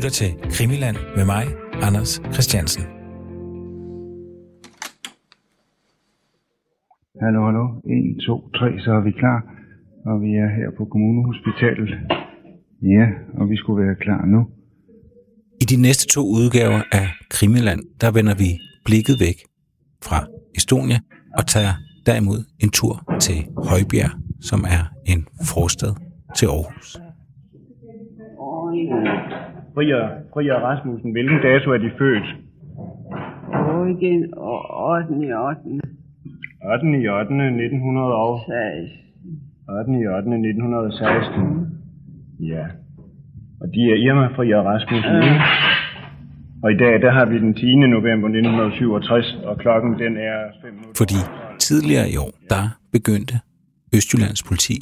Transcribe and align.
lytter 0.00 0.10
til 0.10 0.30
Krimiland 0.54 0.96
med 1.16 1.24
mig, 1.24 1.44
Anders 1.86 2.22
Christiansen. 2.32 2.82
Hallo, 7.22 7.40
hallo. 7.48 7.64
1, 7.84 8.22
2, 8.26 8.50
3, 8.50 8.80
så 8.84 8.90
er 8.98 9.02
vi 9.08 9.10
klar. 9.10 9.38
Og 10.06 10.22
vi 10.22 10.30
er 10.44 10.48
her 10.58 10.68
på 10.78 10.84
Kommunehospitalet. 10.84 11.90
Ja, 12.82 13.06
og 13.38 13.50
vi 13.50 13.56
skulle 13.56 13.86
være 13.86 13.96
klar 14.04 14.24
nu. 14.26 14.40
I 15.62 15.64
de 15.72 15.82
næste 15.82 16.04
to 16.14 16.20
udgaver 16.20 16.82
af 16.92 17.06
Krimiland, 17.30 17.80
der 18.00 18.10
vender 18.12 18.34
vi 18.42 18.50
blikket 18.84 19.16
væk 19.20 19.38
fra 20.06 20.18
Estonia 20.56 20.98
og 21.38 21.46
tager 21.46 21.74
derimod 22.06 22.40
en 22.64 22.70
tur 22.70 22.94
til 23.20 23.38
Højbjerg, 23.70 24.12
som 24.40 24.60
er 24.76 24.82
en 25.12 25.26
forstad 25.54 25.92
til 26.36 26.46
Aarhus. 26.46 27.00
Frier, 29.74 30.02
Frier 30.32 30.58
Rasmussen, 30.66 31.10
hvilken 31.12 31.38
dato 31.42 31.70
er 31.70 31.78
de 31.78 31.90
født? 31.98 32.28
Eugen 33.74 34.34
og 34.36 34.58
8. 34.94 35.14
i 35.26 35.32
8. 35.32 35.60
8. 36.74 36.86
i 37.02 37.08
8. 37.08 37.32
1900 37.32 38.14
og 38.14 38.40
8. 39.68 39.92
i 40.02 40.06
8. 40.06 40.30
1916. 40.30 41.40
Ja. 42.52 42.64
Og 43.60 43.66
de 43.74 43.80
er 43.92 43.96
Irma 44.06 44.26
Frier 44.36 44.62
Rasmussen. 44.70 45.16
ikke? 45.22 45.40
Og 46.62 46.72
i 46.72 46.76
dag, 46.76 47.02
der 47.02 47.10
har 47.10 47.26
vi 47.26 47.38
den 47.38 47.54
10. 47.54 47.74
november 47.96 48.28
1967, 48.28 49.38
og 49.44 49.58
klokken 49.58 49.98
den 49.98 50.16
er 50.16 50.38
5 50.62 50.72
minutter. 50.72 50.92
Fordi 50.96 51.18
tidligere 51.58 52.10
i 52.14 52.16
år, 52.16 52.32
der 52.50 52.64
begyndte 52.92 53.34
Østjyllands 53.96 54.42
politi 54.42 54.76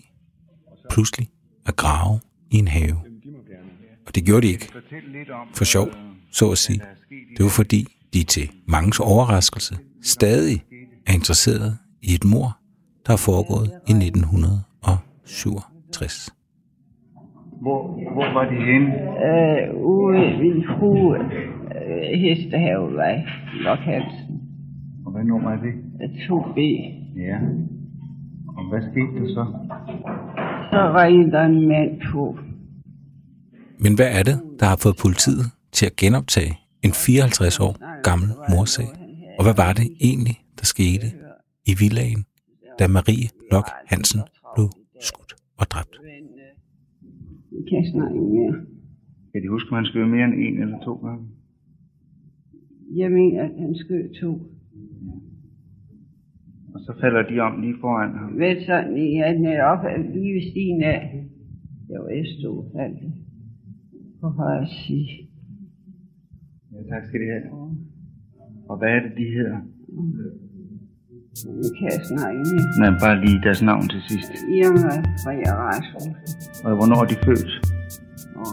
pludselig 0.92 1.26
at 1.66 1.76
grave 1.76 2.14
i 2.50 2.56
en 2.56 2.68
have. 2.68 3.07
Og 4.08 4.14
det 4.14 4.24
gjorde 4.24 4.46
de 4.46 4.52
ikke 4.52 4.68
for 5.54 5.64
sjov, 5.64 5.86
så 6.32 6.50
at 6.50 6.58
sige. 6.58 6.80
Det 7.36 7.42
var 7.46 7.50
fordi, 7.60 7.80
de 8.14 8.24
til 8.24 8.50
mangens 8.68 9.00
overraskelse 9.00 9.74
stadig 10.02 10.62
er 11.06 11.12
interesseret 11.12 11.78
i 12.02 12.14
et 12.14 12.24
mor, 12.32 12.48
der 13.06 13.12
er 13.12 13.22
foregået 13.30 13.68
i 13.90 13.92
1967. 13.92 16.34
Hvor, 17.62 17.80
hvor 18.14 18.28
var 18.36 18.44
de 18.52 18.56
henne? 18.70 18.90
Øh, 19.28 19.64
ude 19.96 20.20
ved 20.40 20.56
fru 20.78 20.92
øh, 21.14 21.20
Hestehavevej, 22.22 23.16
Lokhalsen, 23.54 24.34
Og 25.06 25.12
hvad 25.12 25.24
nummer 25.24 25.50
er 25.50 25.60
det? 25.66 25.72
2B. 26.26 26.58
Ja. 27.28 27.38
Og 28.56 28.62
hvad 28.70 28.80
skete 28.90 29.12
der 29.20 29.26
så? 29.36 29.44
Så 30.72 30.80
ringede 31.00 31.30
der 31.32 31.42
en 31.42 31.68
mand 31.68 31.90
på. 32.12 32.24
Men 33.84 33.92
hvad 33.98 34.10
er 34.18 34.22
det, 34.30 34.36
der 34.60 34.66
har 34.72 34.78
fået 34.84 34.96
politiet 35.04 35.44
til 35.76 35.86
at 35.86 35.96
genoptage 36.02 36.52
en 36.86 36.92
54 36.92 37.60
år 37.66 37.72
gammel 38.08 38.28
morsag? 38.52 38.88
Og 39.38 39.42
hvad 39.44 39.56
var 39.64 39.72
det 39.80 39.86
egentlig, 40.08 40.36
der 40.58 40.66
skete 40.74 41.06
i 41.70 41.72
villagen, 41.82 42.22
da 42.78 42.84
Marie 42.96 43.28
Lok 43.52 43.68
Hansen 43.90 44.20
blev 44.54 44.68
skudt 45.08 45.32
og 45.60 45.66
dræbt? 45.72 45.94
Vi 47.54 47.60
kan 47.70 47.82
snakke 47.92 48.18
mere. 48.34 48.54
Kan 49.30 49.42
de 49.42 49.48
huske, 49.54 49.68
at 49.68 49.72
man 49.76 49.84
skød 49.90 50.06
mere 50.14 50.26
end 50.28 50.36
en 50.46 50.62
eller 50.62 50.78
to 50.86 50.94
gange? 51.04 51.24
Jeg 53.00 53.10
mener, 53.18 53.42
at 53.42 53.54
han 53.62 53.74
skød 53.84 54.04
to. 54.20 54.30
Og 56.74 56.80
så 56.86 56.92
falder 57.00 57.22
de 57.30 57.40
om 57.40 57.60
lige 57.60 57.76
foran 57.80 58.12
ham. 58.18 58.38
Vel 58.38 58.56
sådan, 58.66 58.96
ja, 59.18 59.32
netop 59.46 59.80
lige 60.14 60.34
ved 60.34 60.44
siden 60.52 60.82
af. 60.82 61.00
Jeg 61.90 62.00
var 62.00 62.24
stod 62.38 62.58
faldt 62.76 63.27
på 64.20 64.28
højre 64.28 64.66
side. 64.66 65.08
Ja, 66.72 66.78
tak 66.94 67.02
skal 67.08 67.20
de 67.20 67.26
have. 67.34 67.46
Og 68.68 68.78
hvad 68.78 68.88
er 68.88 69.00
det, 69.04 69.12
de 69.20 69.24
hedder? 69.36 69.58
Vi 71.62 71.68
kan 71.78 72.04
snakke 72.10 72.38
mere. 72.50 72.90
Nej, 72.90 72.98
bare 73.04 73.16
lige 73.24 73.40
deres 73.46 73.62
navn 73.62 73.88
til 73.88 74.00
sidst. 74.08 74.30
Irma 74.58 74.94
fra 75.22 75.32
Rasmussen. 75.62 76.14
Og 76.64 76.76
hvornår 76.76 76.98
er 77.04 77.08
de 77.12 77.16
født? 77.26 77.50
Og 78.42 78.50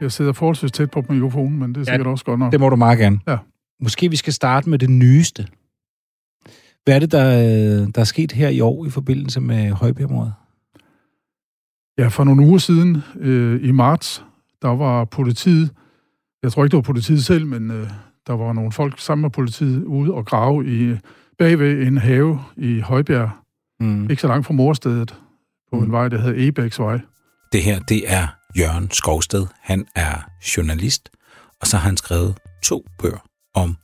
Jeg 0.00 0.12
sidder 0.12 0.32
forholdsvis 0.32 0.72
tæt 0.72 0.90
på 0.90 1.04
mikrofonen, 1.08 1.58
men 1.58 1.74
det 1.74 1.80
er 1.80 1.84
sikkert 1.84 2.06
også 2.06 2.24
godt 2.24 2.38
nok. 2.40 2.52
Det 2.52 2.60
må 2.60 2.68
du 2.68 2.76
meget 2.76 2.98
gerne. 2.98 3.20
Ja. 3.28 3.36
Måske 3.82 4.10
vi 4.10 4.16
skal 4.16 4.32
starte 4.32 4.70
med 4.70 4.78
det 4.78 4.90
nyeste. 4.90 5.46
Hvad 6.84 6.94
er 6.94 6.98
det, 6.98 7.12
der, 7.12 7.26
der 7.94 8.00
er 8.00 8.04
sket 8.04 8.32
her 8.32 8.48
i 8.48 8.60
år 8.60 8.86
i 8.86 8.90
forbindelse 8.90 9.40
med 9.40 9.70
Højbjergmordet? 9.70 10.34
Ja, 11.98 12.08
for 12.08 12.24
nogle 12.24 12.46
uger 12.46 12.58
siden, 12.58 13.02
øh, 13.18 13.68
i 13.68 13.70
marts, 13.72 14.24
der 14.62 14.68
var 14.68 15.04
politiet, 15.04 15.70
jeg 16.42 16.52
tror 16.52 16.64
ikke, 16.64 16.70
det 16.72 16.76
var 16.76 16.92
politiet 16.92 17.24
selv, 17.24 17.46
men 17.46 17.70
øh, 17.70 17.88
der 18.26 18.32
var 18.32 18.52
nogle 18.52 18.72
folk 18.72 18.98
sammen 19.00 19.22
med 19.22 19.30
politiet 19.30 19.84
ude 19.84 20.14
og 20.14 20.26
grave 20.26 20.66
i, 20.66 20.96
bagved 21.38 21.86
en 21.86 21.98
have 21.98 22.40
i 22.56 22.80
Højbjerg, 22.80 23.30
Mm. 23.82 24.10
ikke 24.10 24.22
så 24.22 24.28
langt 24.28 24.46
fra 24.46 24.54
morstedet, 24.54 25.14
på 25.72 25.78
Mm. 25.78 25.84
en 25.84 25.92
vej, 25.92 26.08
der 26.08 26.18
hedder 26.18 26.48
Ebæksvej. 26.48 27.00
Det 27.52 27.62
her, 27.62 27.78
det 27.80 28.12
er 28.12 28.26
Jørgen 28.58 28.90
Skovsted. 28.90 29.46
Han 29.60 29.86
er 29.94 30.30
journalist, 30.56 31.10
og 31.60 31.66
så 31.66 31.76
har 31.76 31.88
han 31.88 31.96
skrevet 31.96 32.38
to 32.62 32.86
bøger 32.98 33.24
om 33.54 33.76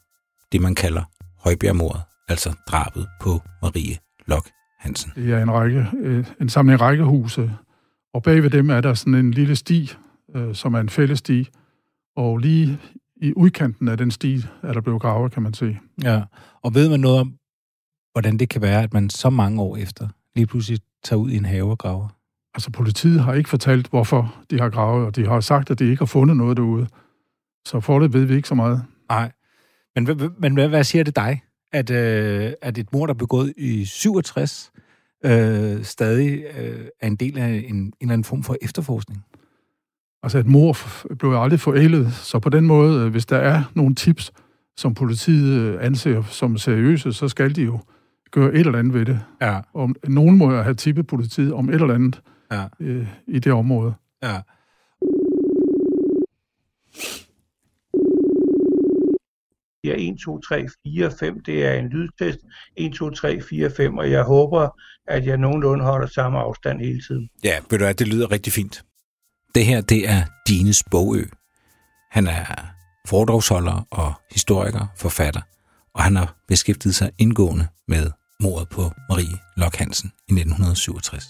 det, 0.53 0.61
man 0.61 0.75
kalder 0.75 1.03
Højbjergmordet, 1.45 2.03
altså 2.29 2.55
drabet 2.69 3.07
på 3.21 3.41
Marie 3.63 3.99
Lok 4.27 4.49
Hansen. 4.79 5.13
Det 5.17 5.33
er 5.33 5.43
en, 5.43 5.51
række, 5.51 5.87
øh, 5.99 6.27
en 6.41 6.49
samling 6.49 6.81
rækkehuse, 6.81 7.53
og 8.15 8.23
bagved 8.23 8.51
dem 8.51 8.71
er 8.71 8.81
der 8.81 8.95
sådan 8.95 9.15
en 9.15 9.31
lille 9.31 9.57
sti, 9.57 9.93
øh, 10.35 10.55
som 10.55 10.75
er 10.75 10.81
en 10.81 10.89
fælles 10.89 11.19
sti, 11.19 11.49
og 12.17 12.39
lige 12.39 12.81
i 13.17 13.33
udkanten 13.37 13.89
af 13.89 13.99
den 13.99 14.11
sti 14.11 14.45
er 14.63 14.73
der 14.73 14.81
blevet 14.81 15.03
gravet, 15.03 15.33
kan 15.33 15.43
man 15.43 15.55
se. 15.55 15.79
Ja. 16.03 16.23
Og 16.63 16.75
ved 16.75 16.89
man 16.89 17.01
noget 17.01 17.21
om, 17.21 17.35
hvordan 18.13 18.39
det 18.39 18.49
kan 18.49 18.63
være, 18.63 18.83
at 18.83 18.95
man 18.95 19.11
så 19.11 19.31
mange 19.31 19.63
år 19.63 19.77
efter 19.77 20.09
lige 20.37 20.47
pludselig 20.47 20.81
tager 21.05 21.21
ud 21.21 21.31
i 21.31 21.37
en 21.37 21.45
have 21.45 21.71
og 21.71 21.79
graver? 21.79 22.09
Altså 22.57 22.71
politiet 22.71 23.21
har 23.21 23.35
ikke 23.35 23.49
fortalt, 23.49 23.87
hvorfor 23.89 24.35
de 24.51 24.61
har 24.61 24.69
gravet, 24.71 25.07
og 25.07 25.17
de 25.17 25.27
har 25.27 25.41
sagt, 25.41 25.71
at 25.71 25.79
de 25.79 25.85
ikke 25.85 25.99
har 26.01 26.07
fundet 26.07 26.37
noget 26.37 26.57
derude. 26.57 26.87
Så 27.67 27.81
for 27.81 27.99
det 27.99 28.13
ved 28.13 28.25
vi 28.25 28.35
ikke 28.35 28.49
så 28.49 28.55
meget. 28.55 28.83
Nej. 29.09 29.33
Men, 29.95 30.05
hvad- 30.05 30.31
men 30.39 30.55
hvad, 30.55 30.69
hvad 30.69 30.85
siger 30.85 31.05
det 31.05 31.17
dig? 31.17 31.43
At, 31.73 31.91
øh, 31.91 32.53
at 32.63 32.79
et 32.79 32.93
mord, 32.93 33.09
der 33.09 33.15
er 33.15 33.19
begået 33.19 33.53
i 33.57 33.85
67, 33.85 34.73
øh, 35.25 35.83
stadig 35.85 36.45
øh, 36.59 36.87
er 37.01 37.07
en 37.07 37.17
del 37.17 37.39
af 37.39 37.49
en, 37.69 37.77
en 37.77 37.93
eller 38.01 38.13
anden 38.13 38.25
form 38.25 38.43
for 38.43 38.57
efterforskning? 38.63 39.25
Altså 40.23 40.39
et 40.39 40.47
mor 40.47 40.77
blev 41.19 41.33
aldrig 41.33 41.61
forældet, 41.61 42.13
så 42.13 42.39
på 42.39 42.49
den 42.49 42.67
måde, 42.67 43.05
øh, 43.05 43.11
hvis 43.11 43.27
der 43.27 43.37
er 43.37 43.63
nogle 43.75 43.95
tips, 43.95 44.33
som 44.77 44.95
politiet 44.95 45.61
øh, 45.61 45.79
anser 45.81 46.23
som 46.23 46.57
seriøse, 46.59 47.13
så 47.13 47.29
skal 47.29 47.57
de 47.57 47.63
jo 47.63 47.81
gøre 48.31 48.55
et 48.55 48.61
eller 48.67 48.79
andet 48.79 48.95
ved 48.95 49.05
det. 49.07 49.21
Ja. 49.41 49.61
Og 49.75 49.91
nogen 50.09 50.37
må 50.39 50.51
jo 50.53 50.63
have 50.63 50.75
tippet 50.75 51.07
politiet 51.07 51.53
om 51.53 51.69
et 51.69 51.75
eller 51.75 51.95
andet 51.95 52.21
Ja. 52.53 52.67
øh, 52.81 53.09
i 53.27 53.39
det 53.39 53.53
område. 53.53 53.95
Ja. 54.23 54.41
Ja, 59.85 59.95
1, 59.99 60.19
2, 60.25 60.41
3, 60.41 60.69
4, 60.87 61.11
5, 61.19 61.43
det 61.43 61.67
er 61.67 61.73
en 61.75 61.89
lydtest. 61.89 62.39
1, 62.77 62.93
2, 62.93 63.11
3, 63.11 63.41
4, 63.43 63.71
5, 63.77 63.99
og 63.99 64.11
jeg 64.11 64.23
håber, 64.23 64.69
at 65.09 65.27
jeg 65.27 65.37
nogenlunde 65.39 65.85
holder 65.85 66.07
samme 66.07 66.39
afstand 66.39 66.81
hele 66.81 67.03
tiden. 67.09 67.29
Ja, 67.45 67.59
ved 67.71 67.79
du 67.79 67.85
hvad, 67.85 67.95
det 67.95 68.09
lyder 68.09 68.31
rigtig 68.31 68.53
fint. 68.53 68.85
Det 69.55 69.67
her, 69.67 69.81
det 69.81 70.09
er 70.09 70.23
Dines 70.49 70.85
Bogø. 70.91 71.25
Han 72.11 72.27
er 72.27 72.45
foredragsholder 73.09 73.87
og 73.91 74.13
historiker, 74.33 74.87
forfatter, 74.97 75.41
og 75.95 76.03
han 76.03 76.17
har 76.17 76.37
beskæftiget 76.49 76.95
sig 76.95 77.11
indgående 77.19 77.67
med 77.89 78.11
mordet 78.41 78.69
på 78.69 78.83
Marie 79.09 79.39
Lok 79.57 79.77
Hansen 79.77 80.13
i 80.29 80.33
1967. 80.33 81.25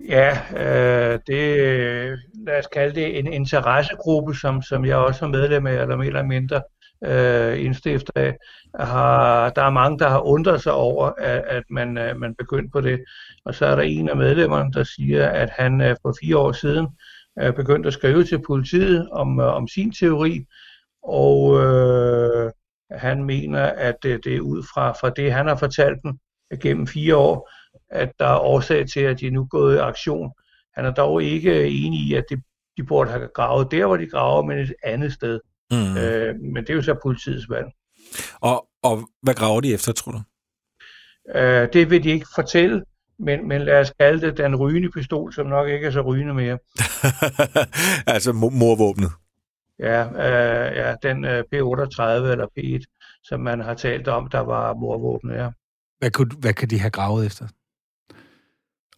Ja, 0.00 0.38
øh, 0.56 1.18
det, 1.26 2.18
lad 2.46 2.58
os 2.58 2.66
kalde 2.66 2.94
det 2.94 3.18
en 3.18 3.26
interessegruppe, 3.26 4.34
som, 4.34 4.62
som 4.62 4.84
jeg 4.84 4.96
også 4.96 5.24
er 5.24 5.28
medlem 5.28 5.66
af, 5.66 5.82
eller 5.82 5.96
mere 5.96 6.06
eller 6.06 6.22
mindre 6.22 6.62
øh, 7.04 7.64
indstifter 7.64 8.12
af. 8.16 8.36
Har, 8.80 9.50
der 9.50 9.62
er 9.62 9.70
mange, 9.70 9.98
der 9.98 10.08
har 10.08 10.20
undret 10.20 10.62
sig 10.62 10.72
over, 10.72 11.12
at, 11.18 11.44
at 11.46 11.62
man, 11.70 11.98
øh, 11.98 12.16
man 12.16 12.34
begyndte 12.34 12.70
på 12.72 12.80
det. 12.80 13.04
Og 13.44 13.54
så 13.54 13.66
er 13.66 13.76
der 13.76 13.82
en 13.82 14.08
af 14.08 14.16
medlemmerne, 14.16 14.72
der 14.72 14.84
siger, 14.84 15.28
at 15.28 15.50
han 15.50 15.80
øh, 15.80 15.96
for 16.02 16.14
fire 16.20 16.38
år 16.38 16.52
siden 16.52 16.86
øh, 17.40 17.54
begyndte 17.54 17.86
at 17.86 17.92
skrive 17.92 18.24
til 18.24 18.42
politiet 18.46 19.08
om, 19.10 19.40
øh, 19.40 19.46
om 19.46 19.68
sin 19.68 19.92
teori, 19.92 20.44
og 21.02 21.64
øh, 21.64 22.50
han 22.90 23.24
mener, 23.24 23.62
at 23.62 24.04
øh, 24.06 24.18
det 24.24 24.36
er 24.36 24.40
ud 24.40 24.62
fra, 24.74 24.92
fra 24.92 25.10
det, 25.10 25.32
han 25.32 25.46
har 25.46 25.56
fortalt 25.56 25.98
dem 26.02 26.18
gennem 26.62 26.86
fire 26.86 27.16
år, 27.16 27.50
at 27.90 28.12
der 28.18 28.26
er 28.26 28.38
årsag 28.38 28.88
til, 28.88 29.00
at 29.00 29.20
de 29.20 29.26
er 29.26 29.30
nu 29.30 29.46
gået 29.50 29.76
i 29.76 29.78
aktion. 29.78 30.32
Han 30.74 30.84
er 30.84 30.90
dog 30.90 31.22
ikke 31.22 31.68
enig 31.68 32.00
i, 32.00 32.14
at 32.14 32.24
det, 32.30 32.42
de 32.76 32.82
burde 32.82 33.10
have 33.10 33.28
gravet 33.34 33.70
der, 33.70 33.86
hvor 33.86 33.96
de 33.96 34.06
graver, 34.06 34.42
men 34.42 34.58
et 34.58 34.74
andet 34.82 35.12
sted. 35.12 35.40
Mm. 35.70 35.96
Øh, 35.96 36.34
men 36.40 36.56
det 36.56 36.70
er 36.70 36.74
jo 36.74 36.82
så 36.82 36.96
politiets 37.02 37.50
valg. 37.50 37.66
Og, 38.40 38.68
og 38.82 39.08
hvad 39.22 39.34
graver 39.34 39.60
de 39.60 39.74
efter, 39.74 39.92
tror 39.92 40.12
du? 40.12 40.20
Øh, 41.34 41.68
det 41.72 41.90
vil 41.90 42.04
de 42.04 42.10
ikke 42.10 42.26
fortælle, 42.34 42.84
men, 43.18 43.48
men 43.48 43.62
lad 43.62 43.80
os 43.80 43.92
kalde 44.00 44.26
det 44.26 44.36
den 44.36 44.56
rygende 44.56 44.90
pistol, 44.90 45.32
som 45.32 45.46
nok 45.46 45.68
ikke 45.68 45.86
er 45.86 45.90
så 45.90 46.00
rygende 46.00 46.34
mere. 46.34 46.58
altså 48.14 48.32
morvåbnet? 48.32 49.10
Ja, 49.78 50.04
øh, 50.06 50.76
ja 50.76 50.94
den 51.02 51.24
øh, 51.24 51.44
P38 51.54 52.02
eller 52.02 52.46
P1, 52.58 53.20
som 53.22 53.40
man 53.40 53.60
har 53.60 53.74
talt 53.74 54.08
om, 54.08 54.28
der 54.28 54.40
var 54.40 54.74
morvåbnet, 54.74 55.34
ja. 55.34 55.50
Hvad, 55.98 56.10
kunne, 56.10 56.30
hvad 56.38 56.52
kan 56.52 56.70
de 56.70 56.80
have 56.80 56.90
gravet 56.90 57.26
efter? 57.26 57.46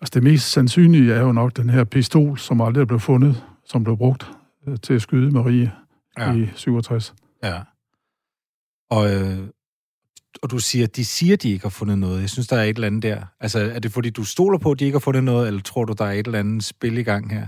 Altså 0.00 0.10
det 0.14 0.22
mest 0.22 0.50
sandsynlige 0.50 1.12
er 1.12 1.20
jo 1.20 1.32
nok 1.32 1.56
den 1.56 1.70
her 1.70 1.84
pistol, 1.84 2.38
som 2.38 2.60
aldrig 2.60 2.80
er 2.82 2.86
blevet 2.86 3.02
fundet, 3.02 3.44
som 3.64 3.84
blev 3.84 3.96
brugt 3.96 4.30
øh, 4.68 4.76
til 4.82 4.94
at 4.94 5.02
skyde 5.02 5.30
Marie 5.30 5.72
ja. 6.18 6.34
i 6.34 6.48
67. 6.54 7.14
Ja. 7.44 7.60
Og, 8.90 9.14
øh, 9.14 9.38
og 10.42 10.50
du 10.50 10.58
siger, 10.58 10.86
de 10.86 11.04
siger, 11.04 11.36
de 11.36 11.50
ikke 11.50 11.64
har 11.64 11.70
fundet 11.70 11.98
noget. 11.98 12.20
Jeg 12.20 12.30
synes, 12.30 12.48
der 12.48 12.56
er 12.56 12.62
et 12.62 12.76
eller 12.76 12.86
andet 12.86 13.02
der. 13.02 13.22
Altså, 13.40 13.58
er 13.58 13.78
det 13.78 13.92
fordi, 13.92 14.10
du 14.10 14.24
stoler 14.24 14.58
på, 14.58 14.70
at 14.70 14.78
de 14.78 14.84
ikke 14.84 14.94
har 14.94 15.00
fundet 15.00 15.24
noget, 15.24 15.46
eller 15.46 15.60
tror 15.60 15.84
du, 15.84 15.92
der 15.92 16.04
er 16.04 16.12
et 16.12 16.26
eller 16.26 16.38
andet 16.38 16.64
spil 16.64 16.98
i 16.98 17.02
gang 17.02 17.32
her? 17.32 17.46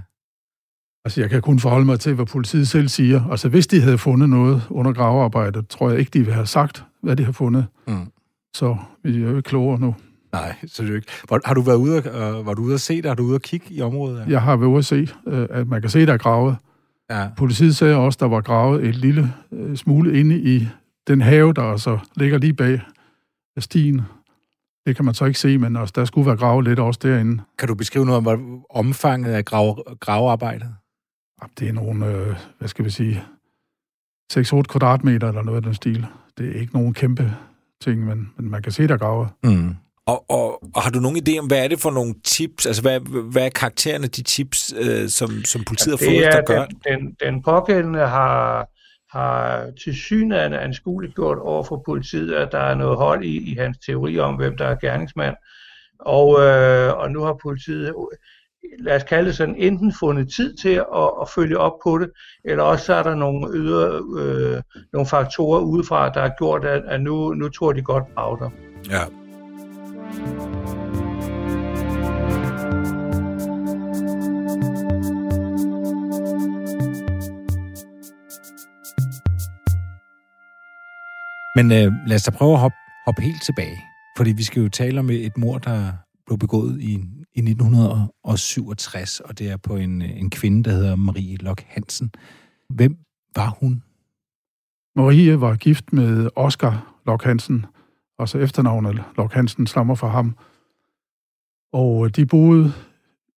Altså, 1.05 1.21
jeg 1.21 1.31
kan 1.31 1.43
kun 1.43 1.59
forholde 1.59 1.87
mig 1.87 2.01
til, 2.01 2.15
hvad 2.15 2.27
politiet 2.27 2.69
selv 2.69 2.89
siger. 2.89 3.31
Altså, 3.31 3.49
hvis 3.49 3.67
de 3.67 3.81
havde 3.81 3.99
fundet 3.99 4.29
noget 4.29 4.63
under 4.71 4.93
gravearbejdet, 4.93 5.69
tror 5.69 5.91
jeg 5.91 5.99
ikke, 5.99 6.11
de 6.11 6.19
ville 6.19 6.35
have 6.35 6.47
sagt, 6.47 6.85
hvad 7.03 7.17
de 7.17 7.25
har 7.25 7.33
fundet. 7.33 7.67
Mm. 7.87 8.13
Så 8.55 8.77
vi 9.03 9.17
er 9.17 9.21
jo 9.21 9.29
ikke 9.29 9.43
klogere 9.43 9.81
nu. 9.81 9.95
Nej, 10.33 10.55
så 10.67 10.83
det 10.83 10.95
ikke. 10.95 11.09
Var, 11.31 11.41
har 11.45 11.55
du 11.55 11.61
været 11.61 11.77
ude, 11.77 12.13
og, 12.13 12.47
var 12.47 12.55
du 12.55 12.63
ude 12.63 12.75
at 12.75 12.81
se 12.81 12.97
det? 12.97 13.05
Har 13.05 13.15
du 13.15 13.23
ude 13.23 13.35
at 13.35 13.43
kigge 13.43 13.67
i 13.71 13.81
området? 13.81 14.25
Jeg 14.29 14.43
har 14.43 14.57
været 14.57 14.71
ude 14.71 14.79
at 14.79 14.85
se, 14.85 15.09
øh, 15.27 15.47
at 15.51 15.69
man 15.69 15.81
kan 15.81 15.91
se, 15.91 16.07
der 16.07 16.13
er 16.13 16.19
gravet. 16.19 16.57
Ja. 17.11 17.29
Politiet 17.37 17.77
sagde 17.77 17.97
også, 17.97 18.17
der 18.21 18.27
var 18.27 18.41
gravet 18.41 18.85
et 18.85 18.95
lille 18.95 19.35
øh, 19.53 19.77
smule 19.77 20.21
inde 20.21 20.39
i 20.39 20.69
den 21.07 21.21
have, 21.21 21.53
der 21.53 21.63
altså 21.63 21.99
ligger 22.17 22.39
lige 22.39 22.53
bag 22.53 22.81
stien. 23.59 24.03
Det 24.87 24.97
kan 24.97 25.05
man 25.05 25.15
så 25.15 25.25
ikke 25.25 25.39
se, 25.39 25.59
men 25.59 25.77
altså, 25.77 25.93
der 25.97 26.05
skulle 26.05 26.27
være 26.27 26.37
gravet 26.37 26.65
lidt 26.65 26.79
også 26.79 27.01
derinde. 27.03 27.43
Kan 27.59 27.69
du 27.69 27.75
beskrive 27.75 28.07
noget 28.07 28.27
om 28.27 28.65
omfanget 28.71 29.33
af 29.33 29.45
grave, 29.45 29.77
gravearbejdet? 30.01 30.75
Det 31.59 31.69
er 31.69 31.73
nogle, 31.73 32.07
øh, 32.07 32.37
hvad 32.59 32.69
skal 32.69 32.85
vi 32.85 32.91
sige, 32.91 33.25
6-8 34.33 34.63
kvadratmeter 34.63 35.29
eller 35.29 35.43
noget 35.43 35.57
af 35.57 35.63
den 35.63 35.75
stil. 35.75 36.07
Det 36.39 36.49
er 36.57 36.61
ikke 36.61 36.75
nogen 36.75 36.95
kæmpe 36.95 37.37
ting, 37.81 38.05
men, 38.05 38.33
men 38.37 38.51
man 38.51 38.63
kan 38.63 38.73
se, 38.73 38.89
der 38.89 38.97
graver. 38.97 39.27
Mm. 39.45 39.75
Og, 40.11 40.25
og, 40.29 40.47
og 40.75 40.83
har 40.83 40.91
du 40.91 41.01
nogen 41.01 41.17
idé 41.17 41.39
om, 41.39 41.47
hvad 41.47 41.65
er 41.65 41.69
det 41.69 41.81
for 41.81 41.91
nogle 41.91 42.15
tips? 42.25 42.67
Altså, 42.67 42.83
hvad, 42.83 43.01
hvad 43.33 43.45
er 43.45 43.49
karaktererne 43.49 44.05
af 44.05 44.11
de 44.11 44.23
tips, 44.23 44.75
øh, 44.77 45.09
som, 45.09 45.31
som 45.45 45.65
politiet 45.65 46.01
ja, 46.01 46.07
har 46.07 46.11
fået, 46.11 46.33
der 46.33 46.55
gør? 46.55 46.65
Den, 46.65 46.79
den, 46.89 47.17
den 47.25 47.43
pågældende 47.43 48.07
har, 48.07 48.69
har 49.17 49.67
til 49.85 49.95
synligheden 49.95 50.53
anskueligt 50.53 51.15
gjort 51.15 51.39
over 51.39 51.65
for 51.65 51.83
politiet, 51.87 52.35
at 52.35 52.53
der 52.53 52.59
er 52.59 52.75
noget 52.75 52.97
hold 52.97 53.25
i, 53.25 53.53
i 53.53 53.55
hans 53.59 53.79
teori 53.79 54.19
om, 54.19 54.35
hvem 54.35 54.57
der 54.57 54.67
er 54.67 54.75
gerningsmand. 54.75 55.37
Og, 56.01 56.41
øh, 56.41 56.99
og 56.99 57.11
nu 57.11 57.23
har 57.23 57.37
politiet, 57.43 57.95
lad 58.79 58.97
os 58.97 59.03
kalde 59.03 59.29
det 59.29 59.37
sådan, 59.37 59.57
enten 59.59 59.95
fundet 60.01 60.33
tid 60.37 60.57
til 60.57 60.75
at, 60.95 61.11
at 61.23 61.29
følge 61.35 61.59
op 61.59 61.73
på 61.85 61.99
det, 61.99 62.11
eller 62.45 62.65
også 62.65 62.85
så 62.85 62.95
er 62.95 63.03
der 63.03 63.15
nogle, 63.15 63.49
ydre, 63.55 64.01
øh, 64.19 64.63
nogle 64.93 65.07
faktorer 65.07 65.61
udefra, 65.61 66.09
der 66.09 66.21
har 66.21 66.33
gjort, 66.39 66.65
at, 66.65 66.83
at 66.87 67.01
nu, 67.01 67.35
nu 67.35 67.49
tror 67.49 67.73
de 67.73 67.83
godt 67.83 68.05
på 68.17 68.51
Ja. 68.91 69.20
Men 81.57 81.73
øh, 81.73 81.93
lad 82.07 82.17
os 82.17 82.23
da 82.23 82.31
prøve 82.31 82.53
at 82.53 82.59
hoppe, 82.59 82.77
hoppe 83.07 83.23
helt 83.23 83.43
tilbage. 83.43 83.79
Fordi 84.17 84.33
vi 84.33 84.43
skal 84.43 84.63
jo 84.63 84.69
tale 84.69 85.01
om 85.01 85.11
et 85.11 85.39
mor, 85.39 85.59
der 85.59 85.93
blev 86.27 86.39
begået 86.39 86.81
i, 86.81 86.93
i 87.35 87.41
1967, 87.41 89.21
og 89.21 89.39
det 89.39 89.51
er 89.51 89.57
på 89.57 89.77
en, 89.77 90.03
øh, 90.03 90.21
en 90.21 90.31
kvinde, 90.31 90.65
der 90.65 90.71
hedder 90.71 90.97
Marie 90.97 91.37
Lok 91.37 91.63
Hansen. 91.69 92.11
Hvem 92.69 92.97
var 93.37 93.57
hun? 93.61 93.83
Marie 94.97 95.41
var 95.41 95.57
gift 95.57 95.93
med 95.93 96.29
Oscar 96.37 97.01
Lok 97.07 97.25
Hansen, 97.25 97.67
og 98.21 98.29
så 98.29 98.39
efternavnet 98.39 99.03
Lok 99.17 99.33
Hansen 99.33 99.67
stammer 99.67 99.95
fra 99.95 100.09
ham. 100.09 100.37
Og 101.73 102.17
de 102.17 102.27
boede 102.27 102.73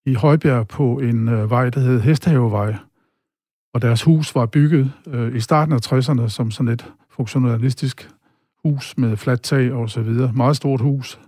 i 0.06 0.14
Højbjerg 0.14 0.68
på 0.68 0.98
en 0.98 1.28
øh, 1.28 1.50
vej, 1.50 1.70
der 1.70 1.80
hed 1.80 2.00
Hestehavevej. 2.00 2.76
Og 3.74 3.82
deres 3.82 4.02
hus 4.02 4.34
var 4.34 4.46
bygget 4.46 4.92
øh, 5.06 5.36
i 5.36 5.40
starten 5.40 5.74
af 5.74 5.92
60'erne 5.92 6.28
som 6.28 6.50
sådan 6.50 6.72
et 6.72 6.92
funktionalistisk 7.10 8.10
hus 8.64 8.98
med 8.98 9.16
fladt 9.16 9.42
tag 9.42 9.72
og 9.72 9.90
så 9.90 10.02
videre. 10.02 10.32
Meget 10.32 10.56
stort 10.56 10.80
hus, 10.80 11.20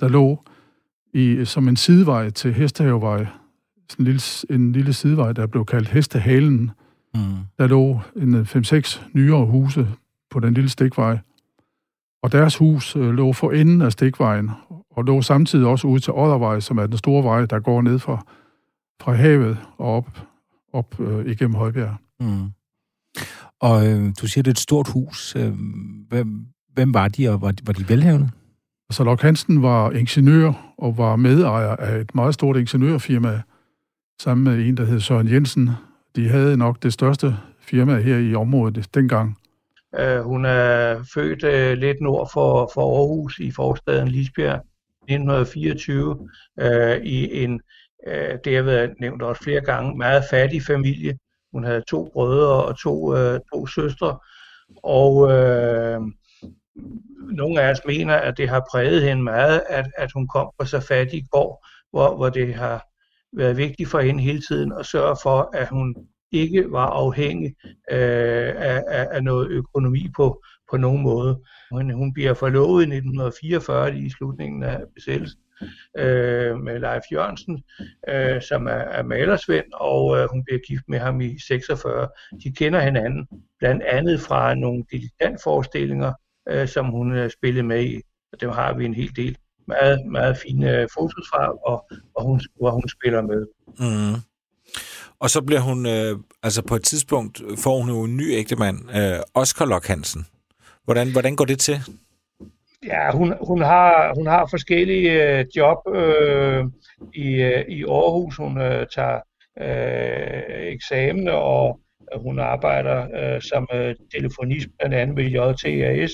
der 0.00 0.08
lå 0.08 0.44
i, 1.14 1.44
som 1.44 1.68
en 1.68 1.76
sidevej 1.76 2.30
til 2.30 2.52
Hestehavevej. 2.52 3.26
Sådan 3.88 4.06
en 4.06 4.12
lille, 4.12 4.22
en 4.50 4.72
lille 4.72 4.92
sidevej, 4.92 5.32
der 5.32 5.46
blev 5.46 5.64
kaldt 5.64 5.88
Hestehalen. 5.88 6.70
Mm. 7.14 7.20
Der 7.58 7.66
lå 7.66 8.00
en 8.16 8.42
5-6 8.42 9.04
nyere 9.12 9.46
huse 9.46 9.88
på 10.30 10.40
den 10.40 10.54
lille 10.54 10.70
stikvej. 10.70 11.18
Og 12.22 12.32
deres 12.32 12.56
hus 12.56 12.96
øh, 12.96 13.10
lå 13.10 13.32
for 13.32 13.50
enden 13.50 13.82
af 13.82 13.92
stikvejen, 13.92 14.50
og 14.90 15.04
lå 15.04 15.22
samtidig 15.22 15.66
også 15.66 15.86
ud 15.86 15.98
til 15.98 16.12
Oddervej, 16.12 16.60
som 16.60 16.78
er 16.78 16.86
den 16.86 16.96
store 16.96 17.24
vej, 17.24 17.46
der 17.46 17.60
går 17.60 17.82
ned 17.82 17.98
fra, 17.98 18.24
fra 19.00 19.12
havet 19.12 19.58
og 19.78 19.86
op, 19.86 20.20
op 20.72 21.00
øh, 21.00 21.26
igennem 21.26 21.54
Højbjerg. 21.54 21.96
Mm. 22.20 22.50
Og 23.60 23.88
øh, 23.88 24.12
du 24.20 24.26
siger, 24.26 24.42
det 24.42 24.50
er 24.50 24.54
et 24.54 24.58
stort 24.58 24.88
hus. 24.88 25.36
Øh, 25.36 25.52
hvem, 26.08 26.46
hvem 26.74 26.94
var 26.94 27.08
de, 27.08 27.28
og 27.28 27.40
var 27.40 27.54
var 27.66 27.72
de 27.72 27.88
velhavende? 27.88 28.30
Altså, 28.90 29.04
Lok 29.04 29.22
Hansen 29.22 29.62
var 29.62 29.90
ingeniør 29.90 30.74
og 30.78 30.98
var 30.98 31.16
medejer 31.16 31.76
af 31.76 32.00
et 32.00 32.14
meget 32.14 32.34
stort 32.34 32.56
ingeniørfirma, 32.56 33.42
sammen 34.20 34.44
med 34.44 34.66
en, 34.66 34.76
der 34.76 34.84
hed 34.84 35.00
Søren 35.00 35.28
Jensen. 35.28 35.70
De 36.16 36.28
havde 36.28 36.56
nok 36.56 36.82
det 36.82 36.92
største 36.92 37.36
firma 37.60 38.00
her 38.00 38.18
i 38.18 38.34
området 38.34 38.88
dengang. 38.94 39.36
Øh, 39.98 40.20
hun 40.20 40.44
er 40.44 41.02
født 41.14 41.44
øh, 41.44 41.78
lidt 41.78 42.00
nord 42.00 42.30
for, 42.32 42.70
for 42.74 42.98
Aarhus 42.98 43.38
i 43.38 43.50
forstaden 43.50 44.08
Lisbjerg 44.08 44.60
1924 45.02 46.10
uh, 46.10 46.26
øh, 46.60 46.96
i 47.02 47.44
en, 47.44 47.60
øh, 48.06 48.38
det 48.44 48.56
har 48.56 48.62
været 48.62 48.94
nævnt 49.00 49.22
også 49.22 49.42
flere 49.42 49.60
gange, 49.60 49.96
meget 49.98 50.24
fattig 50.30 50.62
familie. 50.62 51.18
Hun 51.52 51.64
havde 51.64 51.82
to 51.88 52.10
brødre 52.12 52.64
og 52.64 52.78
to, 52.78 53.14
to 53.52 53.66
søstre, 53.66 54.18
og 54.82 55.32
øh, 55.32 56.00
nogle 57.32 57.60
af 57.62 57.70
os 57.70 57.80
mener, 57.86 58.14
at 58.14 58.36
det 58.36 58.48
har 58.48 58.66
præget 58.70 59.02
hende 59.02 59.22
meget, 59.22 59.62
at, 59.68 59.86
at 59.98 60.12
hun 60.12 60.28
kom 60.28 60.50
på 60.58 60.64
så 60.64 60.80
fattig 60.80 61.26
gård, 61.30 61.66
hvor, 61.90 62.16
hvor 62.16 62.28
det 62.28 62.54
har 62.54 62.86
været 63.36 63.56
vigtigt 63.56 63.88
for 63.88 64.00
hende 64.00 64.22
hele 64.22 64.42
tiden 64.48 64.72
at 64.78 64.86
sørge 64.86 65.16
for, 65.22 65.50
at 65.54 65.68
hun 65.68 65.96
ikke 66.32 66.72
var 66.72 66.86
afhængig 66.86 67.54
øh, 67.90 68.52
af, 68.56 68.82
af, 68.86 69.08
af 69.10 69.24
noget 69.24 69.48
økonomi 69.50 70.08
på, 70.16 70.42
på 70.70 70.76
nogen 70.76 71.02
måde. 71.02 71.40
Hun, 71.70 71.90
hun 71.90 72.12
bliver 72.12 72.34
forlovet 72.34 72.80
i 72.80 72.96
1944 72.96 73.96
i 73.96 74.10
slutningen 74.10 74.62
af 74.62 74.80
besættelsen 74.94 75.40
øh, 75.98 76.58
med 76.58 76.78
Leif 76.78 77.02
Jørgensen, 77.12 77.62
øh, 78.08 78.42
som 78.42 78.66
er, 78.66 78.70
er 78.70 79.02
malersvend, 79.02 79.72
og 79.72 80.18
øh, 80.18 80.28
hun 80.30 80.44
bliver 80.44 80.60
gift 80.68 80.84
med 80.88 80.98
ham 80.98 81.20
i 81.20 81.38
46. 81.38 82.08
De 82.44 82.52
kender 82.52 82.80
hinanden 82.80 83.28
blandt 83.58 83.82
andet 83.82 84.20
fra 84.20 84.54
nogle 84.54 84.84
dilettantforestillinger, 84.92 86.12
øh, 86.48 86.68
som 86.68 86.86
hun 86.86 87.12
øh, 87.12 87.30
spillede 87.30 87.66
med 87.66 87.84
i. 87.84 88.00
Og 88.32 88.40
dem 88.40 88.50
har 88.50 88.74
vi 88.74 88.84
en 88.84 88.94
hel 88.94 89.16
del 89.16 89.36
meget, 89.66 90.06
meget 90.06 90.36
fine 90.36 90.80
øh, 90.80 90.88
fotos 90.94 91.26
fra, 91.32 91.52
og, 91.66 91.86
og 92.14 92.24
hun, 92.24 92.40
hvor 92.56 92.70
hun 92.70 92.88
spiller 92.88 93.22
med. 93.22 93.46
Mm. 93.66 94.31
Og 95.22 95.30
så 95.30 95.42
bliver 95.42 95.60
hun, 95.60 95.86
øh, 95.86 96.18
altså 96.42 96.62
på 96.62 96.74
et 96.74 96.82
tidspunkt, 96.82 97.42
får 97.58 97.78
hun 97.80 97.88
jo 97.88 98.02
en 98.02 98.16
ny 98.16 98.32
ægtemand, 98.32 98.76
øh, 98.96 99.20
Oscar 99.34 99.64
Lok 99.64 99.86
Hansen. 99.86 100.26
Hvordan, 100.84 101.12
hvordan 101.12 101.36
går 101.36 101.44
det 101.44 101.58
til? 101.58 101.78
Ja, 102.86 103.10
hun, 103.12 103.34
hun, 103.46 103.62
har, 103.62 104.12
hun 104.16 104.26
har 104.26 104.46
forskellige 104.50 105.38
øh, 105.38 105.44
job 105.56 105.78
øh, 105.94 106.64
i, 107.14 107.28
øh, 107.34 107.64
i 107.68 107.84
Aarhus. 107.84 108.36
Hun 108.36 108.60
øh, 108.60 108.86
tager 108.94 109.20
øh, 109.60 110.72
eksamen, 110.72 111.28
og 111.28 111.80
hun 112.16 112.38
arbejder 112.38 112.98
øh, 113.18 113.42
som 113.42 113.68
øh, 113.74 113.94
telefonist 114.14 114.68
blandt 114.78 114.94
andet 114.94 115.16
ved 115.16 115.24
JTAS. 115.24 116.12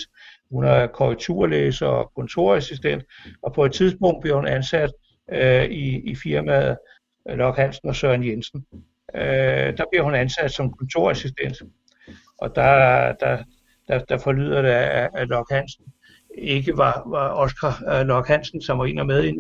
Hun 0.51 0.65
er 0.65 0.87
korrekturlæser 0.87 1.87
og 1.87 2.13
kontorassistent, 2.17 3.05
og 3.43 3.53
på 3.53 3.65
et 3.65 3.73
tidspunkt 3.73 4.21
bliver 4.23 4.37
hun 4.37 4.49
ansat 4.49 4.91
øh, 5.33 5.65
i, 5.65 6.11
i 6.11 6.15
firmaet 6.15 6.77
Lok 7.27 7.57
Hansen 7.57 7.89
og 7.89 7.97
Søren 7.97 8.27
Jensen 8.27 8.65
øh, 9.15 9.77
der 9.77 9.85
bliver 9.91 10.03
hun 10.03 10.15
ansat 10.15 10.51
som 10.53 10.73
kontorassistent. 10.73 11.63
Og 12.39 12.55
der, 12.55 13.13
der, 13.13 13.43
der, 13.89 13.99
der 13.99 14.19
forlyder 14.19 14.63
det, 14.63 14.71
at, 14.71 15.11
at 15.15 15.29
Lok 15.29 15.51
Hansen 15.51 15.85
ikke 16.39 16.77
var, 16.77 17.03
var 17.07 17.29
Oscar 17.29 18.01
uh, 18.01 18.07
Lok 18.07 18.29
Hansen, 18.29 18.63
som 18.63 18.79
var 18.79 18.85
en 18.85 18.99
af 18.99 19.07
med, 19.07 19.33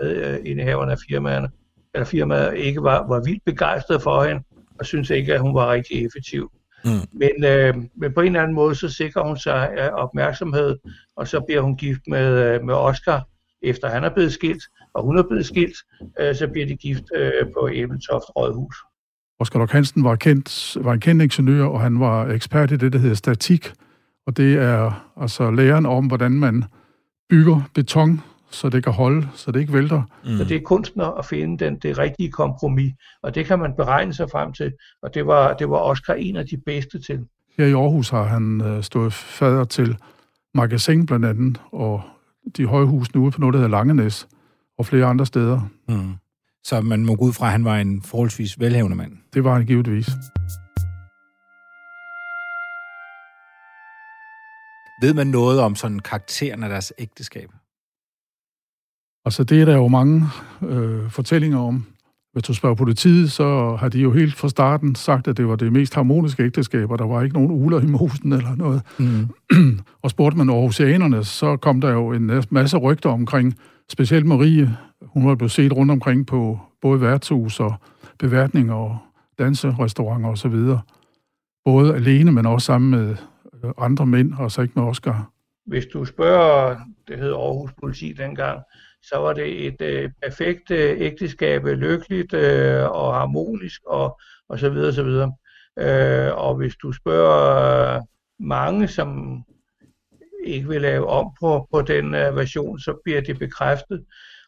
med 0.00 0.40
indehaverne 0.44 0.92
af 0.92 0.98
firmaerne, 1.08 1.48
eller 1.94 2.04
firmaet 2.04 2.56
ikke 2.56 2.82
var, 2.82 3.08
var 3.08 3.22
vildt 3.24 3.44
begejstret 3.44 4.02
for 4.02 4.24
hende, 4.24 4.42
og 4.78 4.86
synes 4.86 5.10
ikke, 5.10 5.34
at 5.34 5.40
hun 5.40 5.54
var 5.54 5.72
rigtig 5.72 6.06
effektiv. 6.06 6.52
Mm. 6.84 6.90
Men, 7.12 7.44
øh, 7.44 7.74
men 7.96 8.14
på 8.14 8.20
en 8.20 8.26
eller 8.26 8.42
anden 8.42 8.54
måde, 8.54 8.74
så 8.74 8.88
sikrer 8.88 9.22
hun 9.22 9.36
sig 9.36 9.70
uh, 9.78 9.94
opmærksomhed, 9.94 10.78
og 11.16 11.28
så 11.28 11.40
bliver 11.40 11.60
hun 11.60 11.76
gift 11.76 12.00
med, 12.06 12.56
uh, 12.56 12.66
med 12.66 12.74
Oscar, 12.74 13.28
efter 13.62 13.88
han 13.88 14.04
er 14.04 14.10
blevet 14.14 14.32
skilt, 14.32 14.62
og 14.94 15.02
hun 15.02 15.18
er 15.18 15.22
blevet 15.22 15.46
skilt, 15.46 15.76
uh, 16.00 16.34
så 16.34 16.48
bliver 16.52 16.66
de 16.66 16.76
gift 16.76 17.04
uh, 17.16 17.52
på 17.52 17.68
Æbeltoft 17.72 18.24
Rådhus. 18.36 18.76
Oscar 19.40 19.58
Lok 19.58 19.70
Hansen 19.70 20.04
var, 20.04 20.16
kendt, 20.16 20.76
var 20.80 20.92
en 20.92 21.00
kendt 21.00 21.22
ingeniør, 21.22 21.64
og 21.64 21.80
han 21.80 22.00
var 22.00 22.26
ekspert 22.26 22.70
i 22.70 22.76
det, 22.76 22.92
der 22.92 22.98
hedder 22.98 23.14
statik, 23.14 23.72
og 24.26 24.36
det 24.36 24.54
er 24.54 25.10
altså 25.16 25.50
læren 25.50 25.86
om, 25.86 26.06
hvordan 26.06 26.32
man 26.32 26.64
bygger 27.30 27.60
beton, 27.74 28.20
så 28.50 28.68
det 28.68 28.84
kan 28.84 28.92
holde, 28.92 29.28
så 29.34 29.52
det 29.52 29.60
ikke 29.60 29.72
vælter. 29.72 30.02
Mm. 30.24 30.36
Så 30.36 30.44
det 30.44 30.56
er 30.56 30.60
kunstner 30.60 31.06
at 31.06 31.24
finde 31.24 31.64
den, 31.64 31.78
det 31.78 31.98
rigtige 31.98 32.30
kompromis, 32.30 32.92
og 33.22 33.34
det 33.34 33.46
kan 33.46 33.58
man 33.58 33.72
beregne 33.76 34.14
sig 34.14 34.28
frem 34.32 34.52
til, 34.52 34.72
og 35.02 35.14
det 35.14 35.26
var, 35.26 35.54
det 35.54 35.70
var 35.70 35.76
Oscar 35.76 36.14
en 36.14 36.36
af 36.36 36.46
de 36.46 36.56
bedste 36.66 37.02
til. 37.02 37.20
Her 37.58 37.66
i 37.66 37.72
Aarhus 37.72 38.08
har 38.08 38.24
han 38.24 38.60
øh, 38.60 38.82
stået 38.82 39.12
fader 39.12 39.64
til 39.64 39.96
Magasin 40.54 41.06
blandt 41.06 41.26
andet, 41.26 41.60
og 41.72 42.02
de 42.56 42.66
høje 42.66 42.86
husene 42.86 43.20
ude 43.20 43.30
på 43.30 43.40
noget, 43.40 43.52
der 43.52 43.58
hedder 43.58 43.70
Langenæs, 43.70 44.28
og 44.78 44.86
flere 44.86 45.06
andre 45.06 45.26
steder. 45.26 45.60
Mm. 45.88 46.14
Så 46.64 46.80
man 46.80 47.04
må 47.04 47.14
gå 47.14 47.24
ud 47.24 47.32
fra, 47.32 47.46
at 47.46 47.52
han 47.52 47.64
var 47.64 47.76
en 47.76 48.02
forholdsvis 48.02 48.60
velhavende 48.60 48.96
mand? 48.96 49.12
Det 49.34 49.44
var 49.44 49.54
han 49.54 49.66
givetvis. 49.66 50.06
Ved 55.02 55.14
man 55.14 55.26
noget 55.26 55.60
om 55.60 55.76
sådan 55.76 55.98
karakteren 55.98 56.62
af 56.62 56.68
deres 56.68 56.92
ægteskab? 56.98 57.48
Altså, 59.24 59.44
det 59.44 59.60
er 59.60 59.64
der 59.64 59.76
jo 59.76 59.88
mange 59.88 60.26
øh, 60.62 61.10
fortællinger 61.10 61.58
om. 61.58 61.86
Hvis 62.32 62.42
du 62.42 62.54
spørger 62.54 62.74
politiet, 62.74 63.32
så 63.32 63.76
har 63.76 63.88
de 63.88 63.98
jo 63.98 64.12
helt 64.12 64.34
fra 64.34 64.48
starten 64.48 64.94
sagt, 64.94 65.28
at 65.28 65.36
det 65.36 65.48
var 65.48 65.56
det 65.56 65.72
mest 65.72 65.94
harmoniske 65.94 66.42
ægteskab, 66.42 66.90
og 66.90 66.98
der 66.98 67.06
var 67.06 67.22
ikke 67.22 67.34
nogen 67.34 67.50
uler 67.50 67.80
i 67.80 67.86
mosen 67.86 68.32
eller 68.32 68.54
noget. 68.54 68.82
Mm. 68.98 69.28
og 70.02 70.10
spurgte 70.10 70.38
man 70.38 70.50
oceanerne, 70.50 71.24
så 71.24 71.56
kom 71.56 71.80
der 71.80 71.90
jo 71.90 72.12
en 72.12 72.44
masse 72.50 72.76
rygter 72.76 73.10
omkring, 73.10 73.54
specielt 73.90 74.26
Marie. 74.26 74.76
Hun 75.02 75.28
var 75.28 75.34
blevet 75.34 75.52
set 75.52 75.76
rundt 75.76 75.92
omkring 75.92 76.26
på 76.26 76.58
både 76.82 77.00
værtshus 77.00 77.60
og 77.60 77.74
beværtninger 78.18 78.74
og 78.74 78.98
danserestauranter 79.38 80.30
osv. 80.30 80.56
Både 81.64 81.94
alene, 81.94 82.32
men 82.32 82.46
også 82.46 82.66
sammen 82.66 82.90
med 82.90 83.16
øh, 83.64 83.70
andre 83.78 84.06
mænd, 84.06 84.34
og 84.38 84.50
så 84.50 84.62
ikke 84.62 84.74
med 84.76 84.84
Oscar. 84.84 85.30
Hvis 85.66 85.86
du 85.86 86.04
spørger, 86.04 86.76
det 87.08 87.18
hed 87.18 87.32
Aarhus 87.32 87.70
Politi 87.80 88.12
dengang, 88.12 88.60
så 89.02 89.18
var 89.18 89.32
det 89.32 89.66
et 89.66 89.80
øh, 89.80 90.10
perfekt 90.22 90.70
øh, 90.70 91.00
ægteskab, 91.00 91.66
øh, 91.66 91.78
lykkeligt 91.78 92.34
øh, 92.34 92.90
og 92.90 93.14
harmonisk 93.14 93.82
og, 93.86 94.20
og 94.48 94.58
så 94.58 94.70
videre, 94.70 94.92
så 94.92 95.02
videre. 95.02 95.32
Øh, 95.78 96.36
og 96.36 96.54
hvis 96.54 96.76
du 96.76 96.92
spørger 96.92 97.96
øh, 97.96 98.02
mange, 98.40 98.88
som 98.88 99.40
ikke 100.44 100.68
vil 100.68 100.80
lave 100.80 101.06
om 101.06 101.30
på, 101.40 101.68
på 101.72 101.82
den 101.82 102.14
øh, 102.14 102.36
version, 102.36 102.78
så 102.78 102.94
bliver 103.04 103.20
det 103.20 103.38
bekræftet. 103.38 104.04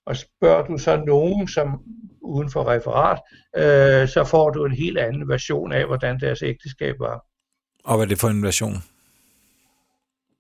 Og 0.07 0.17
spørger 0.17 0.67
du 0.67 0.79
så 0.79 0.97
nogen, 1.07 1.49
som 1.49 1.83
uden 2.21 2.51
for 2.51 2.69
referat, 2.69 3.19
øh, 3.57 4.09
så 4.09 4.25
får 4.25 4.51
du 4.51 4.65
en 4.65 4.73
helt 4.73 4.99
anden 4.99 5.29
version 5.29 5.73
af, 5.73 5.87
hvordan 5.87 6.21
deres 6.21 6.43
ægteskab 6.43 6.95
var. 6.99 7.25
Og 7.85 7.97
hvad 7.97 8.07
er 8.07 8.09
det 8.09 8.19
for 8.19 8.29
en 8.29 8.43
version? 8.43 8.75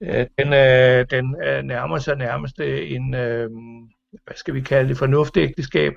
Øh, 0.02 0.26
den, 0.38 0.52
øh, 0.52 1.06
den 1.10 1.36
øh, 1.44 1.62
nærmer 1.62 1.98
sig 1.98 2.16
nærmest 2.16 2.60
en, 2.60 3.14
øh, 3.14 3.50
hvad 4.24 4.36
skal 4.36 4.54
vi 4.54 4.60
kalde 4.60 4.88
det, 4.88 4.98
fornuftægteskab, 4.98 5.92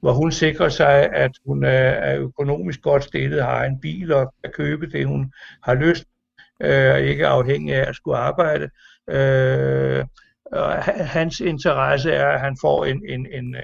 hvor 0.00 0.12
hun 0.12 0.32
sikrer 0.32 0.68
sig, 0.68 1.12
at 1.12 1.30
hun 1.46 1.64
er 1.64 2.18
økonomisk 2.18 2.82
godt 2.82 3.04
stillet, 3.04 3.44
har 3.44 3.64
en 3.64 3.80
bil 3.80 4.12
og 4.12 4.34
kan 4.44 4.52
købe 4.52 4.86
det, 4.86 5.06
hun 5.06 5.32
har 5.62 5.74
lyst, 5.74 6.04
øh, 6.62 6.92
og 6.92 7.00
ikke 7.00 7.26
afhængig 7.26 7.74
af 7.74 7.88
at 7.88 7.94
skulle 7.94 8.18
arbejde. 8.18 8.70
Øh, 9.10 10.04
og 10.52 10.82
hans 10.84 11.40
interesse 11.40 12.12
er, 12.12 12.26
at 12.26 12.40
han 12.40 12.56
får 12.60 12.84
en, 12.84 13.02
en, 13.08 13.26
en, 13.32 13.56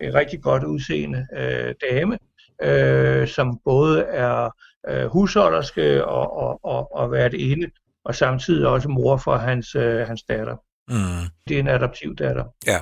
en 0.00 0.14
rigtig 0.14 0.42
godt 0.42 0.64
udseende 0.64 1.26
øh, 1.36 1.74
dame, 1.90 2.18
øh, 2.62 3.28
som 3.28 3.60
både 3.64 4.02
er 4.02 4.50
øh, 4.88 5.06
husholderske 5.06 6.04
og, 6.04 6.36
og, 6.36 6.64
og, 6.64 6.96
og 6.96 7.12
været 7.12 7.34
inde 7.34 7.70
og 8.04 8.14
samtidig 8.14 8.68
også 8.68 8.88
mor 8.88 9.16
for 9.16 9.36
hans, 9.36 9.74
øh, 9.74 10.06
hans 10.06 10.22
datter. 10.22 10.56
Mm. 10.88 11.30
Det 11.48 11.56
er 11.56 11.60
en 11.60 11.68
adoptiv 11.68 12.16
datter. 12.16 12.44
Ja. 12.66 12.78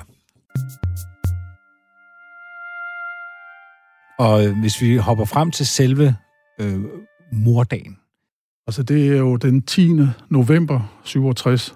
Og 4.19 4.45
øh, 4.45 4.59
hvis 4.59 4.81
vi 4.81 4.97
hopper 4.97 5.25
frem 5.25 5.51
til 5.51 5.67
selve 5.67 6.15
øh, 6.61 6.79
mordagen. 7.31 7.97
Altså 8.67 8.83
det 8.83 9.07
er 9.13 9.17
jo 9.17 9.35
den 9.35 9.61
10. 9.61 9.89
november 10.29 10.99
67, 11.03 11.75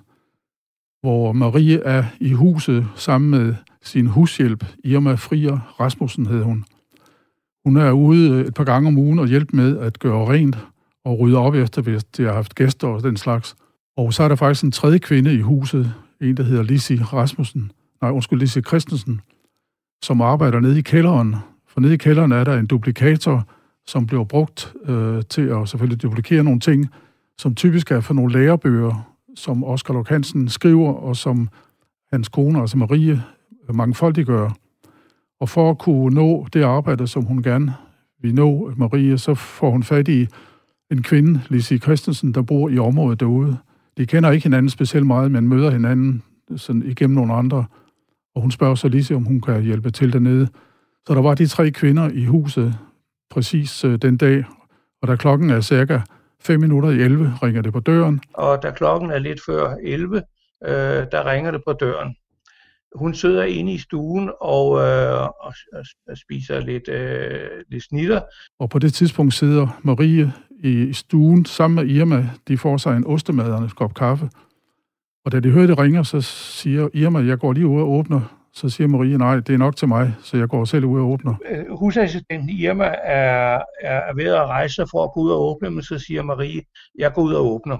hvor 1.01 1.31
Marie 1.31 1.83
er 1.83 2.03
i 2.19 2.31
huset 2.33 2.87
sammen 2.95 3.29
med 3.29 3.55
sin 3.81 4.07
hushjælp, 4.07 4.65
Irma 4.83 5.13
Frier 5.13 5.75
Rasmussen 5.79 6.25
hed 6.25 6.43
hun. 6.43 6.65
Hun 7.65 7.77
er 7.77 7.91
ude 7.91 8.45
et 8.45 8.53
par 8.53 8.63
gange 8.63 8.87
om 8.87 8.97
ugen 8.97 9.19
og 9.19 9.27
hjælper 9.27 9.55
med 9.55 9.77
at 9.77 9.99
gøre 9.99 10.33
rent 10.33 10.57
og 11.05 11.19
rydde 11.19 11.37
op 11.37 11.55
efter, 11.55 11.81
hvis 11.81 12.03
de 12.03 12.23
har 12.23 12.33
haft 12.33 12.55
gæster 12.55 12.87
og 12.87 13.03
den 13.03 13.17
slags. 13.17 13.55
Og 13.97 14.13
så 14.13 14.23
er 14.23 14.27
der 14.27 14.35
faktisk 14.35 14.63
en 14.63 14.71
tredje 14.71 14.99
kvinde 14.99 15.33
i 15.33 15.41
huset, 15.41 15.93
en 16.21 16.37
der 16.37 16.43
hedder 16.43 16.63
Lisi 16.63 16.97
Rasmussen, 16.97 17.71
nej, 18.01 18.11
undskyld, 18.11 18.39
Lisi 18.39 18.61
Christensen, 18.61 19.21
som 20.03 20.21
arbejder 20.21 20.59
nede 20.59 20.79
i 20.79 20.81
kælderen. 20.81 21.35
For 21.67 21.79
nede 21.79 21.93
i 21.93 21.97
kælderen 21.97 22.31
er 22.31 22.43
der 22.43 22.57
en 22.57 22.67
duplikator, 22.67 23.47
som 23.87 24.07
bliver 24.07 24.23
brugt 24.23 24.73
øh, 24.85 25.23
til 25.29 25.41
at 25.41 25.69
selvfølgelig 25.69 26.01
duplikere 26.01 26.43
nogle 26.43 26.59
ting, 26.59 26.89
som 27.37 27.55
typisk 27.55 27.91
er 27.91 27.99
for 27.99 28.13
nogle 28.13 28.33
lærebøger, 28.33 29.16
som 29.37 29.63
Oscar 29.63 29.93
Lok 29.93 30.09
Hansen 30.09 30.49
skriver, 30.49 30.93
og 30.93 31.15
som 31.15 31.49
hans 32.11 32.29
kone, 32.29 32.61
altså 32.61 32.77
Marie, 32.77 33.23
mangfoldiggør. 33.73 34.49
Og 35.39 35.49
for 35.49 35.69
at 35.69 35.77
kunne 35.77 36.15
nå 36.15 36.47
det 36.53 36.63
arbejde, 36.63 37.07
som 37.07 37.23
hun 37.23 37.43
gerne 37.43 37.73
vil 38.21 38.35
nå, 38.35 38.71
Marie, 38.77 39.17
så 39.17 39.35
får 39.35 39.71
hun 39.71 39.83
fat 39.83 40.07
i 40.07 40.27
en 40.91 41.03
kvinde, 41.03 41.41
Lise 41.49 41.77
Christensen, 41.77 42.33
der 42.33 42.41
bor 42.41 42.69
i 42.69 42.77
området 42.77 43.19
derude. 43.19 43.57
De 43.97 44.05
kender 44.05 44.31
ikke 44.31 44.45
hinanden 44.45 44.69
specielt 44.69 45.07
meget, 45.07 45.31
men 45.31 45.47
møder 45.47 45.71
hinanden 45.71 46.23
sådan 46.55 46.83
igennem 46.85 47.15
nogle 47.15 47.33
andre. 47.33 47.65
Og 48.35 48.41
hun 48.41 48.51
spørger 48.51 48.75
så 48.75 48.87
Lise, 48.87 49.15
om 49.15 49.23
hun 49.23 49.41
kan 49.41 49.63
hjælpe 49.63 49.91
til 49.91 50.13
dernede. 50.13 50.47
Så 51.07 51.13
der 51.13 51.21
var 51.21 51.35
de 51.35 51.47
tre 51.47 51.71
kvinder 51.71 52.09
i 52.09 52.25
huset 52.25 52.77
præcis 53.29 53.83
øh, 53.83 53.97
den 54.01 54.17
dag, 54.17 54.45
og 55.01 55.07
da 55.07 55.15
klokken 55.15 55.49
er 55.49 55.61
cirka 55.61 55.99
5 56.41 56.59
minutter 56.59 56.89
i 56.89 57.01
11, 57.01 57.33
ringer 57.43 57.61
det 57.61 57.73
på 57.73 57.79
døren. 57.79 58.21
Og 58.33 58.63
da 58.63 58.71
klokken 58.71 59.11
er 59.11 59.19
lidt 59.19 59.39
før 59.45 59.75
11, 59.83 60.21
øh, 60.65 60.71
der 61.11 61.31
ringer 61.31 61.51
det 61.51 61.61
på 61.67 61.73
døren. 61.73 62.15
Hun 62.95 63.13
sidder 63.13 63.43
inde 63.43 63.73
i 63.73 63.77
stuen 63.77 64.31
og, 64.41 64.79
øh, 64.79 65.21
og, 65.23 65.53
og 66.07 66.17
spiser 66.17 66.59
lidt, 66.59 66.89
øh, 66.89 67.49
lidt 67.71 67.83
snitter. 67.83 68.21
Og 68.59 68.69
på 68.69 68.79
det 68.79 68.93
tidspunkt 68.93 69.33
sidder 69.33 69.79
Marie 69.83 70.33
i 70.63 70.93
stuen 70.93 71.45
sammen 71.45 71.85
med 71.85 71.95
Irma. 71.95 72.29
De 72.47 72.57
får 72.57 72.77
sig 72.77 72.97
en 72.97 73.07
ostemad 73.07 73.51
og 73.51 73.63
en 73.63 73.69
kop 73.69 73.93
kaffe. 73.93 74.29
Og 75.25 75.31
da 75.31 75.39
de 75.39 75.49
hører 75.49 75.67
det 75.67 75.79
ringer, 75.79 76.03
så 76.03 76.21
siger 76.21 76.89
Irma, 76.93 77.19
jeg 77.19 77.39
går 77.39 77.53
lige 77.53 77.67
ud 77.67 77.81
og 77.81 77.89
åbner. 77.89 78.46
Så 78.57 78.69
siger 78.69 78.87
Marie, 78.87 79.17
nej, 79.17 79.35
det 79.35 79.49
er 79.53 79.57
nok 79.57 79.75
til 79.75 79.87
mig, 79.87 80.15
så 80.23 80.37
jeg 80.37 80.47
går 80.47 80.65
selv 80.65 80.85
ud 80.85 80.99
og 80.99 81.07
åbner. 81.07 81.35
Øh, 81.49 81.65
husassistenten 81.79 82.49
Irma 82.49 82.95
er, 83.03 83.61
er 83.81 84.13
ved 84.15 84.25
at 84.25 84.45
rejse 84.45 84.85
for 84.91 85.03
at 85.03 85.11
gå 85.13 85.21
ud 85.21 85.31
og 85.31 85.41
åbne, 85.41 85.69
men 85.69 85.83
så 85.83 85.99
siger 85.99 86.23
Marie, 86.23 86.61
jeg 86.97 87.13
går 87.13 87.21
ud 87.21 87.33
og 87.33 87.45
åbner. 87.45 87.77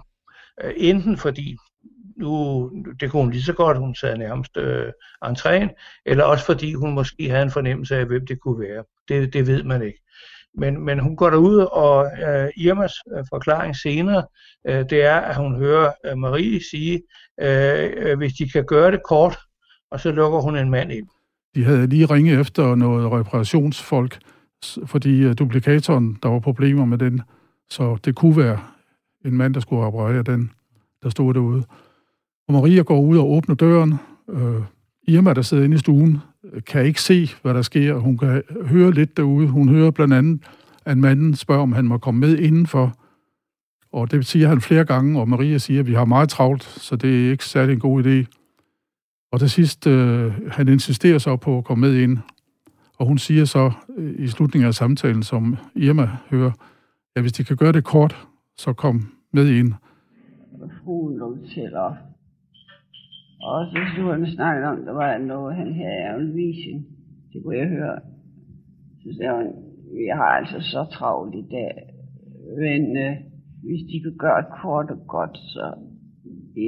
Øh, 0.63 0.74
enten 0.77 1.17
fordi 1.17 1.57
nu, 2.17 2.72
det 3.00 3.12
kunne 3.12 3.22
hun 3.24 3.31
lige 3.31 3.43
så 3.43 3.53
godt, 3.53 3.77
hun 3.77 3.96
sad 3.96 4.17
nærmest 4.17 4.57
øh, 4.57 4.91
entréen, 5.25 6.01
eller 6.05 6.24
også 6.24 6.46
fordi 6.46 6.74
hun 6.74 6.93
måske 6.93 7.29
havde 7.29 7.43
en 7.43 7.51
fornemmelse 7.51 7.96
af, 7.96 8.05
hvem 8.05 8.27
det 8.27 8.39
kunne 8.39 8.60
være. 8.60 8.84
Det, 9.07 9.34
det 9.34 9.48
ved 9.48 9.63
man 9.63 9.81
ikke. 9.81 10.00
Men, 10.57 10.86
men 10.86 11.00
hun 11.00 11.15
går 11.15 11.29
derud, 11.29 11.57
og 11.72 12.05
øh, 12.05 12.50
Irmas 12.57 12.93
øh, 13.17 13.24
forklaring 13.29 13.75
senere, 13.75 14.24
øh, 14.67 14.86
det 14.89 15.03
er, 15.03 15.15
at 15.15 15.36
hun 15.36 15.55
hører 15.55 15.91
øh, 16.05 16.17
Marie 16.17 16.62
sige, 16.72 17.01
øh, 17.41 17.91
øh, 17.98 18.17
hvis 18.17 18.34
de 18.34 18.50
kan 18.50 18.65
gøre 18.65 18.91
det 18.91 19.01
kort, 19.03 19.38
og 19.91 20.00
så 20.00 20.12
lukker 20.12 20.39
hun 20.39 20.58
en 20.58 20.70
mand 20.70 20.91
ind. 20.91 21.08
De 21.56 21.63
havde 21.63 21.88
lige 21.88 22.06
ringet 22.06 22.39
efter 22.39 22.75
noget 22.75 23.12
reparationsfolk, 23.12 24.20
fordi 24.86 25.20
øh, 25.24 25.34
duplikatoren, 25.39 26.17
der 26.24 26.29
var 26.29 26.39
problemer 26.39 26.86
med 26.86 26.98
den, 26.98 27.22
så 27.70 27.98
det 28.06 28.15
kunne 28.15 28.38
være 28.38 28.60
en 29.25 29.38
mand, 29.38 29.53
der 29.53 29.60
skulle 29.60 29.88
reparere 29.88 30.24
den, 30.24 30.51
der 31.03 31.10
stod 31.10 31.34
derude. 31.34 31.63
Og 32.48 32.53
Maria 32.53 32.82
går 32.82 33.01
ud 33.01 33.17
og 33.17 33.32
åbner 33.32 33.56
døren. 33.56 33.94
Øh, 34.29 34.62
Irma, 35.08 35.34
der 35.34 35.41
sidder 35.41 35.63
inde 35.63 35.75
i 35.75 35.79
stuen, 35.79 36.17
øh, 36.53 36.63
kan 36.63 36.86
ikke 36.86 37.01
se, 37.01 37.29
hvad 37.41 37.53
der 37.53 37.62
sker. 37.62 37.98
Hun 37.98 38.17
kan 38.17 38.44
høre 38.65 38.91
lidt 38.91 39.17
derude. 39.17 39.48
Hun 39.48 39.70
hører 39.70 39.91
blandt 39.91 40.13
andet, 40.13 40.41
at 40.86 40.98
manden 40.98 41.36
spørger, 41.36 41.62
om 41.62 41.72
han 41.72 41.86
må 41.86 41.98
komme 41.98 42.20
med 42.20 42.38
indenfor. 42.38 42.94
Og 43.91 44.12
det 44.12 44.25
siger 44.25 44.48
han 44.48 44.62
flere 44.62 44.86
gange, 44.86 45.20
og 45.20 45.29
Maria 45.29 45.58
siger, 45.58 45.79
at 45.79 45.88
vi 45.88 45.94
har 45.94 46.06
meget 46.06 46.29
travlt, 46.29 46.63
så 46.63 46.96
det 46.96 47.25
er 47.25 47.32
ikke 47.32 47.46
særlig 47.46 47.74
en 47.74 47.79
god 47.79 48.03
idé. 48.03 48.37
Og 49.31 49.39
til 49.39 49.50
sidst, 49.50 49.88
øh, 49.88 50.34
han 50.51 50.67
insisterer 50.67 51.17
så 51.17 51.36
på 51.36 51.57
at 51.57 51.63
komme 51.63 51.88
med 51.88 51.96
ind. 51.96 52.17
Og 53.00 53.07
hun 53.07 53.17
siger 53.17 53.46
så 53.46 53.72
øh, 53.98 54.15
i 54.19 54.27
slutningen 54.27 54.67
af 54.67 54.74
samtalen, 54.74 55.24
som 55.24 55.57
Irma 55.75 56.10
hører, 56.29 56.51
at 57.15 57.22
hvis 57.22 57.34
de 57.34 57.43
kan 57.43 57.57
gøre 57.57 57.72
det 57.72 57.84
kort, 57.84 58.27
så 58.57 58.74
kom 58.74 58.96
med 59.34 59.48
ind. 59.50 59.74
Fruen 60.84 61.48
til 61.53 61.75
op. 61.75 61.93
Og 63.41 63.65
så 63.72 63.77
skulle 63.93 64.13
han 64.13 64.31
snakke 64.36 64.67
om, 64.67 64.86
der 64.86 64.93
var 64.93 65.17
noget, 65.17 65.55
han 65.55 65.74
havde 65.74 66.03
af 66.07 66.19
en 66.19 66.36
vision. 66.36 66.86
Det 67.34 67.43
kunne 67.43 67.57
jeg 67.57 67.67
høre. 67.67 68.00
Så 69.03 69.10
sagde 69.17 69.34
hun, 69.36 69.48
vi 69.93 70.05
har 70.13 70.31
altså 70.39 70.60
så 70.62 70.88
travlt 70.91 71.36
i 71.36 71.46
dag. 71.51 71.74
Men 72.57 72.98
øh, 72.98 73.15
hvis 73.63 73.81
de 73.89 74.01
kan 74.03 74.15
gøre 74.17 74.41
det 74.41 74.51
kort 74.62 74.89
og 74.89 75.07
godt, 75.07 75.38
så 75.38 75.74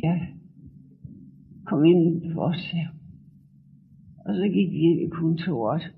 ja, 0.04 0.16
kom 1.70 1.86
ind 1.86 2.34
for 2.34 2.42
os 2.42 2.66
her. 2.72 2.88
Og 4.26 4.36
så 4.36 4.44
gik 4.44 4.70
de 4.70 4.78
ind 4.78 5.00
i 5.02 5.10
kontoret. 5.10 5.92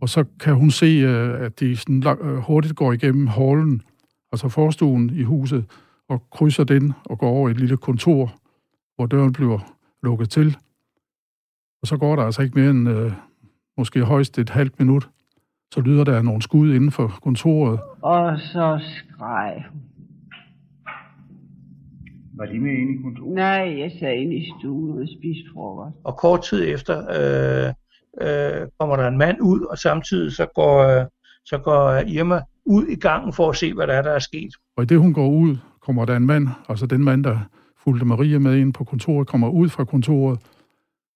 Og 0.00 0.08
så 0.08 0.24
kan 0.40 0.54
hun 0.54 0.70
se, 0.70 0.86
øh, 0.86 1.44
at 1.44 1.60
de 1.60 1.76
sådan 1.76 2.02
øh, 2.20 2.36
hurtigt 2.36 2.76
går 2.76 2.92
igennem 2.92 3.26
hallen, 3.26 3.82
altså 4.32 4.48
forstuen 4.48 5.10
i 5.10 5.22
huset, 5.22 5.64
og 6.08 6.30
krydser 6.30 6.64
den 6.64 6.92
og 7.04 7.18
går 7.18 7.28
over 7.30 7.48
et 7.48 7.60
lille 7.60 7.76
kontor, 7.76 8.34
hvor 8.96 9.06
døren 9.06 9.32
bliver 9.32 9.58
lukket 10.02 10.30
til. 10.30 10.56
Og 11.82 11.88
så 11.88 11.96
går 11.96 12.16
der 12.16 12.22
altså 12.22 12.42
ikke 12.42 12.58
mere 12.58 12.70
end 12.70 12.88
øh, 12.88 13.12
måske 13.78 14.04
højst 14.04 14.38
et 14.38 14.50
halvt 14.50 14.78
minut, 14.78 15.08
så 15.74 15.80
lyder 15.80 16.04
der 16.04 16.22
nogle 16.22 16.42
skud 16.42 16.74
inden 16.74 16.90
for 16.90 17.18
kontoret. 17.22 17.80
Og 18.02 18.38
så 18.38 18.80
skreg 18.82 19.64
hun. 19.72 19.91
Var 22.36 22.46
de 22.46 22.58
med 22.58 22.72
inde 22.72 22.92
i 22.92 23.02
kontoret? 23.02 23.34
Nej, 23.34 23.78
jeg 23.78 23.92
sad 24.00 24.12
inde 24.12 24.36
i 24.36 24.52
stuen 24.58 25.02
og 25.02 25.08
spiste 25.08 25.44
frokost. 25.54 25.96
Og 26.04 26.16
kort 26.16 26.42
tid 26.42 26.74
efter 26.74 26.96
øh, 26.98 27.72
øh, 28.20 28.68
kommer 28.78 28.96
der 28.96 29.08
en 29.08 29.18
mand 29.18 29.38
ud, 29.40 29.60
og 29.60 29.78
samtidig 29.78 30.32
så 30.32 30.46
går, 30.54 30.78
øh, 30.78 31.06
så 31.44 31.58
går 31.58 31.92
Irma 32.06 32.40
ud 32.64 32.86
i 32.86 32.94
gangen 32.94 33.32
for 33.32 33.50
at 33.50 33.56
se, 33.56 33.74
hvad 33.74 33.86
der 33.86 33.92
er, 33.92 34.02
der 34.02 34.10
er 34.10 34.18
sket. 34.18 34.50
Og 34.76 34.82
i 34.82 34.86
det 34.86 34.98
hun 34.98 35.12
går 35.12 35.28
ud, 35.28 35.56
kommer 35.80 36.04
der 36.04 36.16
en 36.16 36.26
mand, 36.26 36.48
altså 36.68 36.86
den 36.86 37.04
mand, 37.04 37.24
der 37.24 37.38
fulgte 37.84 38.04
Maria 38.06 38.38
med 38.38 38.56
ind 38.56 38.72
på 38.72 38.84
kontoret, 38.84 39.26
kommer 39.26 39.48
ud 39.48 39.68
fra 39.68 39.84
kontoret, 39.84 40.40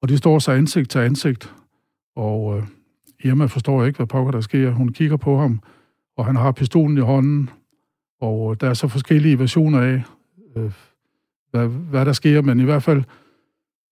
og 0.03 0.09
de 0.09 0.17
står 0.17 0.39
så 0.39 0.53
ansigt 0.53 0.91
til 0.91 0.99
ansigt, 0.99 1.55
og 2.17 2.57
øh, 2.57 2.63
Irma 3.25 3.47
forstår 3.47 3.85
ikke, 3.85 3.97
hvad 3.97 4.07
pokker 4.07 4.33
der 4.33 4.41
sker. 4.41 4.71
Hun 4.71 4.89
kigger 4.89 5.17
på 5.17 5.39
ham, 5.39 5.61
og 6.17 6.27
han 6.27 6.37
har 6.37 6.53
pistolen 6.53 6.99
i 6.99 7.01
hånden, 7.01 7.51
og 8.21 8.51
øh, 8.51 8.57
der 8.61 8.69
er 8.71 8.75
så 8.75 8.89
forskellige 8.89 9.39
versioner 9.39 9.81
af, 9.81 10.03
øh, 10.57 10.73
hvad, 11.57 11.69
hvad 11.69 12.05
der 12.05 12.13
sker, 12.13 12.43
men 12.43 12.61
i 12.61 12.65
hvert 12.65 12.83
fald 12.83 13.03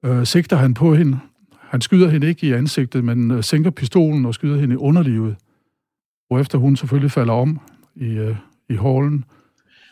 øh, 0.04 0.24
sigter 0.24 0.56
han 0.56 0.74
på 0.74 0.94
hende. 0.94 1.18
Han 1.60 1.80
skyder 1.80 2.08
hende 2.08 2.26
ikke 2.26 2.46
i 2.46 2.52
ansigtet, 2.52 3.04
men 3.04 3.30
øh, 3.30 3.42
sænker 3.42 3.70
pistolen 3.70 4.26
og 4.26 4.34
skyder 4.34 4.56
hende 4.56 4.74
i 4.74 4.76
underlivet, 4.76 5.36
hvorefter 6.28 6.58
hun 6.58 6.76
selvfølgelig 6.76 7.10
falder 7.10 7.32
om 7.34 7.60
i, 7.94 8.06
øh, 8.06 8.36
i 8.68 8.74
hallen. 8.74 9.24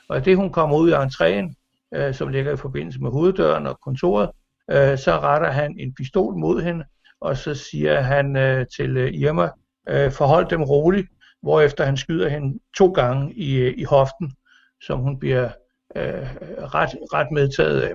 Og 0.08 0.24
det 0.24 0.36
hun 0.36 0.50
kommer 0.50 0.76
ud 0.76 0.90
af 0.90 1.06
entréen, 1.06 1.54
øh, 1.94 2.14
som 2.14 2.28
ligger 2.28 2.52
i 2.52 2.56
forbindelse 2.56 3.00
med 3.00 3.10
hoveddøren 3.10 3.66
og 3.66 3.80
kontoret, 3.80 4.30
øh, 4.70 4.98
så 4.98 5.18
retter 5.20 5.50
han 5.50 5.76
en 5.78 5.94
pistol 5.94 6.36
mod 6.36 6.62
hende, 6.62 6.84
og 7.20 7.36
så 7.36 7.54
siger 7.54 8.00
han 8.00 8.36
øh, 8.36 8.66
til 8.76 8.96
øh, 8.96 9.12
Irma, 9.14 9.48
øh, 9.88 10.12
forhold 10.12 10.46
dem 10.50 10.62
roligt, 10.62 11.08
hvorefter 11.42 11.84
han 11.84 11.96
skyder 11.96 12.28
hende 12.28 12.58
to 12.78 12.92
gange 12.92 13.34
i, 13.34 13.54
øh, 13.54 13.74
i 13.76 13.84
hoften, 13.84 14.32
som 14.80 15.00
hun 15.00 15.18
bliver 15.18 15.50
øh, 15.96 16.26
ret, 16.74 16.90
ret 17.12 17.30
medtaget 17.32 17.80
af. 17.80 17.94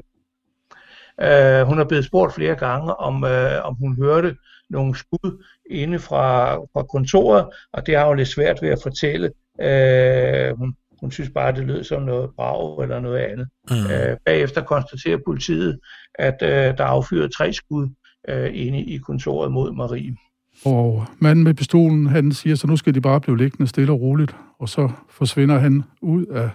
Øh, 1.21 1.67
hun 1.67 1.77
har 1.77 1.85
blevet 1.85 2.05
spurgt 2.05 2.33
flere 2.33 2.55
gange, 2.55 2.95
om, 2.95 3.23
øh, 3.23 3.65
om 3.65 3.75
hun 3.75 3.95
hørte 3.95 4.35
nogle 4.69 4.95
skud 4.95 5.43
inde 5.69 5.99
fra, 5.99 6.55
fra 6.55 6.83
kontoret, 6.83 7.45
og 7.73 7.87
det 7.87 7.97
har 7.97 8.07
hun 8.07 8.17
lidt 8.17 8.27
svært 8.27 8.61
ved 8.61 8.69
at 8.69 8.79
fortælle. 8.83 9.31
Øh, 9.61 10.57
hun, 10.57 10.75
hun 11.01 11.11
synes 11.11 11.29
bare, 11.29 11.51
det 11.51 11.65
lød 11.65 11.83
som 11.83 12.01
noget 12.01 12.29
brag 12.35 12.83
eller 12.83 12.99
noget 12.99 13.17
andet. 13.17 13.47
Mm. 13.69 13.75
Øh, 13.75 14.17
bagefter 14.25 14.61
konstaterer 14.61 15.17
politiet, 15.25 15.79
at 16.15 16.37
øh, 16.41 16.49
der 16.49 16.83
er 16.83 16.87
affyret 16.87 17.31
tre 17.31 17.53
skud 17.53 17.89
øh, 18.29 18.49
inde 18.53 18.79
i 18.79 18.97
kontoret 18.97 19.51
mod 19.51 19.71
Marie. 19.71 20.15
Og 20.65 21.05
manden 21.19 21.43
med 21.43 21.53
pistolen, 21.53 22.07
han 22.07 22.31
siger, 22.31 22.55
så 22.55 22.67
nu 22.67 22.77
skal 22.77 22.93
de 22.93 23.01
bare 23.01 23.21
blive 23.21 23.37
liggende 23.37 23.67
stille 23.67 23.91
og 23.91 24.01
roligt, 24.01 24.35
og 24.59 24.69
så 24.69 24.89
forsvinder 25.09 25.57
han 25.57 25.83
ud 26.01 26.25
af 26.25 26.49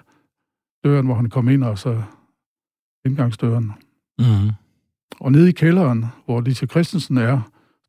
døren, 0.84 1.06
hvor 1.06 1.14
han 1.14 1.30
kom 1.30 1.48
ind, 1.48 1.64
og 1.64 1.78
så 1.78 2.02
indgangsdøren. 3.06 3.72
Mm. 4.18 4.50
Og 5.20 5.32
nede 5.32 5.48
i 5.48 5.52
kælderen, 5.52 6.04
hvor 6.24 6.40
Lise 6.40 6.66
Christensen 6.66 7.16
er, 7.16 7.40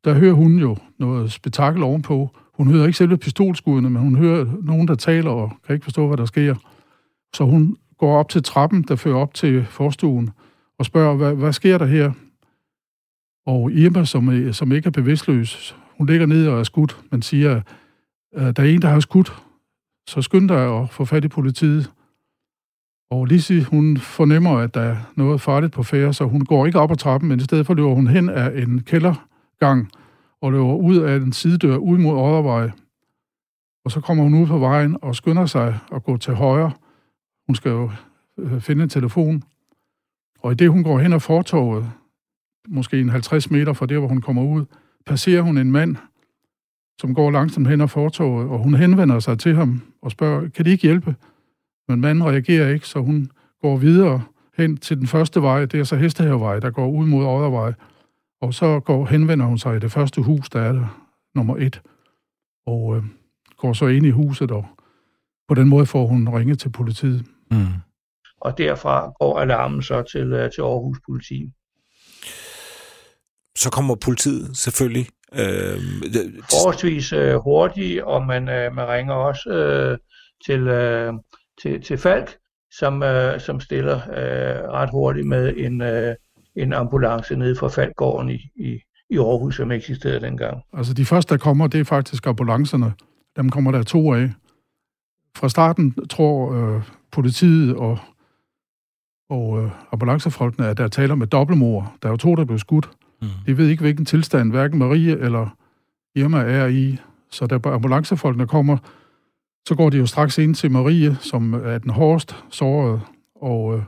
der 0.04 0.14
hører 0.14 0.34
hun 0.34 0.58
jo 0.58 0.76
noget 0.98 1.32
spektakel 1.32 1.82
ovenpå. 1.82 2.30
Hun 2.54 2.70
hører 2.70 2.86
ikke 2.86 2.98
selve 2.98 3.16
pistolskuddene, 3.16 3.90
men 3.90 4.02
hun 4.02 4.16
hører 4.16 4.46
nogen, 4.62 4.88
der 4.88 4.94
taler 4.94 5.30
og 5.30 5.52
kan 5.66 5.74
ikke 5.74 5.84
forstå, 5.84 6.06
hvad 6.06 6.16
der 6.16 6.24
sker. 6.24 6.54
Så 7.34 7.44
hun 7.44 7.76
går 7.98 8.18
op 8.18 8.28
til 8.28 8.42
trappen, 8.42 8.82
der 8.82 8.96
fører 8.96 9.16
op 9.16 9.34
til 9.34 9.64
forstuen, 9.64 10.30
og 10.78 10.84
spørger, 10.84 11.16
hvad, 11.16 11.34
hvad 11.34 11.52
sker 11.52 11.78
der 11.78 11.86
her? 11.86 12.12
Og 13.46 13.72
Irma, 13.72 14.04
som, 14.04 14.52
som 14.52 14.72
ikke 14.72 14.86
er 14.86 14.90
bevidstløs, 14.90 15.76
hun 15.98 16.06
ligger 16.06 16.26
ned 16.26 16.48
og 16.48 16.58
er 16.58 16.62
skudt, 16.62 17.00
men 17.10 17.22
siger, 17.22 17.62
at 18.32 18.56
der 18.56 18.62
er 18.62 18.66
en, 18.66 18.82
der 18.82 18.88
har 18.88 19.00
skudt, 19.00 19.42
så 20.08 20.22
skynd 20.22 20.48
dig 20.48 20.80
at 20.80 20.90
få 20.90 21.04
fat 21.04 21.24
i 21.24 21.28
politiet. 21.28 21.90
Og 23.10 23.24
Lise, 23.26 23.64
hun 23.64 23.96
fornemmer, 23.96 24.58
at 24.58 24.74
der 24.74 24.80
er 24.80 24.96
noget 25.16 25.40
farligt 25.40 25.72
på 25.72 25.82
færre, 25.82 26.12
så 26.12 26.24
hun 26.24 26.44
går 26.44 26.66
ikke 26.66 26.78
op 26.78 26.90
ad 26.90 26.96
trappen, 26.96 27.28
men 27.28 27.40
i 27.40 27.42
stedet 27.42 27.66
for 27.66 27.74
løber 27.74 27.94
hun 27.94 28.06
hen 28.06 28.28
af 28.28 28.62
en 28.62 28.82
kældergang 28.82 29.90
og 30.40 30.52
løber 30.52 30.74
ud 30.74 30.96
af 30.96 31.16
en 31.16 31.32
sidedør 31.32 31.76
ud 31.76 31.98
mod 31.98 32.12
Oddervej. 32.12 32.70
Og 33.84 33.90
så 33.90 34.00
kommer 34.00 34.24
hun 34.24 34.34
ud 34.34 34.46
på 34.46 34.58
vejen 34.58 34.96
og 35.02 35.16
skynder 35.16 35.46
sig 35.46 35.78
at 35.92 36.04
gå 36.04 36.16
til 36.16 36.34
højre. 36.34 36.72
Hun 37.46 37.54
skal 37.54 37.70
jo 37.70 37.90
øh, 38.38 38.60
finde 38.60 38.82
en 38.82 38.88
telefon. 38.88 39.42
Og 40.42 40.52
i 40.52 40.54
det, 40.54 40.70
hun 40.70 40.84
går 40.84 40.98
hen 40.98 41.12
ad 41.12 41.20
fortorvet, 41.20 41.90
måske 42.68 43.00
en 43.00 43.08
50 43.08 43.50
meter 43.50 43.72
fra 43.72 43.86
der, 43.86 43.98
hvor 43.98 44.08
hun 44.08 44.20
kommer 44.20 44.42
ud, 44.42 44.64
passerer 45.06 45.42
hun 45.42 45.58
en 45.58 45.72
mand, 45.72 45.96
som 47.00 47.14
går 47.14 47.30
langsomt 47.30 47.68
hen 47.68 47.80
ad 47.80 47.88
fortorvet, 47.88 48.48
og 48.48 48.58
hun 48.58 48.74
henvender 48.74 49.20
sig 49.20 49.38
til 49.38 49.54
ham 49.56 49.82
og 50.02 50.10
spørger, 50.10 50.48
kan 50.48 50.64
de 50.64 50.70
ikke 50.70 50.82
hjælpe? 50.82 51.14
Men 51.88 52.00
manden 52.00 52.24
reagerer 52.24 52.68
ikke, 52.68 52.88
så 52.88 52.98
hun 52.98 53.30
går 53.62 53.76
videre 53.76 54.22
hen 54.56 54.76
til 54.76 54.98
den 54.98 55.06
første 55.06 55.42
vej, 55.42 55.64
det 55.64 55.80
er 55.80 55.84
så 55.84 55.96
Hestehavevej, 55.96 56.60
der 56.60 56.70
går 56.70 56.88
ud 56.88 57.06
mod 57.06 57.26
Oddervej. 57.26 57.72
Og 58.40 58.54
så 58.54 58.80
går, 58.80 59.06
henvender 59.06 59.46
hun 59.46 59.58
sig 59.58 59.76
i 59.76 59.78
det 59.78 59.92
første 59.92 60.22
hus, 60.22 60.50
der 60.50 60.60
er 60.60 60.72
der, 60.72 61.04
nummer 61.34 61.56
et, 61.56 61.82
og 62.66 62.96
øh, 62.96 63.02
går 63.56 63.72
så 63.72 63.86
ind 63.86 64.06
i 64.06 64.10
huset, 64.10 64.50
og 64.50 64.66
på 65.48 65.54
den 65.54 65.68
måde 65.68 65.86
får 65.86 66.06
hun 66.06 66.28
ringet 66.28 66.58
til 66.58 66.70
politiet. 66.70 67.24
Mm. 67.50 67.66
Og 68.40 68.58
derfra 68.58 69.12
går 69.20 69.38
alarmen 69.38 69.82
så 69.82 70.02
til, 70.02 70.32
øh, 70.32 70.50
til 70.50 70.60
Aarhus 70.60 70.98
politi. 71.06 71.50
Så 73.56 73.70
kommer 73.70 73.94
politiet 73.94 74.56
selvfølgelig. 74.56 75.06
Øh, 75.32 75.78
Forholdsvis 76.50 77.12
øh, 77.12 77.34
hurtigt, 77.34 78.02
og 78.02 78.26
man, 78.26 78.48
øh, 78.48 78.74
man 78.74 78.88
ringer 78.88 79.14
også 79.14 79.50
øh, 79.50 79.98
til, 80.46 80.60
øh, 80.60 81.12
til, 81.62 81.82
til 81.82 81.98
Falk, 81.98 82.36
som, 82.70 83.02
øh, 83.02 83.40
som 83.40 83.60
stiller 83.60 83.96
øh, 83.96 84.70
ret 84.70 84.90
hurtigt 84.90 85.26
med 85.26 85.54
en, 85.56 85.80
øh, 85.80 86.14
en 86.56 86.72
ambulance 86.72 87.36
nede 87.36 87.56
fra 87.56 87.68
Falkgården 87.68 88.30
i, 88.30 88.50
i, 88.56 88.80
i 89.10 89.18
Aarhus, 89.18 89.56
som 89.56 89.70
eksisterede 89.70 90.20
dengang. 90.20 90.62
Altså 90.72 90.94
de 90.94 91.04
første, 91.04 91.34
der 91.34 91.38
kommer, 91.38 91.66
det 91.66 91.80
er 91.80 91.84
faktisk 91.84 92.26
ambulancerne. 92.26 92.92
Dem 93.36 93.50
kommer 93.50 93.70
der 93.70 93.82
to 93.82 94.14
af. 94.14 94.32
Fra 95.36 95.48
starten 95.48 96.08
tror 96.08 96.52
øh, 96.52 96.82
politiet 97.12 97.76
og, 97.76 97.98
og 99.30 99.62
øh, 99.62 99.70
ambulancefolkene, 99.92 100.68
at 100.68 100.78
der 100.78 100.88
taler 100.88 101.14
med 101.14 101.26
dobbeltmor. 101.26 101.94
Der 102.02 102.08
er 102.08 102.12
jo 102.12 102.16
to, 102.16 102.34
der 102.34 102.44
blev 102.44 102.58
skudt. 102.58 102.90
Mm. 103.22 103.28
De 103.46 103.56
ved 103.56 103.68
ikke, 103.68 103.82
hvilken 103.82 104.04
tilstand 104.04 104.50
hverken 104.50 104.78
Marie 104.78 105.18
eller 105.18 105.56
Irma 106.14 106.38
er 106.38 106.66
i. 106.66 106.98
Så 107.30 107.46
da 107.46 107.58
ambulancefolkene 107.64 108.46
kommer, 108.46 108.76
så 109.68 109.74
går 109.74 109.90
de 109.90 109.96
jo 109.98 110.06
straks 110.06 110.38
ind 110.38 110.54
til 110.54 110.70
Marie, 110.70 111.16
som 111.20 111.54
er 111.54 111.78
den 111.78 111.90
hårdest 111.90 112.36
sårede, 112.50 113.00
og 113.34 113.76
øh, 113.76 113.82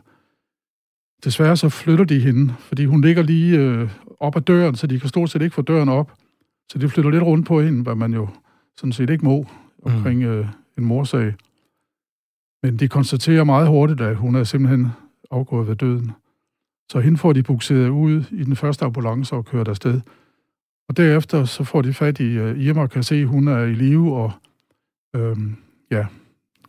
desværre 1.25 1.57
så 1.57 1.69
flytter 1.69 2.05
de 2.05 2.21
hende, 2.21 2.55
fordi 2.59 2.85
hun 2.85 3.01
ligger 3.01 3.23
lige 3.23 3.59
øh, 3.59 3.91
op 4.21 4.37
ad 4.37 4.41
døren, 4.41 4.75
så 4.75 4.87
de 4.87 5.01
kan 5.01 5.09
stort 5.09 5.31
set 5.31 5.43
ikke 5.43 5.55
få 5.55 5.63
døren 5.63 5.89
op. 5.89 6.13
Så 6.73 6.79
de 6.79 6.89
flytter 6.89 7.11
lidt 7.11 7.23
rundt 7.23 7.47
på 7.47 7.61
hende, 7.61 7.83
hvad 7.83 7.95
man 7.95 8.15
jo 8.15 8.29
sådan 8.77 8.93
set 8.93 9.11
ikke 9.11 9.25
må 9.25 9.47
omkring 9.83 10.21
mm. 10.21 10.27
øh, 10.27 10.47
en 10.79 10.85
morsag. 10.85 11.35
Men 12.63 12.77
de 12.77 12.89
konstaterer 12.89 13.45
meget 13.45 13.69
hurtigt, 13.69 14.01
at 14.01 14.17
hun 14.17 14.35
er 14.35 14.45
simpelthen 14.45 14.87
afgået 15.31 15.69
ved 15.69 15.77
døden. 15.77 16.13
Så 16.93 17.01
hende 17.01 17.19
får 17.19 17.33
de 17.33 17.43
bukseret 17.43 17.89
ud 17.89 18.25
i 18.31 18.45
den 18.45 18.57
første 18.57 18.85
ambulance 18.85 19.35
og 19.35 19.45
kørt 19.45 19.69
afsted. 19.69 20.01
Og 20.89 20.97
derefter 20.97 21.45
så 21.45 21.65
får 21.65 21.83
de 21.83 21.93
fat 21.93 22.21
i 22.21 22.41
uh, 22.41 22.59
Irma 22.59 22.81
og 22.81 22.91
kan 22.91 23.03
se, 23.03 23.17
at 23.17 23.27
hun 23.27 23.49
er 23.49 23.63
i 23.63 23.75
live, 23.75 24.17
og 24.17 24.33
øhm, 25.17 25.57
ja, 25.91 26.07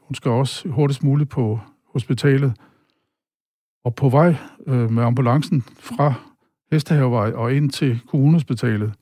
Hun 0.01 0.15
skal 0.15 0.31
også 0.31 0.69
hurtigst 0.69 1.03
muligt 1.03 1.29
på 1.29 1.59
hospitalet. 1.93 2.53
Og 3.85 3.95
på 3.95 4.09
vej 4.09 4.35
øh, 4.67 4.91
med 4.91 5.03
ambulancen 5.03 5.61
fra 5.79 6.13
Hestehavevej 6.71 7.31
og 7.31 7.53
ind 7.53 7.69
til 7.69 7.99
kommunhospitalet, 8.07 8.93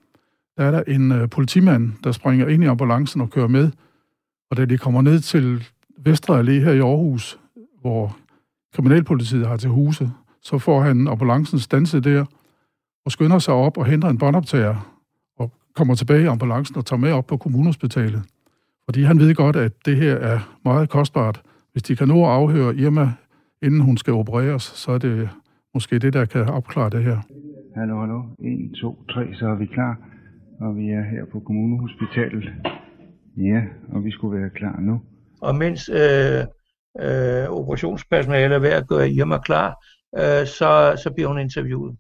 der 0.58 0.64
er 0.64 0.72
der 0.72 0.84
en 0.88 1.12
øh, 1.12 1.30
politimand, 1.30 1.92
der 2.04 2.12
springer 2.12 2.48
ind 2.48 2.64
i 2.64 2.68
ambulancen 2.68 3.22
og 3.22 3.30
kører 3.30 3.48
med. 3.48 3.72
Og 4.52 4.58
da 4.58 4.66
de 4.66 4.78
kommer 4.78 5.02
ned 5.02 5.20
til 5.20 5.68
Vestre 5.98 6.40
Allé 6.40 6.52
her 6.52 6.72
i 6.72 6.80
Aarhus, 6.80 7.40
hvor 7.82 8.18
kriminalpolitiet 8.74 9.48
har 9.48 9.58
til 9.58 9.70
huse, 9.70 10.12
så 10.42 10.58
får 10.58 10.82
han 10.82 11.08
ambulancen 11.08 11.60
stanset 11.60 12.04
der, 12.04 12.26
og 13.06 13.12
skynder 13.12 13.40
sig 13.40 13.54
op 13.54 13.78
og 13.78 13.86
henter 13.86 14.10
en 14.10 14.18
båndoptager, 14.18 14.96
og 15.38 15.52
kommer 15.76 15.96
tilbage 15.96 16.24
i 16.24 16.28
ambulancen 16.28 16.78
og 16.78 16.86
tager 16.86 17.00
med 17.00 17.12
op 17.12 17.28
på 17.28 17.38
kommunhospitalet. 17.38 18.24
Fordi 18.86 19.02
han 19.04 19.20
ved 19.20 19.36
godt, 19.36 19.56
at 19.56 19.72
det 19.86 19.98
her 19.98 20.16
er 20.16 20.40
meget 20.66 20.90
kostbart. 20.90 21.42
Hvis 21.72 21.84
de 21.84 21.96
kan 21.96 22.08
nå 22.08 22.26
at 22.26 22.32
afhøre 22.32 22.76
Irma, 22.76 23.08
inden 23.62 23.82
hun 23.82 23.98
skal 23.98 24.14
opereres, 24.14 24.64
så 24.64 24.92
er 24.92 24.98
det 24.98 25.30
måske 25.74 26.00
det, 26.00 26.14
der 26.14 26.26
kan 26.26 26.42
opklare 26.50 26.90
det 26.90 27.04
her. 27.04 27.18
Hallo, 27.76 28.00
hallo. 28.00 28.24
1, 28.40 28.76
2, 28.82 29.04
3, 29.10 29.36
så 29.36 29.48
er 29.48 29.56
vi 29.56 29.66
klar. 29.66 29.98
Og 30.62 30.76
vi 30.78 30.90
er 30.90 31.04
her 31.04 31.26
på 31.32 31.40
kommunehospitalet. 31.40 32.44
Ja, 33.38 33.62
og 33.94 34.06
vi 34.06 34.12
skulle 34.12 34.42
være 34.42 34.50
klar 34.50 34.80
nu. 34.80 35.02
Og 35.42 35.56
mens 35.56 35.90
øh, 35.90 36.42
øh, 37.06 37.50
operationspersonalet 37.50 38.56
er 38.56 38.60
ved 38.60 38.70
at 38.70 38.88
gøre 38.88 39.10
Irma 39.10 39.38
klar, 39.38 39.70
øh, 40.18 40.48
så, 40.48 41.02
så 41.04 41.12
bliver 41.16 41.28
hun 41.28 41.40
interviewet. 41.40 41.98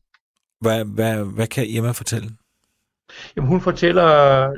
Hvad, 0.61 0.85
hvad, 0.95 1.35
hvad 1.35 1.47
kan 1.47 1.65
Irma 1.67 1.91
fortælle? 1.91 2.29
Jamen, 3.35 3.47
hun 3.47 3.61
fortæller 3.61 4.05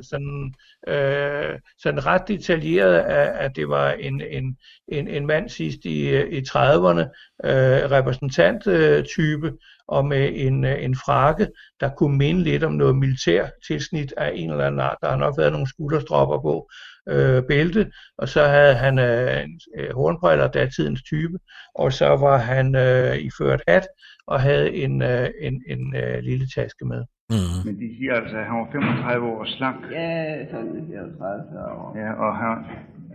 sådan, 0.02 0.54
øh, 0.88 1.60
sådan 1.80 2.06
ret 2.06 2.28
detaljeret, 2.28 3.00
at, 3.00 3.28
at 3.28 3.56
det 3.56 3.70
var 3.70 3.92
en, 3.92 4.22
en, 4.22 4.58
en, 4.88 5.08
en 5.08 5.28
mand 5.28 5.50
sidst 5.50 5.86
i, 5.86 6.20
i 6.20 6.40
30'erne, 6.40 7.04
øh, 7.44 7.92
repræsentanttype, 7.92 9.54
og 9.88 10.06
med 10.06 10.32
en, 10.34 10.66
en 10.66 10.96
frakke, 10.96 11.48
der 11.80 11.90
kunne 11.90 12.18
minde 12.18 12.44
lidt 12.44 12.64
om 12.64 12.72
noget 12.72 12.96
militær 12.96 13.48
tilsnit 13.68 14.14
af 14.18 14.32
en 14.36 14.52
eller 14.52 14.66
anden 14.66 14.82
art. 14.82 14.98
Der 15.02 15.10
har 15.10 15.18
nok 15.18 15.38
været 15.38 15.52
nogle 15.52 15.70
skulderstropper 15.70 16.42
på, 16.42 16.70
øh, 17.10 17.44
bælte, 17.48 17.92
og 18.18 18.30
så 18.30 18.44
havde 18.44 18.76
han 18.76 19.00
øh, 19.00 19.48
øh, 19.78 19.94
hornbriller, 19.96 20.48
datidens 20.48 21.04
type, 21.04 21.38
og 21.76 21.94
så 21.94 22.08
var 22.08 22.38
han 22.38 22.76
øh, 22.76 23.18
iført 23.18 23.62
hat 23.68 23.88
og 24.28 24.42
havde 24.42 24.74
en, 24.74 25.02
øh, 25.02 25.30
en, 25.42 25.64
en 25.68 25.96
øh, 25.96 26.20
lille 26.20 26.48
taske 26.56 26.86
med. 26.86 27.04
Mm. 27.30 27.60
Men 27.66 27.76
de 27.80 27.98
siger 27.98 28.14
altså, 28.14 28.38
at 28.38 28.46
han 28.46 28.58
var 28.58 28.70
35 28.72 29.28
år 29.28 29.46
slank. 29.46 29.82
Ja, 29.92 30.46
sådan 30.52 30.86
34 30.88 31.72
år. 31.78 31.98
Ja, 31.98 32.12
og 32.14 32.36
han, 32.36 32.58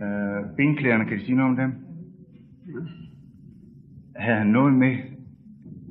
øh, 0.03 0.55
benklæderne, 0.57 1.05
kan 1.05 1.17
de 1.17 1.25
sige 1.25 1.35
noget 1.35 1.49
om 1.49 1.55
dem? 1.55 1.71
Havde 4.15 4.37
han 4.37 4.47
noget 4.47 4.73
med? 4.73 4.95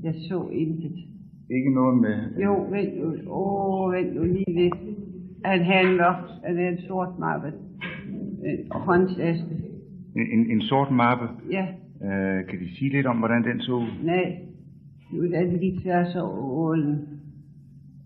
Jeg 0.02 0.14
så 0.28 0.48
intet. 0.52 0.96
Ikke 1.50 1.74
noget 1.74 2.00
med? 2.00 2.42
Jo, 2.42 2.54
vent 2.70 2.94
nu. 3.00 3.06
Åh, 3.26 3.84
oh, 3.84 3.92
vent 3.92 4.14
nu 4.14 4.22
lige 4.22 4.54
lidt. 4.60 4.74
Han 5.44 5.60
handler. 5.60 6.40
Han 6.44 6.58
er 6.58 6.68
en 6.68 6.80
sort 6.88 7.18
mappe. 7.18 7.52
En 8.44 8.70
håndtaske. 8.70 9.54
En, 10.16 10.26
en, 10.32 10.50
en 10.50 10.60
sort 10.60 10.90
mappe? 10.90 11.24
Ja. 11.50 11.66
Øh, 12.04 12.46
kan 12.48 12.58
de 12.60 12.76
sige 12.78 12.90
lidt 12.92 13.06
om, 13.06 13.16
hvordan 13.16 13.44
den 13.44 13.60
så 13.60 13.72
ud? 13.72 14.04
Nej. 14.04 14.38
Nu 15.12 15.22
er 15.22 15.44
den 15.44 15.56
lige 15.56 15.80
tværs 15.82 16.16
over 16.16 16.68
ålen. 16.68 17.12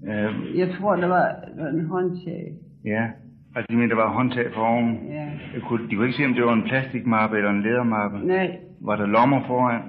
Øh, 0.08 0.58
Jeg 0.58 0.76
tror, 0.78 0.96
der 0.96 1.06
var 1.06 1.34
der 1.56 1.62
var 1.62 1.68
en 1.70 1.86
håndtag. 1.86 2.52
ja, 2.84 3.06
altså 3.56 3.66
de 3.70 3.76
mener, 3.76 3.88
der 3.88 4.02
var 4.02 4.12
håndtag 4.12 4.46
for 4.54 4.60
oven. 4.60 4.98
Ja. 5.08 5.24
Jeg 5.54 5.62
kunne, 5.68 5.90
de 5.90 5.94
kunne 5.96 6.06
ikke 6.06 6.16
se, 6.18 6.24
om 6.24 6.34
det 6.34 6.44
var 6.44 6.52
en 6.52 6.62
plastikmappe 6.62 7.36
eller 7.36 7.50
en 7.50 7.62
lædermappe. 7.62 8.18
Nej, 8.18 8.56
Var 8.80 8.96
der 8.96 9.06
lommer 9.06 9.40
foran? 9.46 9.82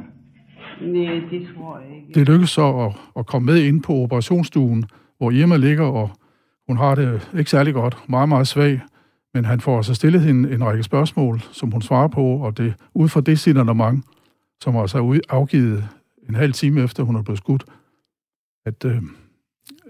nej, 0.81 1.21
det 1.31 1.47
tror 1.55 1.79
jeg 1.79 1.95
ikke. 1.97 2.13
Det 2.19 2.27
lykkedes 2.29 2.49
så 2.49 2.77
at, 2.85 2.95
at 3.19 3.25
komme 3.25 3.45
med 3.45 3.63
ind 3.63 3.83
på 3.83 3.93
operationsstuen, 3.93 4.83
hvor 5.17 5.31
Irma 5.31 5.55
ligger, 5.57 5.83
og 5.85 6.09
hun 6.67 6.77
har 6.77 6.95
det 6.95 7.29
ikke 7.37 7.49
særlig 7.49 7.73
godt, 7.73 7.97
meget, 8.09 8.29
meget 8.29 8.47
svag. 8.47 8.81
Men 9.33 9.45
han 9.45 9.59
får 9.59 9.77
altså 9.77 9.93
stillet 9.93 10.21
hende 10.21 10.51
en 10.53 10.63
række 10.65 10.83
spørgsmål, 10.83 11.39
som 11.39 11.71
hun 11.71 11.81
svarer 11.81 12.07
på, 12.07 12.21
og 12.23 12.57
det 12.57 12.73
ud 12.93 13.09
fra 13.09 13.21
det 13.21 13.39
signalement, 13.39 14.05
som 14.61 14.75
altså 14.77 14.97
er 14.97 15.19
afgivet 15.29 15.83
en 16.29 16.35
halv 16.35 16.53
time 16.53 16.83
efter, 16.83 17.03
hun 17.03 17.15
er 17.15 17.23
blevet 17.23 17.37
skudt, 17.37 17.65
at, 18.65 18.85
øh, 18.85 19.01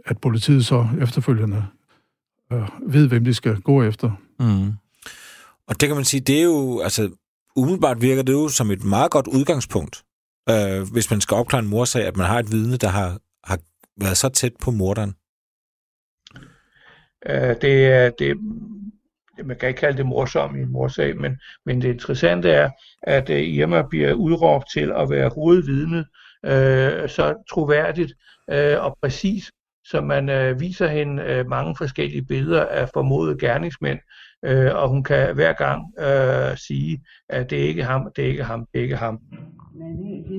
at 0.08 0.22
politiet 0.22 0.66
så 0.66 0.88
efterfølgende 1.02 1.66
øh, 2.54 2.68
ved, 2.94 3.08
hvem 3.08 3.24
de 3.24 3.34
skal 3.34 3.62
gå 3.62 3.84
efter. 3.84 4.12
Mm. 4.40 4.74
Og 5.68 5.82
det 5.82 5.90
kan 5.90 5.96
man 5.96 6.06
sige, 6.06 6.22
det 6.22 6.40
er 6.40 6.44
jo, 6.44 6.80
altså 6.80 7.10
umiddelbart 7.56 8.02
virker 8.02 8.22
det 8.24 8.34
jo 8.34 8.50
som 8.50 8.72
et 8.72 8.84
meget 8.84 9.12
godt 9.12 9.28
udgangspunkt, 9.28 10.04
øh, 10.50 10.92
hvis 10.94 11.12
man 11.12 11.22
skal 11.22 11.36
opklare 11.36 11.62
en 11.64 11.70
morsag, 11.70 12.06
at 12.08 12.18
man 12.18 12.26
har 12.26 12.40
et 12.40 12.52
vidne, 12.52 12.78
der 12.78 12.88
har, 12.88 13.20
har 13.44 13.60
været 14.00 14.18
så 14.18 14.30
tæt 14.30 14.54
på 14.62 14.72
morderen. 14.72 15.16
Øh, 17.30 17.56
det, 17.62 17.86
er- 17.88 18.10
det, 18.20 18.38
man 19.46 19.58
kan 19.58 19.70
ikke 19.70 19.80
kalde 19.80 19.98
det 19.98 20.06
morsomt 20.06 20.58
i 20.58 20.62
en 20.62 20.72
morsag, 20.72 21.18
men, 21.18 21.38
men 21.66 21.82
det 21.82 21.94
interessante 21.94 22.50
er, 22.50 22.70
at 23.04 23.30
øh, 23.30 23.40
Irma 23.42 23.82
bliver 23.90 24.14
udråbt 24.14 24.66
til 24.74 24.92
at 24.98 25.10
være 25.10 25.30
hovedvidnet 25.36 26.06
øh, 26.46 27.10
så 27.10 27.46
troværdigt 27.50 28.14
øh, 28.52 28.84
og 28.84 28.98
præcis, 29.02 29.52
så 29.90 30.02
man 30.02 30.30
øh, 30.30 30.60
viser 30.60 30.88
hende 30.88 31.24
øh, 31.24 31.50
mange 31.50 31.76
forskellige 31.78 32.26
billeder 32.26 32.66
af 32.66 32.90
formodede 32.94 33.38
gerningsmænd, 33.46 34.00
øh, 34.46 34.70
og 34.82 34.90
hun 34.90 35.04
kan 35.04 35.36
hver 35.36 35.54
gang 35.54 35.80
øh, 36.08 36.58
sige, 36.68 36.94
at 37.30 37.50
det 37.50 37.64
er 37.64 37.68
ikke 37.68 37.84
ham, 37.84 38.02
det 38.16 38.24
er 38.26 38.30
ikke 38.30 38.44
ham, 38.44 38.66
det 38.74 38.80
er 38.80 38.84
ikke 38.84 38.96
ham. 39.06 39.20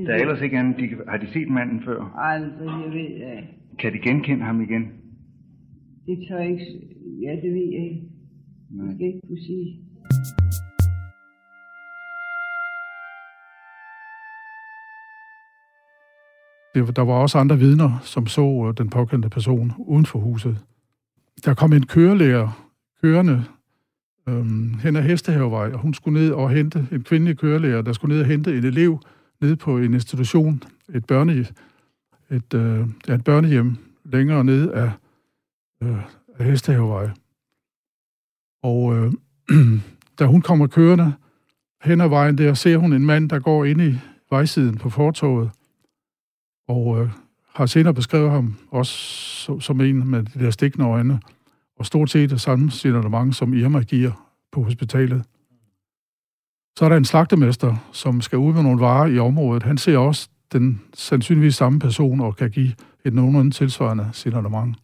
Der 0.07 0.13
er 0.15 0.21
ellers 0.21 0.43
ikke 0.43 0.59
andet. 0.59 0.77
De, 0.81 0.89
kan- 0.89 1.09
har 1.09 1.17
de 1.17 1.27
set 1.33 1.49
manden 1.51 1.83
før? 1.85 2.01
Altså, 2.19 2.65
jeg 2.65 2.91
ved, 2.93 3.09
ja. 3.19 3.41
Kan 3.79 3.93
de 3.93 3.99
genkende 3.99 4.45
ham 4.45 4.61
igen? 4.63 4.83
det 6.07 6.19
tør 6.29 6.39
jeg 6.39 6.51
ikke... 6.51 6.67
Ja, 7.23 7.33
det 7.43 7.51
ved 7.57 7.67
jeg 7.73 7.83
ikke. 7.89 8.03
Jeg 8.77 8.95
skal 8.95 9.07
ikke 9.07 9.21
kunne 9.29 9.43
sige. 9.47 9.81
Det, 16.87 16.97
der 16.97 17.03
var 17.03 17.15
også 17.15 17.39
andre 17.39 17.59
vidner, 17.59 17.99
som 18.03 18.27
så 18.27 18.67
øh, 18.69 18.75
den 18.79 18.91
pågældende 18.91 19.31
person 19.31 19.73
uden 19.79 20.07
for 20.07 20.19
huset. 20.19 20.59
Der 21.45 21.55
kom 21.55 21.73
en 21.73 21.87
kørelærer 21.87 22.69
kørende 23.03 23.45
øhm, 24.29 24.75
hen 24.83 24.97
ad 24.97 25.03
Hestehavevej, 25.03 25.73
og 25.73 25.79
hun 25.79 25.95
skulle 25.95 26.21
ned 26.21 26.33
og 26.33 26.51
hente 26.51 26.89
en 26.93 27.03
kvindelig 27.03 27.39
kørelærer, 27.39 27.83
der 27.83 27.93
skulle 27.93 28.15
ned 28.15 28.23
og 28.23 28.29
hente 28.29 28.59
en 28.59 28.65
elev 28.65 29.01
ned 29.41 29.57
på 29.57 29.79
en 29.79 29.95
institution, 29.95 30.63
et, 30.95 31.05
børne, 31.05 31.47
et, 32.31 32.55
øh, 32.55 32.87
ja, 33.09 33.15
et 33.15 33.25
børnehjem 33.25 33.77
længere 34.05 34.45
ned 34.45 34.71
af, 34.71 34.91
øh, 35.83 35.99
af 36.39 36.45
Hestehavevej. 36.45 37.11
Og 38.63 38.97
øh, 38.97 39.13
da 40.19 40.27
hun 40.27 40.43
kommer 40.43 40.67
kørende 40.67 41.13
hen 41.83 42.01
ad 42.01 42.09
vejen 42.09 42.39
der, 42.39 42.55
ser 42.55 42.77
hun 42.77 42.93
en 42.93 43.07
mand, 43.07 43.31
der 43.31 43.39
går 43.39 43.65
ind 43.65 43.83
i 43.83 43.99
vejsiden 44.31 44.79
på 44.79 44.91
fortoget, 44.91 45.51
og 46.69 47.01
øh, 47.01 47.11
har 47.55 47.67
senere 47.67 47.95
beskrevet 47.95 48.31
ham 48.31 48.57
også 48.71 48.93
som, 49.45 49.61
som 49.61 49.81
en 49.81 50.11
med 50.11 50.23
de 50.23 50.45
der 50.45 50.51
stikkende 50.51 50.87
øjne, 50.87 51.21
og 51.79 51.87
stort 51.87 52.11
set 52.11 52.31
det 52.31 52.41
samme 52.41 52.71
signalement, 52.71 53.37
som 53.37 53.55
Irma 53.55 53.81
giver 53.81 54.29
på 54.53 54.63
hospitalet. 54.63 55.25
Så 56.79 56.85
er 56.85 56.89
der 56.89 56.97
en 56.97 57.05
slagtemester, 57.05 57.77
som 57.93 58.21
skal 58.21 58.39
ud 58.39 58.53
med 58.55 58.63
nogle 58.63 58.81
varer 58.81 59.07
i 59.07 59.19
området. 59.19 59.63
Han 59.63 59.79
ser 59.79 59.99
også 59.99 60.29
den 60.53 60.83
sandsynligvis 60.95 61.55
samme 61.55 61.79
person 61.79 62.21
og 62.21 62.37
kan 62.37 62.51
give 62.51 62.73
et 63.05 63.15
nogenlunde 63.15 63.51
tilsvarende 63.51 64.09
signalement. 64.13 64.77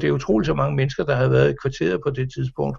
Det 0.00 0.08
er 0.08 0.12
utroligt 0.12 0.46
så 0.46 0.54
mange 0.54 0.76
mennesker, 0.76 1.04
der 1.04 1.16
har 1.16 1.28
været 1.28 1.50
i 1.50 1.54
kvarteret 1.62 2.00
på 2.04 2.10
det 2.10 2.32
tidspunkt. 2.34 2.78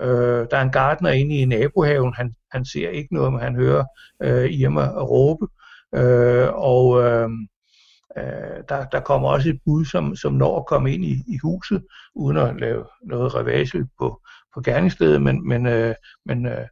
Øh, 0.00 0.46
der 0.50 0.56
er 0.56 0.62
en 0.62 0.70
gardner 0.70 1.10
inde 1.10 1.36
i 1.36 1.44
nabohaven, 1.44 2.14
han, 2.16 2.34
han 2.52 2.64
ser 2.64 2.88
ikke 2.88 3.14
noget, 3.14 3.32
men 3.32 3.40
han 3.42 3.54
hører 3.54 3.84
øh, 4.22 4.50
Irma 4.50 4.88
råbe. 4.88 5.46
Øh, 5.94 6.48
og 6.52 7.02
øh, 7.02 7.28
øh, 8.18 8.62
der, 8.68 8.84
der 8.84 9.00
kommer 9.00 9.28
også 9.28 9.48
et 9.48 9.60
bud, 9.64 9.84
som, 9.84 10.16
som 10.16 10.32
når 10.32 10.58
at 10.58 10.66
komme 10.66 10.94
ind 10.94 11.04
i, 11.04 11.14
i 11.28 11.38
huset, 11.42 11.82
uden 12.14 12.36
at 12.36 12.60
lave 12.60 12.84
noget 13.06 13.34
revage 13.34 13.86
på, 13.98 14.20
på 14.54 14.60
gerningsstedet, 14.60 15.22
men, 15.22 15.48
men, 15.48 15.66
øh, 15.66 15.94
men 16.26 16.46
øh, 16.46 16.66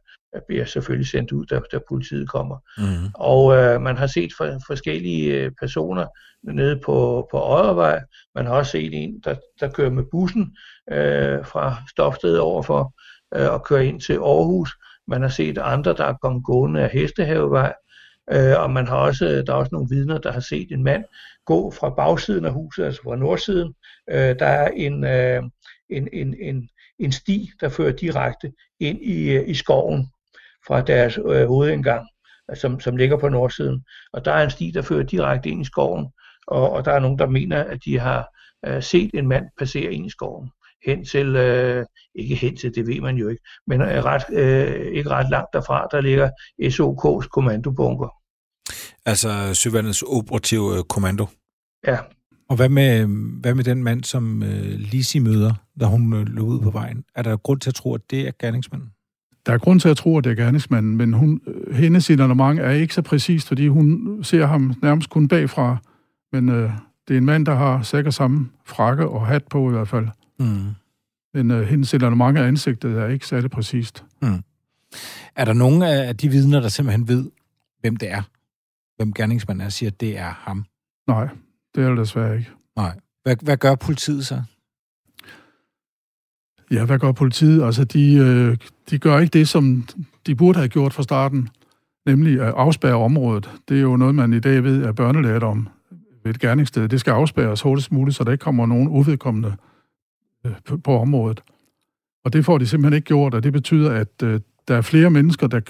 bliver 0.47 0.65
selvfølgelig 0.65 1.07
sendt 1.07 1.31
ud, 1.31 1.45
da, 1.45 1.61
da 1.71 1.79
politiet 1.89 2.29
kommer. 2.29 2.57
Mm. 2.77 3.11
Og 3.13 3.55
øh, 3.57 3.81
man 3.81 3.97
har 3.97 4.07
set 4.07 4.31
for, 4.37 4.59
forskellige 4.67 5.41
øh, 5.41 5.51
personer 5.59 6.07
nede 6.43 6.79
på, 6.85 7.27
på 7.31 7.37
Oddervej. 7.37 8.01
Man 8.35 8.45
har 8.45 8.53
også 8.53 8.71
set 8.71 9.03
en, 9.03 9.21
der, 9.23 9.35
der 9.59 9.69
kører 9.69 9.89
med 9.89 10.03
bussen 10.11 10.57
øh, 10.91 11.45
fra 11.45 11.75
Stofsted 11.89 12.37
overfor 12.37 12.93
øh, 13.35 13.53
og 13.53 13.63
kører 13.63 13.81
ind 13.81 14.01
til 14.01 14.13
Aarhus. 14.13 14.71
Man 15.07 15.21
har 15.21 15.29
set 15.29 15.57
andre, 15.57 15.93
der 15.93 16.05
er 16.05 16.13
kommet 16.21 16.43
gående 16.43 16.81
af 16.81 16.89
Hestehavevej. 16.89 17.73
Øh, 18.31 18.59
og 18.59 18.71
man 18.71 18.87
har 18.87 18.97
også, 18.97 19.25
øh, 19.25 19.47
der 19.47 19.53
er 19.53 19.57
også 19.57 19.69
nogle 19.71 19.89
vidner, 19.89 20.17
der 20.17 20.31
har 20.31 20.39
set 20.39 20.71
en 20.71 20.83
mand 20.83 21.03
gå 21.45 21.71
fra 21.71 21.89
bagsiden 21.89 22.45
af 22.45 22.53
huset, 22.53 22.83
altså 22.83 23.01
fra 23.03 23.15
nordsiden. 23.15 23.73
Øh, 24.09 24.39
der 24.39 24.45
er 24.45 24.67
en, 24.67 25.03
øh, 25.03 25.43
en, 25.89 26.07
en, 26.13 26.35
en, 26.41 26.69
en 26.99 27.11
sti, 27.11 27.49
der 27.61 27.69
fører 27.69 27.91
direkte 27.91 28.53
ind 28.79 28.99
i, 29.01 29.29
øh, 29.29 29.49
i 29.49 29.53
skoven 29.53 30.07
fra 30.67 30.81
deres 30.81 31.17
øh, 31.17 31.47
hovedindgang, 31.47 32.07
øh, 32.51 32.57
som, 32.57 32.79
som 32.79 32.97
ligger 32.97 33.17
på 33.17 33.29
nordsiden. 33.29 33.85
Og 34.13 34.25
der 34.25 34.31
er 34.31 34.43
en 34.43 34.49
sti, 34.49 34.71
der 34.71 34.81
fører 34.81 35.03
direkte 35.03 35.49
ind 35.49 35.61
i 35.61 35.65
skoven, 35.65 36.07
og, 36.47 36.71
og 36.71 36.85
der 36.85 36.91
er 36.91 36.99
nogen, 36.99 37.19
der 37.19 37.27
mener, 37.27 37.63
at 37.63 37.79
de 37.85 37.99
har 37.99 38.29
øh, 38.65 38.83
set 38.83 39.11
en 39.13 39.27
mand 39.27 39.45
passere 39.57 39.93
ind 39.93 40.05
i 40.05 40.09
skoven 40.09 40.49
hen 40.85 41.05
til, 41.05 41.35
øh, 41.35 41.85
ikke 42.15 42.35
hen 42.35 42.57
til, 42.57 42.75
det 42.75 42.87
ved 42.87 43.01
man 43.01 43.15
jo 43.15 43.27
ikke, 43.27 43.43
men 43.67 43.81
øh, 43.81 43.87
ret, 43.87 44.23
øh, 44.33 44.91
ikke 44.91 45.09
ret 45.09 45.29
langt 45.29 45.49
derfra, 45.53 45.87
der 45.91 46.01
ligger 46.01 46.29
SOK's 46.61 47.27
kommandobunker. 47.27 48.09
Altså 49.05 49.53
Søvandets 49.53 50.01
operative 50.01 50.77
øh, 50.77 50.83
kommando? 50.83 51.25
Ja. 51.87 51.97
Og 52.49 52.55
hvad 52.55 52.69
med, 52.69 53.05
hvad 53.41 53.55
med 53.55 53.63
den 53.63 53.83
mand, 53.83 54.03
som 54.03 54.43
øh, 54.43 54.79
Lisi 54.79 55.19
møder, 55.19 55.53
da 55.79 55.85
hun 55.85 56.13
øh, 56.13 56.27
løb 56.27 56.43
ud 56.43 56.59
på 56.59 56.71
vejen? 56.71 57.03
Er 57.15 57.21
der 57.21 57.37
grund 57.37 57.59
til 57.59 57.69
at 57.69 57.75
tro, 57.75 57.95
at 57.95 58.01
det 58.11 58.27
er 58.27 58.31
gerningsmanden? 58.39 58.89
Der 59.45 59.53
er 59.53 59.57
grund 59.57 59.79
til 59.79 59.89
at 59.89 59.97
tro, 59.97 60.17
at 60.17 60.23
det 60.23 60.31
er 60.31 60.35
gerningsmanden, 60.35 60.97
men 60.97 61.13
hun, 61.13 61.41
øh, 61.47 61.75
hendes 61.75 62.05
signalement 62.05 62.59
er 62.59 62.69
ikke 62.69 62.93
så 62.93 63.01
præcist, 63.01 63.47
fordi 63.47 63.67
hun 63.67 64.19
ser 64.23 64.45
ham 64.45 64.73
nærmest 64.81 65.09
kun 65.09 65.27
bagfra. 65.27 65.77
Men 66.31 66.49
øh, 66.49 66.71
det 67.07 67.13
er 67.13 67.17
en 67.17 67.25
mand, 67.25 67.45
der 67.45 67.55
har 67.55 67.81
sikkert 67.81 68.13
samme 68.13 68.49
frakke 68.65 69.07
og 69.07 69.27
hat 69.27 69.43
på 69.49 69.69
i 69.69 69.71
hvert 69.71 69.87
fald. 69.87 70.07
Mm. 70.39 70.69
Men 71.33 71.51
øh, 71.51 71.67
hendes 71.67 71.89
signalement 71.89 72.37
af 72.37 72.47
ansigtet 72.47 72.97
er 72.97 73.07
ikke 73.07 73.27
særlig 73.27 73.51
præcist. 73.51 74.03
Mm. 74.21 74.43
Er 75.35 75.45
der 75.45 75.53
nogen 75.53 75.81
af 75.81 76.17
de 76.17 76.29
vidner, 76.29 76.59
der 76.59 76.69
simpelthen 76.69 77.07
ved, 77.07 77.31
hvem 77.81 77.95
det 77.95 78.11
er? 78.11 78.21
Hvem 78.95 79.13
gerningsmanden 79.13 79.65
er, 79.65 79.69
siger, 79.69 79.89
at 79.89 80.01
det 80.01 80.17
er 80.17 80.33
ham? 80.37 80.65
Nej, 81.07 81.27
det 81.75 81.83
er 81.83 81.89
det 81.89 81.97
desværre 81.97 82.37
ikke. 82.37 82.51
Nej. 82.75 82.99
Hvad, 83.23 83.35
hvad 83.41 83.57
gør 83.57 83.75
politiet 83.75 84.25
så? 84.25 84.41
Ja, 86.71 86.85
hvad 86.85 86.99
gør 86.99 87.11
politiet? 87.11 87.63
Altså, 87.63 87.83
de, 87.83 88.15
øh, 88.15 88.57
de 88.89 88.99
gør 88.99 89.19
ikke 89.19 89.39
det, 89.39 89.47
som 89.47 89.87
de 90.27 90.35
burde 90.35 90.59
have 90.59 90.69
gjort 90.69 90.93
fra 90.93 91.03
starten, 91.03 91.49
nemlig 92.05 92.41
at 92.41 92.53
afspærre 92.57 92.95
området. 92.95 93.51
Det 93.69 93.77
er 93.77 93.81
jo 93.81 93.97
noget, 93.97 94.15
man 94.15 94.33
i 94.33 94.39
dag 94.39 94.63
ved 94.63 94.83
er 94.83 94.91
børnelært 94.91 95.43
om 95.43 95.69
ved 96.23 96.33
et 96.33 96.39
gerningssted. 96.39 96.89
Det 96.89 96.99
skal 96.99 97.11
afspærres 97.11 97.61
hurtigst 97.61 97.91
muligt, 97.91 98.17
så 98.17 98.23
der 98.23 98.31
ikke 98.31 98.41
kommer 98.41 98.65
nogen 98.65 98.87
uvedkommende 98.87 99.47
øh, 99.49 99.72
på, 100.65 100.77
på 100.77 100.99
området. 100.99 101.43
Og 102.25 102.33
det 102.33 102.45
får 102.45 102.57
de 102.57 102.67
simpelthen 102.67 102.95
ikke 102.95 103.05
gjort, 103.05 103.33
og 103.33 103.43
det 103.43 103.53
betyder, 103.53 103.91
at 103.91 104.23
øh, 104.23 104.39
der 104.67 104.75
er 104.75 104.81
flere 104.81 105.09
mennesker, 105.09 105.47
der, 105.47 105.61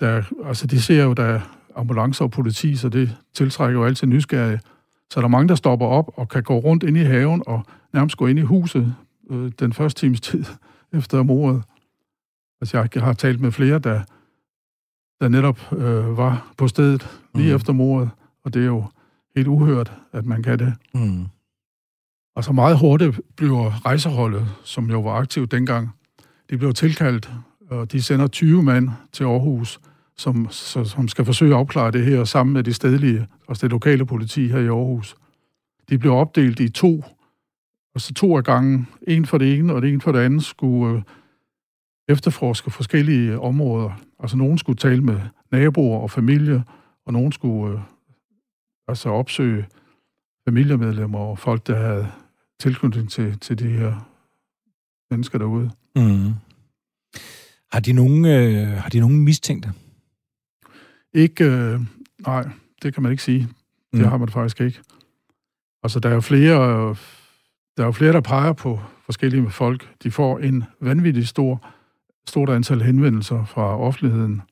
der... 0.00 0.22
Altså, 0.44 0.66
de 0.66 0.82
ser 0.82 1.04
jo, 1.04 1.12
der 1.12 1.24
er 1.24 1.40
ambulancer 1.76 2.24
og 2.24 2.30
politi, 2.30 2.76
så 2.76 2.88
det 2.88 3.16
tiltrækker 3.34 3.80
jo 3.80 3.86
altid 3.86 4.06
nysgerrige. 4.06 4.60
Så 5.10 5.20
der 5.20 5.24
er 5.24 5.28
mange, 5.30 5.48
der 5.48 5.54
stopper 5.54 5.86
op 5.86 6.10
og 6.16 6.28
kan 6.28 6.42
gå 6.42 6.58
rundt 6.58 6.82
ind 6.82 6.96
i 6.96 7.02
haven 7.02 7.42
og 7.46 7.62
nærmest 7.92 8.16
gå 8.16 8.26
ind 8.26 8.38
i 8.38 8.42
huset 8.42 8.94
øh, 9.30 9.52
den 9.58 9.72
første 9.72 10.00
times 10.00 10.20
tid 10.20 10.44
efter 10.98 11.22
mordet. 11.22 11.62
Altså, 12.60 12.88
jeg 12.94 13.02
har 13.02 13.12
talt 13.12 13.40
med 13.40 13.52
flere, 13.52 13.78
der, 13.78 14.00
der 15.20 15.28
netop 15.28 15.72
øh, 15.72 16.16
var 16.16 16.52
på 16.56 16.68
stedet 16.68 17.08
lige 17.34 17.50
mm. 17.50 17.56
efter 17.56 17.72
mordet, 17.72 18.10
og 18.44 18.54
det 18.54 18.62
er 18.62 18.66
jo 18.66 18.84
helt 19.36 19.48
uhørt, 19.48 19.92
at 20.12 20.26
man 20.26 20.42
kan 20.42 20.58
det. 20.58 20.74
Mm. 20.94 21.26
Og 22.34 22.44
så 22.44 22.52
meget 22.52 22.78
hurtigt 22.78 23.20
bliver 23.36 23.86
rejseholdet, 23.86 24.48
som 24.64 24.90
jo 24.90 25.00
var 25.00 25.12
aktivt 25.12 25.50
dengang, 25.50 25.90
de 26.50 26.58
blev 26.58 26.72
tilkaldt, 26.72 27.30
og 27.70 27.92
de 27.92 28.02
sender 28.02 28.26
20 28.26 28.62
mand 28.62 28.90
til 29.12 29.24
Aarhus, 29.24 29.80
som, 30.16 30.48
som 30.50 31.08
skal 31.08 31.24
forsøge 31.24 31.54
at 31.54 31.58
opklare 31.58 31.90
det 31.90 32.04
her 32.04 32.24
sammen 32.24 32.52
med 32.52 32.64
de 32.64 32.72
stedlige, 32.72 33.26
og 33.46 33.60
det 33.60 33.70
lokale 33.70 34.06
politi 34.06 34.48
her 34.48 34.58
i 34.58 34.66
Aarhus. 34.66 35.16
De 35.88 35.98
blev 35.98 36.12
opdelt 36.12 36.60
i 36.60 36.68
to, 36.68 37.04
og 37.94 38.00
så 38.00 38.14
to 38.14 38.36
af 38.36 38.44
gangen, 38.44 38.88
en 39.08 39.26
for 39.26 39.38
det 39.38 39.58
ene 39.58 39.74
og 39.74 39.82
det 39.82 39.90
ene 39.90 40.00
for 40.00 40.12
det 40.12 40.18
andet, 40.18 40.44
skulle 40.44 40.96
øh, 40.96 41.02
efterforske 42.08 42.70
forskellige 42.70 43.40
områder. 43.40 44.00
Altså 44.20 44.36
nogen 44.36 44.58
skulle 44.58 44.76
tale 44.76 45.00
med 45.00 45.20
naboer 45.52 45.98
og 45.98 46.10
familie, 46.10 46.64
og 47.06 47.12
nogen 47.12 47.32
skulle 47.32 47.74
øh, 47.74 47.80
altså 48.88 49.08
opsøge 49.08 49.66
familiemedlemmer 50.48 51.18
og 51.18 51.38
folk, 51.38 51.66
der 51.66 51.76
havde 51.76 52.08
tilknytning 52.62 53.10
til, 53.10 53.38
til 53.38 53.58
de 53.58 53.68
her 53.68 54.08
mennesker 55.10 55.38
derude. 55.38 55.70
Mm. 55.96 56.32
Har 57.72 57.80
de 57.80 57.92
nogen, 57.92 58.24
øh, 58.24 58.68
har 58.68 58.88
de 58.88 59.00
nogen 59.00 59.24
mistænkte? 59.24 59.72
Ikke, 61.12 61.44
øh, 61.44 61.80
nej, 62.26 62.48
det 62.82 62.94
kan 62.94 63.02
man 63.02 63.12
ikke 63.12 63.22
sige. 63.22 63.48
Det 63.92 64.00
mm. 64.00 64.08
har 64.08 64.16
man 64.16 64.28
faktisk 64.28 64.60
ikke. 64.60 64.80
Altså, 65.82 66.00
der 66.00 66.08
er 66.08 66.14
jo 66.14 66.20
flere, 66.20 66.88
der 67.76 67.82
er 67.82 67.86
jo 67.86 67.92
flere, 67.92 68.12
der 68.12 68.20
peger 68.20 68.52
på 68.52 68.80
forskellige 69.04 69.50
folk. 69.50 69.94
De 70.02 70.10
får 70.10 70.38
en 70.38 70.64
vanvittig 70.80 71.28
stor, 71.28 71.66
stort 72.28 72.50
antal 72.50 72.82
henvendelser 72.82 73.44
fra 73.44 73.78
offentligheden, 73.78 74.42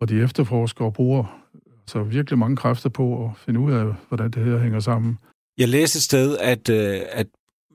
og 0.00 0.08
de 0.08 0.22
efterforsker 0.22 0.84
og 0.84 0.94
bruger 0.94 1.42
så 1.86 2.02
virkelig 2.02 2.38
mange 2.38 2.56
kræfter 2.56 2.88
på 2.88 3.24
at 3.24 3.36
finde 3.36 3.60
ud 3.60 3.72
af, 3.72 3.94
hvordan 4.08 4.30
det 4.30 4.44
her 4.44 4.58
hænger 4.58 4.80
sammen. 4.80 5.18
Jeg 5.58 5.68
læste 5.68 5.96
et 5.96 6.02
sted, 6.02 6.38
at, 6.38 6.68
øh, 6.68 7.00
at 7.12 7.26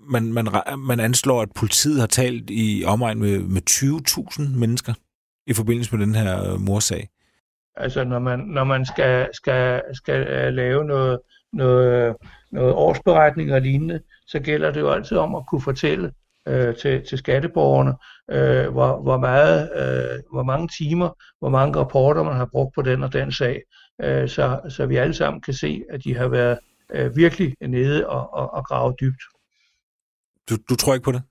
man, 0.09 0.33
man, 0.33 0.47
man 0.77 0.99
anslår, 0.99 1.41
at 1.41 1.51
politiet 1.55 1.99
har 1.99 2.07
talt 2.07 2.49
i 2.49 2.83
omegn 2.87 3.19
med, 3.19 3.39
med 3.39 3.61
20.000 3.69 4.59
mennesker 4.59 4.93
i 5.47 5.53
forbindelse 5.53 5.95
med 5.95 6.05
den 6.05 6.15
her 6.15 6.53
øh, 6.53 6.61
morsag. 6.61 7.09
Altså 7.75 8.03
når 8.03 8.19
man, 8.19 8.39
når 8.39 8.63
man 8.63 8.85
skal, 8.85 9.29
skal, 9.33 9.81
skal 9.93 10.27
øh, 10.27 10.53
lave 10.53 10.85
noget, 10.85 11.19
noget, 11.53 12.15
noget 12.51 12.73
årsberetning 12.73 13.53
og 13.53 13.61
lignende, 13.61 13.99
så 14.27 14.39
gælder 14.39 14.71
det 14.71 14.79
jo 14.79 14.89
altid 14.89 15.17
om 15.17 15.35
at 15.35 15.47
kunne 15.47 15.61
fortælle 15.61 16.11
øh, 16.47 16.75
til, 16.75 17.05
til 17.09 17.17
skatteborgerne, 17.17 17.93
øh, 18.31 18.71
hvor, 18.71 19.01
hvor, 19.01 19.17
meget, 19.17 19.69
øh, 19.75 20.19
hvor 20.31 20.43
mange 20.43 20.69
timer, 20.79 21.09
hvor 21.39 21.49
mange 21.49 21.79
rapporter 21.79 22.23
man 22.23 22.35
har 22.35 22.45
brugt 22.51 22.75
på 22.75 22.81
den 22.81 23.03
og 23.03 23.13
den 23.13 23.31
sag, 23.31 23.61
øh, 24.01 24.29
så, 24.29 24.59
så 24.69 24.85
vi 24.85 24.95
alle 24.95 25.13
sammen 25.13 25.41
kan 25.41 25.53
se, 25.53 25.83
at 25.89 26.03
de 26.03 26.15
har 26.15 26.27
været 26.27 26.59
øh, 26.93 27.15
virkelig 27.15 27.55
nede 27.61 28.07
og, 28.07 28.33
og, 28.33 28.53
og 28.53 28.65
grave 28.65 28.95
dybt. 29.01 29.21
Du, 30.49 30.55
du 30.69 30.75
tror 30.75 30.93
ikke 30.93 31.03
på 31.03 31.11
det? 31.11 31.21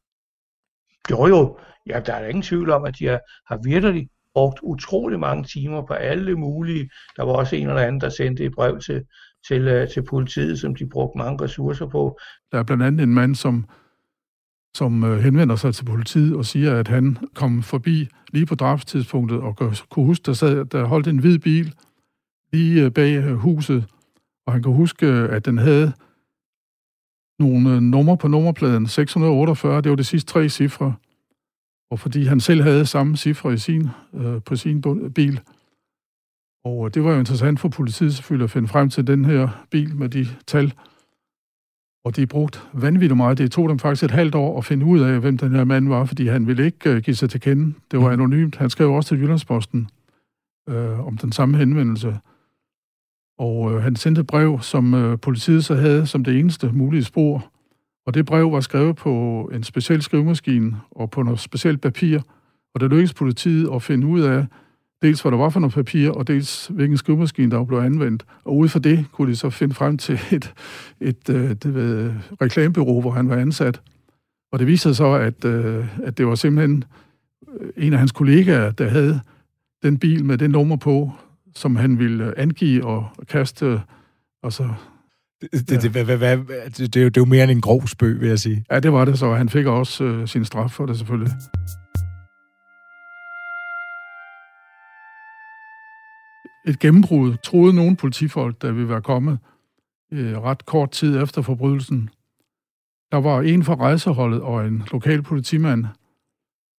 Jo 1.11 1.27
jo, 1.27 1.59
ja, 1.87 2.01
der 2.01 2.15
er 2.15 2.29
ingen 2.29 2.43
tvivl 2.43 2.71
om, 2.71 2.85
at 2.85 2.99
de 2.99 3.07
har, 3.07 3.21
har 3.47 3.61
virkelig 3.65 4.09
brugt 4.35 4.59
utrolig 4.63 5.21
mange 5.21 5.45
timer 5.45 5.87
på 5.87 5.93
alle 5.93 6.37
mulige. 6.37 6.91
Der 7.17 7.23
var 7.23 7.33
også 7.33 7.57
en 7.57 7.69
eller 7.69 7.83
anden, 7.83 8.01
der 8.01 8.09
sendte 8.09 8.45
et 8.45 8.53
brev 8.55 8.81
til, 8.81 9.05
til, 9.49 9.69
øh, 9.69 9.89
til 9.89 10.03
politiet, 10.05 10.61
som 10.61 10.75
de 10.75 10.87
brugte 10.87 11.19
mange 11.19 11.45
ressourcer 11.45 11.87
på. 11.87 12.19
Der 12.53 12.59
er 12.59 12.63
blandt 12.63 12.83
andet 12.83 13.03
en 13.03 13.15
mand, 13.15 13.35
som, 13.35 13.69
som 14.77 15.05
øh, 15.05 15.19
henvender 15.19 15.57
sig 15.57 15.75
til 15.75 15.85
politiet 15.85 16.37
og 16.37 16.45
siger, 16.45 16.77
at 16.77 16.89
han 16.89 17.17
kom 17.35 17.63
forbi 17.63 18.09
lige 18.33 18.47
på 18.47 18.55
drabstidspunktet 18.55 19.41
og 19.41 19.57
kunne 19.91 20.07
huske, 20.07 20.23
der, 20.27 20.33
sad, 20.33 20.65
der 20.65 20.85
holdt 20.85 21.07
en 21.07 21.19
hvid 21.19 21.39
bil 21.39 21.75
lige 22.53 22.85
øh, 22.85 22.91
bag 22.91 23.33
huset, 23.33 23.87
og 24.47 24.53
han 24.53 24.63
kan 24.63 24.73
huske, 24.73 25.07
at 25.07 25.45
den 25.45 25.59
havde 25.59 25.93
nogle 27.39 27.81
numre 27.81 28.17
på 28.17 28.29
nummerpladen. 28.29 28.87
648, 28.87 29.81
det 29.81 29.91
var 29.91 29.97
de 29.97 30.05
sidste 30.05 30.33
tre 30.33 30.49
cifre. 30.49 30.95
Og 31.91 32.01
fordi 32.01 32.25
han 32.25 32.41
selv 32.41 32.63
havde 32.63 32.87
samme 32.87 33.17
cifre 33.17 33.55
i 33.55 33.59
sin, 33.59 33.89
øh, 34.15 34.43
på 34.43 34.57
sin 34.57 34.83
bil. 35.15 35.41
Og 36.65 36.87
øh, 36.87 36.95
det 36.95 37.05
var 37.05 37.13
jo 37.13 37.19
interessant 37.19 37.61
for 37.61 37.69
politiet 37.69 38.15
selvfølgelig 38.15 38.45
at 38.45 38.51
finde 38.51 38.69
frem 38.69 38.91
til 38.91 39.07
den 39.07 39.25
her 39.25 39.67
bil 39.71 39.97
med 39.97 40.09
de 40.09 40.27
tal. 40.47 40.73
Og 42.05 42.17
de 42.17 42.27
brugt 42.27 42.69
vanvittigt 42.73 43.17
meget. 43.17 43.39
Det 43.39 43.53
tog 43.53 43.69
dem 43.69 43.79
faktisk 43.79 44.05
et 44.05 44.11
halvt 44.11 44.35
år 44.35 44.59
at 44.59 44.65
finde 44.65 44.87
ud 44.87 45.01
af, 45.01 45.21
hvem 45.21 45.39
den 45.39 45.53
her 45.53 45.65
mand 45.65 45.89
var, 45.89 46.05
fordi 46.05 46.27
han 46.27 46.47
ville 46.47 46.65
ikke 46.65 46.91
øh, 46.91 47.03
give 47.03 47.17
sig 47.17 47.31
til 47.31 47.41
kende. 47.41 47.75
Det 47.91 47.99
var 47.99 48.07
mm. 48.07 48.13
anonymt. 48.13 48.57
Han 48.57 48.71
skrev 48.71 48.93
også 48.93 49.09
til 49.09 49.19
Jyllandsposten 49.19 49.89
øh, 50.69 51.07
om 51.07 51.17
den 51.17 51.33
samme 51.33 51.57
henvendelse. 51.57 52.19
Og 53.41 53.73
øh, 53.73 53.83
han 53.83 53.97
sendte 53.97 54.21
et 54.21 54.27
brev, 54.27 54.59
som 54.63 54.95
øh, 54.95 55.19
politiet 55.19 55.65
så 55.65 55.75
havde 55.75 56.07
som 56.07 56.25
det 56.25 56.39
eneste 56.39 56.71
mulige 56.73 57.05
spor. 57.05 57.53
Og 58.07 58.15
det 58.15 58.27
brev 58.27 58.53
var 58.53 58.61
skrevet 58.61 58.97
på 58.97 59.45
en 59.55 59.63
speciel 59.63 60.03
skrivemaskine 60.03 60.77
og 60.91 61.11
på 61.11 61.23
noget 61.23 61.41
specielt 61.41 61.81
papir. 61.81 62.21
Og 62.75 62.81
det 62.81 62.91
lykkedes 62.91 63.15
politiet 63.15 63.69
at 63.75 63.83
finde 63.83 64.07
ud 64.07 64.21
af, 64.21 64.47
dels 65.03 65.23
hvad 65.23 65.33
der 65.33 65.39
var 65.39 65.49
for 65.49 65.61
noget 65.61 65.75
papir, 65.75 66.11
og 66.11 66.29
dels 66.29 66.67
hvilken 66.67 66.97
skrivemaskine, 66.97 67.51
der 67.51 67.65
blev 67.65 67.79
anvendt. 67.79 68.25
Og 68.45 68.57
ud 68.57 68.69
fra 68.69 68.79
det 68.79 69.07
kunne 69.13 69.31
de 69.31 69.37
så 69.37 69.51
finde 69.51 69.75
frem 69.75 69.99
til 69.99 70.15
et, 70.33 70.55
et, 71.01 71.29
øh, 71.31 71.51
et, 71.51 71.63
det 71.63 71.75
ved, 71.75 72.13
reklamebyrå, 72.43 73.01
hvor 73.01 73.11
han 73.11 73.29
var 73.29 73.37
ansat. 73.37 73.81
Og 74.53 74.59
det 74.59 74.67
viste 74.67 74.83
sig 74.83 74.97
så, 74.97 75.13
at, 75.13 75.45
øh, 75.45 76.05
at 76.05 76.19
det 76.19 76.27
var 76.27 76.35
simpelthen 76.35 76.85
øh, 77.61 77.71
en 77.77 77.93
af 77.93 77.99
hans 77.99 78.13
kollegaer, 78.13 78.71
der 78.71 78.89
havde 78.89 79.21
den 79.83 79.99
bil 79.99 80.25
med 80.25 80.39
det 80.39 80.51
nummer 80.51 80.77
på, 80.77 81.13
som 81.55 81.77
han 81.77 81.99
ville 81.99 82.39
angive 82.39 82.85
og 82.85 83.09
kaste, 83.29 83.83
og 84.43 84.53
så... 84.53 84.69
Det, 85.41 85.53
det, 85.53 85.69
det, 85.69 85.95
det, 85.95 85.95
det, 85.95 86.95
det, 86.95 86.97
er 86.97 87.03
jo, 87.03 87.09
det 87.09 87.17
er 87.17 87.21
jo 87.21 87.25
mere 87.25 87.43
end 87.43 87.51
en 87.51 87.61
grov 87.61 87.87
spøg, 87.87 88.21
vil 88.21 88.29
jeg 88.29 88.39
sige. 88.39 88.65
Ja, 88.71 88.81
det 88.81 88.93
var 88.93 89.05
det 89.05 89.19
så. 89.19 89.35
Han 89.35 89.49
fik 89.49 89.67
også 89.67 90.05
øh, 90.05 90.29
sin 90.29 90.45
straf 90.45 90.71
for 90.71 90.87
det, 90.87 90.97
selvfølgelig. 90.97 91.33
Et 96.67 96.79
gennembrud 96.79 97.37
troede 97.45 97.75
nogle 97.75 97.97
politifolk, 97.97 98.63
der 98.63 98.73
ville 98.73 98.89
være 98.89 99.03
kommet 99.03 99.39
øh, 100.13 100.39
ret 100.43 100.67
kort 100.67 100.91
tid 100.91 101.23
efter 101.23 101.43
forbrydelsen. 101.43 102.11
Der 103.13 103.17
var 103.17 103.41
en 103.41 103.65
fra 103.65 103.75
rejseholdet 103.75 104.41
og 104.41 104.67
en 104.67 104.83
lokal 104.93 105.23
politimand. 105.23 105.85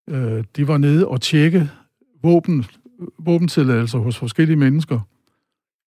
Øh, 0.10 0.44
de 0.56 0.68
var 0.68 0.78
nede 0.78 1.08
og 1.08 1.22
tjekke 1.22 1.70
våben 2.24 2.66
våbentilladelser 3.18 4.00
hos 4.00 4.18
forskellige 4.18 4.58
mennesker. 4.58 5.00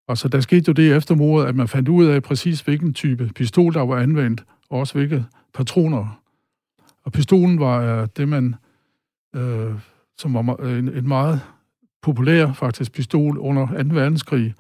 Altså, 0.09 0.29
der 0.29 0.41
skete 0.41 0.65
jo 0.69 0.73
det 0.73 0.97
efter 0.97 1.15
mordet, 1.15 1.47
at 1.47 1.57
man 1.57 1.69
fandt 1.69 1.89
ud 1.89 2.07
af 2.07 2.23
præcis, 2.23 2.61
hvilken 2.61 2.95
type 2.95 3.31
pistol, 3.35 3.75
der 3.75 3.81
var 3.81 3.97
anvendt, 3.97 4.45
og 4.71 4.79
også 4.79 4.95
hvilke 4.95 5.25
patroner. 5.55 6.21
Og 7.05 7.13
pistolen 7.13 7.61
var 7.61 8.03
uh, 8.03 8.09
det, 8.17 8.29
man, 8.29 8.55
uh, 9.37 9.75
som 10.19 10.35
var 10.35 10.57
en, 10.57 10.89
en 10.89 11.09
meget 11.09 11.41
populær 12.03 12.53
faktisk 12.53 12.93
pistol 12.93 13.39
under 13.39 13.67
2. 13.67 13.73
verdenskrig. 13.95 14.55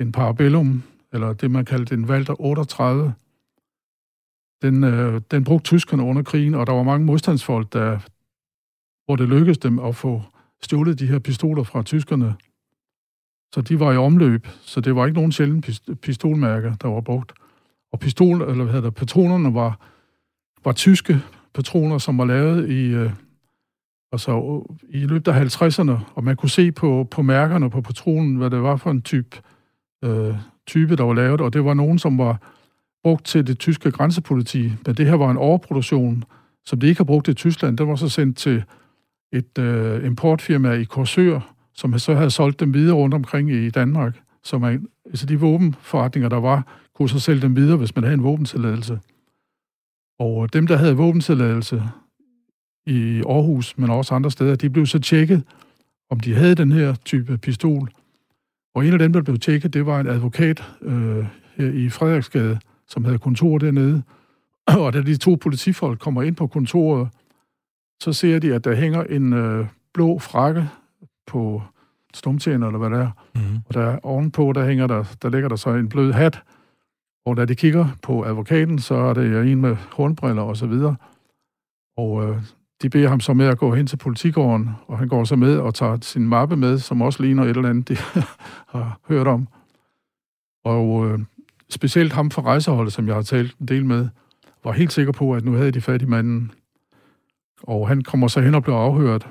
En 0.00 0.12
Parabellum, 0.12 0.82
eller 1.12 1.32
det, 1.32 1.50
man 1.50 1.64
kaldte 1.64 1.94
en 1.94 2.04
Walter 2.04 2.40
38. 2.40 3.14
Den, 4.62 4.84
uh, 4.84 5.20
den 5.30 5.44
brugte 5.44 5.64
tyskerne 5.64 6.02
under 6.02 6.22
krigen, 6.22 6.54
og 6.54 6.66
der 6.66 6.72
var 6.72 6.82
mange 6.82 7.06
modstandsfolk, 7.06 7.72
der, 7.72 7.98
hvor 9.04 9.16
det 9.16 9.28
lykkedes 9.28 9.58
dem 9.58 9.78
at 9.78 9.96
få 9.96 10.22
stjålet 10.62 10.98
de 10.98 11.06
her 11.06 11.18
pistoler 11.18 11.62
fra 11.62 11.82
tyskerne. 11.82 12.34
Så 13.54 13.60
de 13.60 13.80
var 13.80 13.92
i 13.92 13.96
omløb, 13.96 14.48
så 14.60 14.80
det 14.80 14.96
var 14.96 15.06
ikke 15.06 15.14
nogen 15.14 15.32
sjældent 15.32 15.82
pistolmærker, 16.02 16.74
der 16.74 16.88
var 16.88 17.00
brugt. 17.00 17.32
Og 17.92 17.98
pistol, 17.98 18.42
eller 18.42 18.64
hvad 18.64 18.74
hedder 18.74 18.90
det, 18.90 18.94
patronerne 18.94 19.54
var, 19.54 19.78
var 20.64 20.72
tyske 20.72 21.20
patroner, 21.54 21.98
som 21.98 22.18
var 22.18 22.24
lavet 22.24 22.70
i, 22.70 22.86
øh, 22.86 23.10
altså, 24.12 24.62
øh, 24.70 25.00
i 25.02 25.06
løbet 25.06 25.28
af 25.28 25.40
50'erne, 25.40 25.98
og 26.14 26.24
man 26.24 26.36
kunne 26.36 26.50
se 26.50 26.72
på, 26.72 27.08
på 27.10 27.22
mærkerne 27.22 27.70
på 27.70 27.80
patronen, 27.80 28.36
hvad 28.36 28.50
det 28.50 28.62
var 28.62 28.76
for 28.76 28.90
en 28.90 29.02
type, 29.02 29.36
øh, 30.04 30.34
type, 30.66 30.96
der 30.96 31.04
var 31.04 31.14
lavet, 31.14 31.40
og 31.40 31.52
det 31.52 31.64
var 31.64 31.74
nogen, 31.74 31.98
som 31.98 32.18
var 32.18 32.38
brugt 33.02 33.24
til 33.26 33.46
det 33.46 33.58
tyske 33.58 33.90
grænsepoliti, 33.90 34.72
men 34.86 34.94
det 34.94 35.06
her 35.06 35.14
var 35.14 35.30
en 35.30 35.36
overproduktion, 35.36 36.24
som 36.64 36.80
de 36.80 36.86
ikke 36.86 36.98
har 36.98 37.04
brugt 37.04 37.28
i 37.28 37.34
Tyskland. 37.34 37.78
Den 37.78 37.88
var 37.88 37.96
så 37.96 38.08
sendt 38.08 38.38
til 38.38 38.64
et 39.32 39.58
øh, 39.58 40.06
importfirma 40.06 40.72
i 40.72 40.84
Korsør, 40.84 41.54
som 41.74 41.98
så 41.98 42.14
havde 42.14 42.30
solgt 42.30 42.60
dem 42.60 42.74
videre 42.74 42.96
rundt 42.96 43.14
omkring 43.14 43.50
i 43.50 43.70
Danmark. 43.70 44.20
Så 44.44 44.58
man, 44.58 44.86
altså 45.06 45.26
de 45.26 45.40
våbenforretninger, 45.40 46.28
der 46.28 46.40
var, 46.40 46.66
kunne 46.94 47.08
så 47.08 47.20
sælge 47.20 47.42
dem 47.42 47.56
videre, 47.56 47.76
hvis 47.76 47.94
man 47.94 48.04
havde 48.04 48.14
en 48.14 48.22
våbentilladelse. 48.22 49.00
Og 50.18 50.52
dem, 50.52 50.66
der 50.66 50.76
havde 50.76 50.96
våbentilladelse 50.96 51.82
i 52.86 53.22
Aarhus, 53.28 53.78
men 53.78 53.90
også 53.90 54.14
andre 54.14 54.30
steder, 54.30 54.56
de 54.56 54.70
blev 54.70 54.86
så 54.86 54.98
tjekket, 54.98 55.42
om 56.10 56.20
de 56.20 56.34
havde 56.34 56.54
den 56.54 56.72
her 56.72 56.94
type 56.94 57.38
pistol. 57.38 57.90
Og 58.74 58.86
en 58.86 58.92
af 58.92 58.98
dem, 58.98 59.12
der 59.12 59.22
blev 59.22 59.38
tjekket, 59.38 59.74
det 59.74 59.86
var 59.86 60.00
en 60.00 60.06
advokat 60.06 60.64
øh, 60.82 61.26
her 61.56 61.70
i 61.70 61.88
Frederiksgade, 61.88 62.58
som 62.88 63.04
havde 63.04 63.18
kontor 63.18 63.58
dernede. 63.58 64.02
Og 64.78 64.92
da 64.92 65.02
de 65.02 65.16
to 65.16 65.34
politifolk 65.34 65.98
kommer 65.98 66.22
ind 66.22 66.36
på 66.36 66.46
kontoret, 66.46 67.08
så 68.00 68.12
ser 68.12 68.38
de, 68.38 68.54
at 68.54 68.64
der 68.64 68.74
hænger 68.74 69.02
en 69.02 69.32
øh, 69.32 69.66
blå 69.94 70.18
frakke 70.18 70.68
på 71.26 71.62
stumtjener, 72.14 72.66
eller 72.66 72.78
hvad 72.78 72.90
det 72.90 72.98
er. 72.98 73.10
Mm. 73.34 73.58
Og 73.68 73.74
der 73.74 73.98
ovenpå, 74.02 74.52
der, 74.52 74.66
hænger 74.66 74.86
der, 74.86 75.04
der 75.22 75.28
ligger 75.28 75.48
der 75.48 75.56
så 75.56 75.70
en 75.70 75.88
blød 75.88 76.12
hat. 76.12 76.42
Og 77.26 77.36
da 77.36 77.44
de 77.44 77.54
kigger 77.54 77.86
på 78.02 78.24
advokaten, 78.24 78.78
så 78.78 78.94
er 78.94 79.14
det 79.14 79.52
en 79.52 79.60
med 79.60 79.76
hornbriller 79.92 80.42
og 80.42 80.56
så 80.56 80.66
videre. 80.66 80.96
Og 81.96 82.28
øh, 82.28 82.42
de 82.82 82.90
beder 82.90 83.08
ham 83.08 83.20
så 83.20 83.32
med 83.32 83.46
at 83.46 83.58
gå 83.58 83.74
hen 83.74 83.86
til 83.86 83.96
politigården, 83.96 84.70
og 84.86 84.98
han 84.98 85.08
går 85.08 85.24
så 85.24 85.36
med 85.36 85.58
og 85.58 85.74
tager 85.74 85.98
sin 86.02 86.28
mappe 86.28 86.56
med, 86.56 86.78
som 86.78 87.02
også 87.02 87.22
ligner 87.22 87.42
et 87.42 87.56
eller 87.56 87.68
andet, 87.68 87.88
de 87.88 87.96
har 88.74 89.00
hørt 89.08 89.26
om. 89.26 89.48
Og 90.64 91.06
øh, 91.06 91.18
specielt 91.70 92.12
ham 92.12 92.30
fra 92.30 92.42
rejseholdet, 92.42 92.92
som 92.92 93.06
jeg 93.06 93.14
har 93.14 93.22
talt 93.22 93.58
en 93.58 93.68
del 93.68 93.84
med, 93.86 94.08
var 94.64 94.72
helt 94.72 94.92
sikker 94.92 95.12
på, 95.12 95.32
at 95.34 95.44
nu 95.44 95.52
havde 95.52 95.70
de 95.70 95.80
fat 95.80 96.02
i 96.02 96.06
manden. 96.06 96.52
Og 97.62 97.88
han 97.88 98.02
kommer 98.02 98.28
så 98.28 98.40
hen 98.40 98.54
og 98.54 98.62
bliver 98.62 98.78
afhørt. 98.78 99.28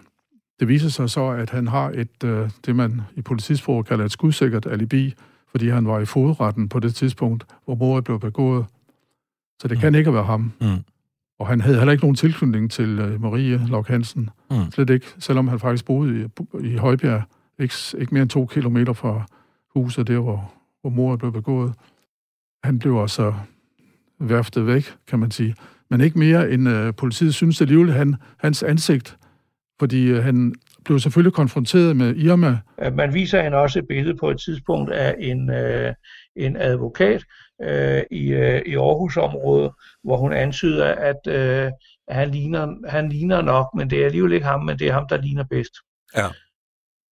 Det 0.59 0.67
viser 0.67 0.89
sig 0.89 1.09
så, 1.09 1.29
at 1.29 1.49
han 1.49 1.67
har 1.67 1.89
et, 1.89 2.23
øh, 2.23 2.49
det 2.65 2.75
man 2.75 3.01
i 3.15 3.21
politisproget 3.21 3.85
kalder 3.85 4.05
et 4.05 4.11
skudsikkert 4.11 4.65
alibi, 4.65 5.13
fordi 5.51 5.69
han 5.69 5.87
var 5.87 5.99
i 5.99 6.05
fodretten 6.05 6.69
på 6.69 6.79
det 6.79 6.95
tidspunkt, 6.95 7.45
hvor 7.65 7.75
mordet 7.75 8.03
blev 8.03 8.19
begået. 8.19 8.65
Så 9.61 9.67
det 9.67 9.77
mm. 9.77 9.81
kan 9.81 9.95
ikke 9.95 10.13
være 10.13 10.23
ham. 10.23 10.51
Mm. 10.61 10.83
Og 11.39 11.47
han 11.47 11.61
havde 11.61 11.77
heller 11.77 11.91
ikke 11.91 12.03
nogen 12.03 12.15
tilknytning 12.15 12.71
til 12.71 12.99
uh, 12.99 13.21
Marie 13.21 13.67
Lok 13.67 13.87
Hansen. 13.87 14.29
Mm. 14.51 14.71
Slet 14.71 14.89
ikke, 14.89 15.05
selvom 15.19 15.47
han 15.47 15.59
faktisk 15.59 15.85
boede 15.85 16.29
i, 16.63 16.67
i 16.67 16.75
Højbjerg, 16.75 17.21
ikke, 17.59 17.73
ikke 17.97 18.13
mere 18.13 18.21
end 18.21 18.29
to 18.29 18.45
kilometer 18.45 18.93
fra 18.93 19.25
huset, 19.75 20.07
der 20.07 20.19
hvor, 20.19 20.53
hvor 20.81 20.89
mordet 20.89 21.19
blev 21.19 21.31
begået. 21.31 21.73
Han 22.63 22.79
blev 22.79 22.97
altså 23.01 23.33
værftet 24.19 24.67
væk, 24.67 24.95
kan 25.07 25.19
man 25.19 25.31
sige. 25.31 25.55
Men 25.89 26.01
ikke 26.01 26.19
mere 26.19 26.51
end 26.51 26.69
uh, 26.69 26.95
politiet 26.97 27.33
synes 27.33 27.61
alligevel, 27.61 27.91
han, 27.91 28.15
hans 28.39 28.63
ansigt, 28.63 29.17
fordi 29.79 30.11
uh, 30.11 30.23
han 30.23 30.55
blev 30.85 30.99
selvfølgelig 30.99 31.33
konfronteret 31.33 31.97
med 31.97 32.15
Irma. 32.15 32.57
Man 32.93 33.13
viser 33.13 33.41
hende 33.41 33.57
også 33.57 33.79
et 33.79 33.87
billede 33.87 34.17
på 34.17 34.29
et 34.29 34.39
tidspunkt 34.45 34.91
af 34.91 35.15
en, 35.19 35.49
uh, 35.49 35.93
en 36.35 36.57
advokat 36.57 37.23
uh, 37.63 38.01
i, 38.11 38.33
uh, 38.33 38.61
i 38.65 38.75
Aarhusområdet, 38.75 39.71
hvor 40.03 40.17
hun 40.17 40.33
antyder, 40.33 40.85
at 40.85 41.19
uh, 41.27 41.71
han, 42.15 42.31
ligner, 42.31 42.89
han 42.89 43.09
ligner 43.09 43.41
nok, 43.41 43.67
men 43.75 43.89
det 43.89 44.01
er 44.01 44.05
alligevel 44.05 44.33
ikke 44.33 44.45
ham, 44.45 44.65
men 44.65 44.79
det 44.79 44.87
er 44.87 44.93
ham, 44.93 45.07
der 45.09 45.21
ligner 45.21 45.43
bedst. 45.43 45.73
Ja. 46.17 46.27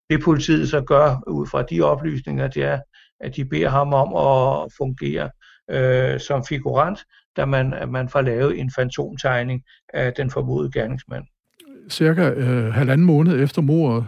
Det 0.10 0.24
politiet 0.24 0.70
så 0.70 0.82
gør 0.82 1.24
ud 1.28 1.48
fra 1.48 1.62
de 1.64 1.82
oplysninger, 1.82 2.48
det 2.48 2.64
er, 2.64 2.80
at 3.20 3.36
de 3.36 3.46
beder 3.46 3.70
ham 3.70 3.94
om 3.94 4.16
at 4.16 4.72
fungere 4.78 5.30
øh, 5.72 6.20
som 6.20 6.46
figurant, 6.46 7.00
da 7.38 7.46
man, 7.46 7.74
man 7.88 8.10
får 8.10 8.22
lavet 8.22 8.60
en 8.60 8.72
fantomtegning 8.72 9.64
af 9.94 10.14
den 10.14 10.32
formodede 10.32 10.72
gerningsmand. 10.72 11.26
Cirka 11.90 12.30
øh, 12.30 12.74
halvanden 12.74 13.08
måned 13.08 13.44
efter 13.44 13.62
mordet, 13.62 14.06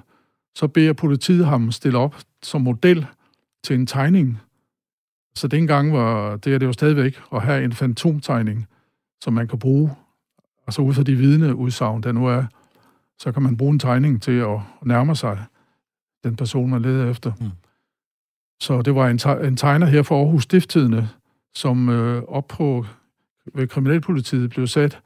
så 0.56 0.68
beder 0.68 0.94
politiet 0.94 1.46
ham 1.46 1.72
stille 1.72 1.98
op 1.98 2.16
som 2.44 2.62
model 2.62 3.06
til 3.64 3.76
en 3.76 3.88
tegning. 3.88 4.40
Så 5.36 5.48
dengang 5.48 5.94
var 5.94 6.38
det, 6.38 6.54
er 6.54 6.58
det 6.58 6.66
jo 6.66 6.74
stadigvæk 6.74 7.22
at 7.34 7.42
have 7.42 7.64
en 7.64 7.74
fantomtegning, 7.74 8.68
som 9.24 9.34
man 9.34 9.48
kan 9.48 9.60
bruge, 9.60 9.92
altså 10.68 10.82
ud 10.82 10.94
fra 10.94 11.04
de 11.04 11.16
vidne 11.16 11.56
udsagn, 11.56 12.04
der 12.04 12.12
nu 12.12 12.28
er, 12.28 12.44
så 13.20 13.32
kan 13.32 13.44
man 13.44 13.58
bruge 13.58 13.74
en 13.74 13.80
tegning 13.80 14.22
til 14.22 14.40
at 14.40 14.60
nærme 14.86 15.16
sig 15.16 15.46
den 16.24 16.36
person, 16.36 16.70
man 16.70 16.82
leder 16.82 17.10
efter. 17.10 17.32
Mm. 17.40 17.50
Så 18.62 18.82
det 18.82 18.96
var 18.96 19.08
en, 19.08 19.46
en 19.48 19.58
tegner 19.58 19.88
her 19.88 20.04
for 20.04 20.20
Aarhus 20.20 20.44
Stifttidende, 20.44 21.10
som 21.56 21.90
øh, 21.90 22.24
op 22.24 22.48
på 22.48 22.86
ved 23.54 23.68
Kriminalpolitiet 23.68 24.50
blev 24.50 24.68
sat 24.68 25.02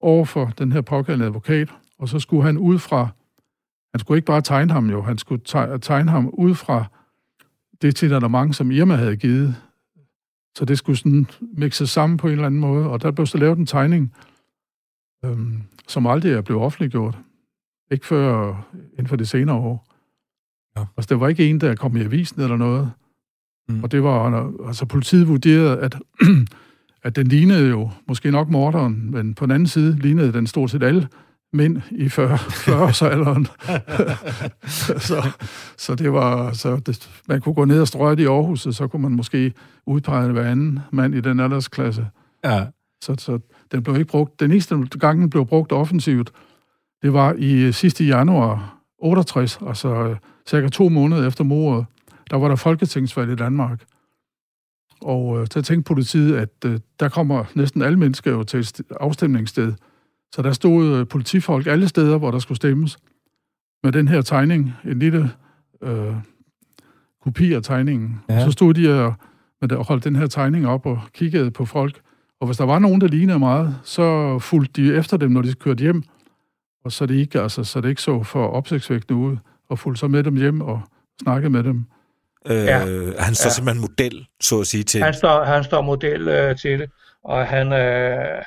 over 0.00 0.24
for 0.24 0.52
den 0.58 0.72
her 0.72 0.80
pågældende 0.80 1.26
advokat, 1.26 1.68
og 1.98 2.08
så 2.08 2.18
skulle 2.18 2.42
han 2.42 2.58
ud 2.58 2.78
fra, 2.78 3.08
han 3.94 4.00
skulle 4.00 4.18
ikke 4.18 4.26
bare 4.26 4.40
tegne 4.40 4.72
ham 4.72 4.90
jo, 4.90 5.02
han 5.02 5.18
skulle 5.18 5.42
tegne 5.80 6.10
ham 6.10 6.28
ud 6.28 6.54
fra 6.54 6.84
det 7.82 8.30
mange, 8.30 8.54
som 8.54 8.70
Irma 8.70 8.94
havde 8.94 9.16
givet. 9.16 9.56
Så 10.56 10.64
det 10.64 10.78
skulle 10.78 10.98
sådan 10.98 11.26
mixe 11.40 11.86
sammen 11.86 12.16
på 12.16 12.26
en 12.26 12.32
eller 12.32 12.46
anden 12.46 12.60
måde, 12.60 12.90
og 12.90 13.02
der 13.02 13.10
blev 13.10 13.26
så 13.26 13.38
lavet 13.38 13.58
en 13.58 13.66
tegning, 13.66 14.14
øhm, 15.24 15.62
som 15.88 16.06
aldrig 16.06 16.32
er 16.32 16.40
blevet 16.40 16.62
offentliggjort. 16.62 17.18
Ikke 17.90 18.06
før 18.06 18.54
inden 18.92 19.06
for 19.06 19.16
det 19.16 19.28
senere 19.28 19.56
år. 19.56 19.86
Ja. 20.76 20.84
Altså, 20.96 21.08
det 21.08 21.20
var 21.20 21.28
ikke 21.28 21.50
en, 21.50 21.60
der 21.60 21.74
kom 21.74 21.96
i 21.96 22.02
avisen 22.02 22.42
eller 22.42 22.56
noget. 22.56 22.92
Mm. 23.68 23.82
Og 23.82 23.92
det 23.92 24.02
var, 24.02 24.52
altså 24.66 24.86
politiet 24.86 25.28
vurderede, 25.28 25.78
at, 25.78 25.94
at 27.06 27.16
den 27.16 27.26
lignede 27.26 27.68
jo 27.68 27.90
måske 28.08 28.30
nok 28.30 28.48
morderen, 28.48 29.10
men 29.10 29.34
på 29.34 29.46
den 29.46 29.52
anden 29.52 29.66
side 29.66 29.98
lignede 29.98 30.32
den 30.32 30.46
stort 30.46 30.70
set 30.70 30.82
alle 30.82 31.08
mænd 31.52 31.82
i 31.90 32.08
40, 32.08 32.38
40 32.38 33.10
alderen. 33.12 33.46
så, 34.98 35.30
så 35.76 35.94
det 35.94 36.12
var, 36.12 36.52
så 36.52 36.76
det, 36.76 37.10
man 37.28 37.40
kunne 37.40 37.54
gå 37.54 37.64
ned 37.64 37.80
og 37.80 37.88
strøge 37.88 38.22
i 38.22 38.26
Aarhus, 38.26 38.66
og 38.66 38.74
så 38.74 38.88
kunne 38.88 39.02
man 39.02 39.12
måske 39.12 39.52
udpege 39.86 40.32
hver 40.32 40.50
anden 40.50 40.78
mand 40.92 41.14
i 41.14 41.20
den 41.20 41.40
aldersklasse. 41.40 42.06
Ja. 42.44 42.66
Så, 43.04 43.14
så 43.18 43.38
den 43.72 43.82
blev 43.82 43.96
ikke 43.96 44.10
brugt. 44.10 44.40
Den 44.40 44.50
eneste 44.50 44.86
gang, 44.98 45.20
den 45.20 45.30
blev 45.30 45.46
brugt 45.46 45.72
offensivt, 45.72 46.32
det 47.02 47.12
var 47.12 47.34
i 47.38 47.72
sidste 47.72 48.04
januar 48.04 48.78
68, 48.98 49.58
altså 49.66 50.16
cirka 50.48 50.68
to 50.68 50.88
måneder 50.88 51.28
efter 51.28 51.44
mordet 51.44 51.86
der 52.30 52.36
var 52.36 52.48
der 52.48 52.56
folketingsvalg 52.56 53.32
i 53.32 53.36
Danmark. 53.36 53.82
Og 55.06 55.40
øh, 55.40 55.46
så 55.50 55.62
tænkte 55.62 55.88
politiet, 55.88 56.36
at 56.36 56.50
øh, 56.64 56.78
der 57.00 57.08
kommer 57.08 57.44
næsten 57.54 57.82
alle 57.82 57.98
mennesker 57.98 58.30
jo 58.30 58.42
til 58.42 58.60
et 58.60 58.82
afstemningssted. 59.00 59.72
Så 60.34 60.42
der 60.42 60.52
stod 60.52 60.86
øh, 60.86 61.08
politifolk 61.08 61.66
alle 61.66 61.88
steder, 61.88 62.18
hvor 62.18 62.30
der 62.30 62.38
skulle 62.38 62.56
stemmes, 62.56 62.98
med 63.82 63.92
den 63.92 64.08
her 64.08 64.22
tegning, 64.22 64.72
en 64.84 64.98
lille 64.98 65.30
øh, 65.82 66.14
kopi 67.22 67.52
af 67.52 67.62
tegningen. 67.62 68.20
Ja. 68.28 68.44
Så 68.44 68.50
stod 68.50 68.74
de 68.74 69.04
og, 69.04 69.14
med 69.60 69.72
og 69.72 69.86
holdt 69.86 70.04
den 70.04 70.16
her 70.16 70.26
tegning 70.26 70.66
op 70.66 70.86
og 70.86 71.00
kiggede 71.14 71.50
på 71.50 71.64
folk. 71.64 72.00
Og 72.40 72.46
hvis 72.46 72.56
der 72.56 72.64
var 72.64 72.78
nogen, 72.78 73.00
der 73.00 73.08
lignede 73.08 73.38
meget, 73.38 73.76
så 73.84 74.38
fulgte 74.38 74.82
de 74.82 74.94
efter 74.94 75.16
dem, 75.16 75.30
når 75.30 75.42
de 75.42 75.54
kørte 75.54 75.82
hjem. 75.82 76.02
Og 76.84 76.92
så 76.92 77.06
det 77.06 77.14
ikke, 77.14 77.40
altså, 77.40 77.64
så 77.64 77.80
det 77.80 77.88
ikke 77.88 78.02
så 78.02 78.22
for 78.22 78.46
opsigtsvægtende 78.46 79.20
ud, 79.20 79.36
og 79.68 79.78
fulgte 79.78 80.00
så 80.00 80.08
med 80.08 80.22
dem 80.24 80.36
hjem 80.36 80.60
og 80.60 80.82
snakkede 81.22 81.50
med 81.50 81.62
dem. 81.62 81.84
Øh, 82.50 82.64
ja. 82.64 82.78
Han 83.18 83.34
står 83.34 83.48
ja. 83.48 83.54
simpelthen 83.54 83.80
model, 83.80 84.26
så 84.40 84.60
at 84.60 84.66
sige, 84.66 84.84
til... 84.84 85.02
Han 85.02 85.14
står, 85.14 85.44
han 85.44 85.64
står 85.64 85.82
model 85.82 86.28
øh, 86.28 86.56
til 86.58 86.78
det, 86.78 86.90
og 87.24 87.46
han, 87.46 87.72
øh, 87.72 88.42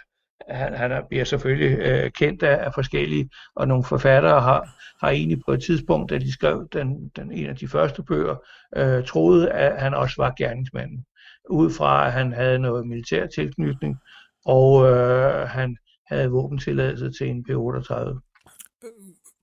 han, 0.50 0.74
han 0.74 1.04
bliver 1.10 1.24
selvfølgelig 1.24 1.80
øh, 1.80 2.12
kendt 2.12 2.43
af, 2.43 2.66
af 2.66 2.74
forskellige, 2.74 3.30
og 3.56 3.68
nogle 3.68 3.84
forfattere 3.84 4.41
har, 4.41 4.70
har 5.02 5.10
egentlig 5.10 5.39
på 5.45 5.52
et 5.52 5.64
tidspunkt, 5.64 6.10
da 6.10 6.18
de 6.18 6.34
skrev 6.34 6.68
den, 6.74 7.10
den 7.16 7.32
en 7.32 7.50
af 7.50 7.56
de 7.56 7.68
første 7.68 8.04
bøger, 8.04 8.36
øh, 8.76 9.06
troede, 9.06 9.52
at 9.52 9.82
han 9.82 9.93
også 9.93 10.16
var 10.18 10.34
gerningsmanden. 10.38 11.06
Ud 11.50 11.72
fra, 11.72 12.06
at 12.06 12.14
han 12.14 12.34
havde 12.34 12.60
noget 12.60 12.88
militær 12.88 13.28
tilknytning, 13.36 13.97
og 14.45 14.89
øh, 14.89 15.47
han 15.50 15.78
havde 16.08 16.30
våbentilladelse 16.30 17.12
til 17.12 17.28
en 17.30 17.45
P-38. 17.50 17.93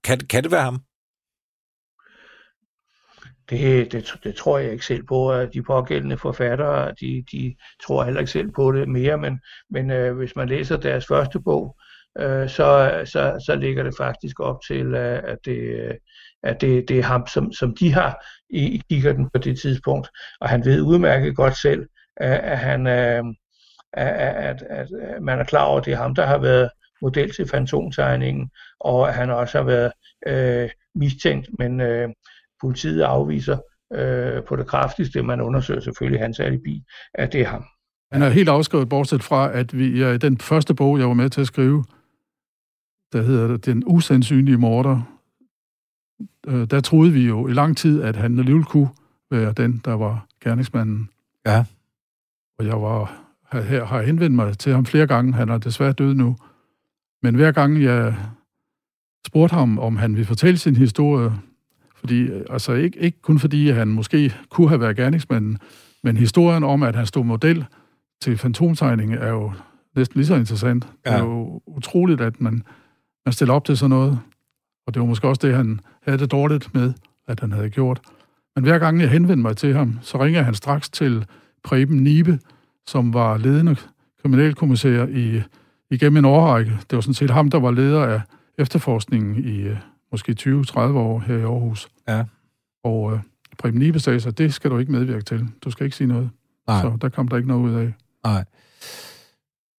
Kan, 0.05 0.19
kan 0.19 0.43
det 0.43 0.51
være 0.51 0.63
ham? 0.63 0.81
Det, 3.51 3.93
det, 3.93 4.15
det 4.25 4.35
tror 4.35 4.59
jeg 4.59 4.73
ikke 4.73 4.87
selv 4.87 5.03
på, 5.07 5.33
at 5.33 5.55
de 5.55 5.63
pågældende 5.63 6.19
forfattere, 6.19 6.95
de, 7.01 7.25
de 7.33 7.55
tror 7.87 8.05
heller 8.05 8.21
ikke 8.21 8.33
selv 8.33 8.53
på 8.53 8.73
det 8.73 8.89
mere, 8.89 9.19
men, 9.19 9.41
men 9.71 9.91
øh, 9.91 10.17
hvis 10.17 10.37
man 10.37 10.49
læser 10.49 10.77
deres 10.77 11.07
første 11.07 11.41
bog, 11.41 11.77
øh, 12.19 12.49
så, 12.49 13.03
så, 13.05 13.45
så 13.47 13.57
ligger 13.57 13.83
det 13.83 13.95
faktisk 13.97 14.41
op 14.41 14.59
til, 14.67 14.87
øh, 14.87 15.23
at 15.25 15.39
det, 15.45 15.59
øh, 15.59 15.95
at 16.43 16.61
det, 16.61 16.89
det 16.89 16.99
er 16.99 17.03
ham, 17.03 17.27
som, 17.27 17.53
som 17.53 17.77
de 17.77 17.93
har 17.93 18.25
i, 18.51 18.75
i 18.75 18.83
kikkerten 18.91 19.31
på 19.35 19.39
det 19.39 19.61
tidspunkt. 19.61 20.09
Og 20.41 20.49
han 20.49 20.65
ved 20.65 20.81
udmærket 20.81 21.37
godt 21.37 21.57
selv, 21.57 21.87
at, 22.17 22.41
at, 22.41 22.59
han, 22.59 22.87
øh, 22.87 23.25
at, 23.93 24.63
at, 24.63 24.63
at 24.63 24.89
man 25.23 25.39
er 25.39 25.45
klar 25.45 25.65
over, 25.65 25.79
at 25.79 25.85
det 25.85 25.93
er 25.93 25.97
ham, 25.97 26.15
der 26.15 26.27
har 26.27 26.39
været 26.39 26.71
model 27.03 27.35
til 27.35 27.49
fantomtegningen, 27.49 28.51
og 28.81 29.09
at 29.09 29.15
han 29.15 29.31
også 29.31 29.59
har 29.59 29.65
været 29.65 29.93
øh, 30.27 30.71
mistænkt, 30.95 31.49
men 31.59 31.81
øh, 31.81 32.09
politiet 32.61 33.03
afviser 33.03 33.59
øh, 33.93 34.45
på 34.45 34.57
det 34.57 34.67
kraftigste, 34.67 35.23
man 35.23 35.41
undersøger 35.41 35.81
selvfølgelig 35.81 36.21
hans 36.21 36.41
alibi, 36.41 36.83
at 37.15 37.33
det 37.33 37.41
er 37.41 37.47
ham. 37.47 37.65
Han 38.13 38.23
er 38.23 38.29
helt 38.29 38.49
afskrevet, 38.49 38.89
bortset 38.89 39.23
fra, 39.23 39.53
at 39.53 39.79
vi 39.79 39.99
ja, 39.99 40.17
den 40.17 40.39
første 40.39 40.75
bog, 40.75 40.99
jeg 40.99 41.09
var 41.09 41.15
med 41.15 41.31
til 41.31 41.41
at 41.41 41.47
skrive, 41.47 41.85
der 43.13 43.23
hedder 43.23 43.57
Den 43.57 43.83
usandsynlige 43.87 44.57
morder, 44.57 45.03
øh, 46.47 46.71
der 46.71 46.81
troede 46.81 47.13
vi 47.13 47.27
jo 47.27 47.49
i 47.49 47.53
lang 47.53 47.77
tid, 47.77 48.03
at 48.03 48.17
han 48.17 48.39
alligevel 48.39 48.65
kunne 48.65 48.89
være 49.31 49.53
den, 49.53 49.83
der 49.85 49.93
var 49.93 50.27
gerningsmanden. 50.43 51.11
Ja. 51.47 51.65
Og 52.59 52.67
jeg 52.67 52.83
var, 52.83 53.27
her, 53.53 53.85
har 53.85 54.03
henvendt 54.03 54.37
mig 54.37 54.59
til 54.59 54.73
ham 54.73 54.87
flere 54.87 55.07
gange. 55.07 55.33
Han 55.33 55.49
er 55.49 55.59
desværre 55.59 55.93
død 55.93 56.15
nu. 56.15 56.37
Men 57.23 57.35
hver 57.35 57.53
gang 57.53 57.83
jeg 57.83 58.17
spurgte 59.27 59.55
ham, 59.55 59.79
om 59.79 59.97
han 59.97 60.13
ville 60.13 60.27
fortælle 60.27 60.59
sin 60.59 60.77
historie, 60.77 61.33
fordi, 62.07 62.31
altså 62.51 62.73
ikke, 62.73 62.99
ikke 62.99 63.23
kun 63.23 63.39
fordi, 63.39 63.71
han 63.71 63.89
måske 63.89 64.35
kunne 64.51 64.69
have 64.69 64.81
været 64.81 64.97
gerningsmanden, 64.97 65.59
men 66.03 66.17
historien 66.17 66.65
om, 66.65 66.83
at 66.83 66.97
han 66.97 67.07
stod 67.07 67.25
model 67.25 67.65
til 68.23 68.39
fantomtegning, 68.39 69.15
er 69.15 69.29
jo 69.29 69.53
næsten 69.97 70.19
lige 70.19 70.27
så 70.27 70.35
interessant. 70.35 70.87
Ja. 71.07 71.11
Det 71.11 71.19
er 71.19 71.25
jo 71.25 71.61
utroligt, 71.67 72.21
at 72.21 72.41
man, 72.41 72.63
man 73.27 73.33
stiller 73.33 73.55
op 73.55 73.65
til 73.65 73.77
sådan 73.77 73.91
noget. 73.91 74.19
Og 74.87 74.95
det 74.95 75.01
var 75.01 75.07
måske 75.07 75.29
også 75.29 75.47
det, 75.47 75.55
han 75.55 75.81
havde 76.03 76.19
det 76.19 76.31
dårligt 76.31 76.75
med, 76.75 76.93
at 77.29 77.41
han 77.41 77.53
havde 77.53 77.71
gjort. 77.71 78.01
Men 78.55 78.65
hver 78.65 78.79
gang 78.79 79.01
jeg 79.01 79.11
henvendte 79.11 79.43
mig 79.43 79.57
til 79.57 79.75
ham, 79.75 79.99
så 80.03 80.25
ringer 80.25 80.43
han 80.43 80.55
straks 80.55 80.89
til 80.89 81.27
Preben 81.65 82.05
Nibe, 82.05 82.39
som 82.87 83.15
var 83.15 83.37
ledende 83.37 83.77
kriminalkommissær 84.23 85.07
i, 85.07 85.43
igennem 85.91 86.17
en 86.17 86.25
årrække. 86.25 86.71
Det 86.71 86.97
var 86.97 87.01
sådan 87.01 87.15
set 87.15 87.31
ham, 87.31 87.51
der 87.51 87.61
var 87.61 87.71
leder 87.71 88.05
af 88.05 88.21
efterforskningen 88.59 89.45
i 89.45 89.61
øh, 89.61 89.77
måske 90.17 90.37
20-30 90.41 90.81
år 90.81 91.19
her 91.19 91.37
i 91.37 91.43
Aarhus. 91.43 91.89
Ja. 92.09 92.25
Og 92.85 93.13
øh, 93.13 93.21
Preben 93.59 93.79
Nibe 93.79 94.01
sagde 94.01 94.21
så, 94.21 94.31
det 94.31 94.55
skal 94.55 94.71
du 94.71 94.79
ikke 94.79 94.93
medvirke 94.93 95.25
til. 95.25 95.49
Du 95.65 95.71
skal 95.71 95.85
ikke 95.85 95.97
sige 95.97 96.07
noget. 96.07 96.31
Nej. 96.67 96.83
Så 96.83 96.99
der 97.01 97.09
kom 97.09 97.29
der 97.29 97.37
ikke 97.37 97.49
noget 97.49 97.63
ud 97.63 97.75
af. 97.75 97.93
Nej. 98.25 98.45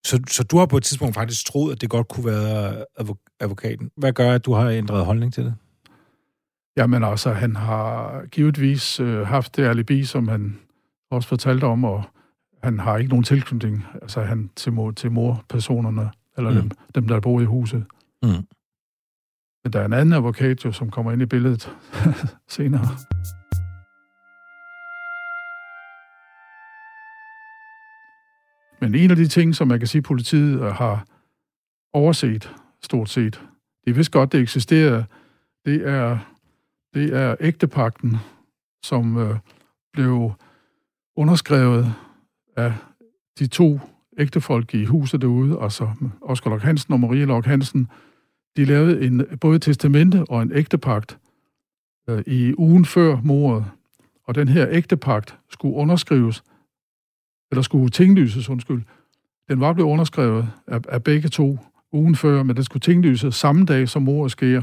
Så, 0.05 0.19
så 0.27 0.43
du 0.43 0.57
har 0.57 0.65
på 0.65 0.77
et 0.77 0.83
tidspunkt 0.83 1.15
faktisk 1.15 1.45
troet, 1.45 1.71
at 1.71 1.81
det 1.81 1.89
godt 1.89 2.07
kunne 2.07 2.25
være 2.25 2.85
advokaten. 3.39 3.91
Hvad 3.97 4.13
gør, 4.13 4.31
at 4.31 4.45
du 4.45 4.53
har 4.53 4.69
ændret 4.69 5.05
holdning 5.05 5.33
til 5.33 5.45
det? 5.45 5.55
Jamen 6.77 7.03
altså, 7.03 7.33
han 7.33 7.55
har 7.55 8.21
givetvis 8.31 8.99
øh, 8.99 9.27
haft 9.27 9.55
det 9.55 9.63
alibi, 9.63 10.03
som 10.05 10.27
han 10.27 10.59
også 11.11 11.29
fortalte 11.29 11.63
om, 11.63 11.83
og 11.83 12.03
han 12.63 12.79
har 12.79 12.97
ikke 12.97 13.09
nogen 13.09 13.23
tilknytning 13.23 13.85
altså 14.01 14.21
han, 14.21 14.49
til, 14.55 14.73
mor, 14.73 14.91
til 14.91 15.11
morpersonerne, 15.11 16.09
eller 16.37 16.51
mm. 16.51 16.61
dem, 16.61 16.71
dem, 16.95 17.07
der 17.07 17.19
bor 17.19 17.41
i 17.41 17.45
huset. 17.45 17.85
Mm. 18.23 18.29
Men 19.67 19.73
der 19.73 19.79
er 19.79 19.85
en 19.85 19.93
anden 19.93 20.13
advokat, 20.13 20.65
jo, 20.65 20.71
som 20.71 20.89
kommer 20.89 21.11
ind 21.11 21.21
i 21.21 21.25
billedet 21.25 21.77
senere. 22.47 22.87
Men 28.81 28.95
en 28.95 29.11
af 29.11 29.15
de 29.17 29.27
ting, 29.27 29.55
som 29.55 29.67
man 29.67 29.79
kan 29.79 29.87
sige, 29.87 30.01
politiet 30.01 30.61
øh, 30.61 30.67
har 30.67 31.05
overset, 31.93 32.53
stort 32.81 33.09
set, 33.09 33.41
det 33.85 33.91
er 33.91 33.95
vist 33.95 34.11
godt, 34.11 34.31
det 34.31 34.41
eksisterer, 34.41 35.03
det 35.65 35.87
er, 35.87 36.17
det 36.93 37.13
er 37.13 37.35
ægtepakten, 37.39 38.17
som 38.83 39.17
øh, 39.17 39.35
blev 39.93 40.31
underskrevet 41.15 41.93
af 42.57 42.73
de 43.39 43.47
to 43.47 43.79
ægtefolk 44.17 44.73
i 44.73 44.85
huset 44.85 45.21
derude, 45.21 45.57
altså 45.61 45.91
Oscar 46.21 46.49
Lok 46.49 46.61
Hansen 46.61 46.93
og 46.93 46.99
Marie 46.99 47.25
Lok 47.25 47.45
Hansen, 47.45 47.87
de 48.57 48.65
lavede 48.65 49.05
en, 49.05 49.37
både 49.41 49.59
testamente 49.59 50.23
og 50.29 50.41
en 50.41 50.51
ægtepagt 50.55 51.17
øh, 52.09 52.23
i 52.27 52.53
ugen 52.57 52.85
før 52.85 53.17
mordet. 53.23 53.65
Og 54.23 54.35
den 54.35 54.47
her 54.47 54.67
ægtepagt 54.69 55.37
skulle 55.49 55.75
underskrives, 55.75 56.43
eller 57.51 57.61
skulle 57.61 57.89
tinglyses, 57.89 58.49
undskyld. 58.49 58.81
Den 59.49 59.59
var 59.59 59.73
blevet 59.73 59.89
underskrevet 59.89 60.47
af, 60.67 60.79
af 60.89 61.03
begge 61.03 61.29
to 61.29 61.57
ugen 61.91 62.15
før, 62.15 62.43
men 62.43 62.55
den 62.55 62.63
skulle 62.63 62.81
tinglyses 62.81 63.35
samme 63.35 63.65
dag, 63.65 63.89
som 63.89 64.01
mordet 64.01 64.31
sker. 64.31 64.61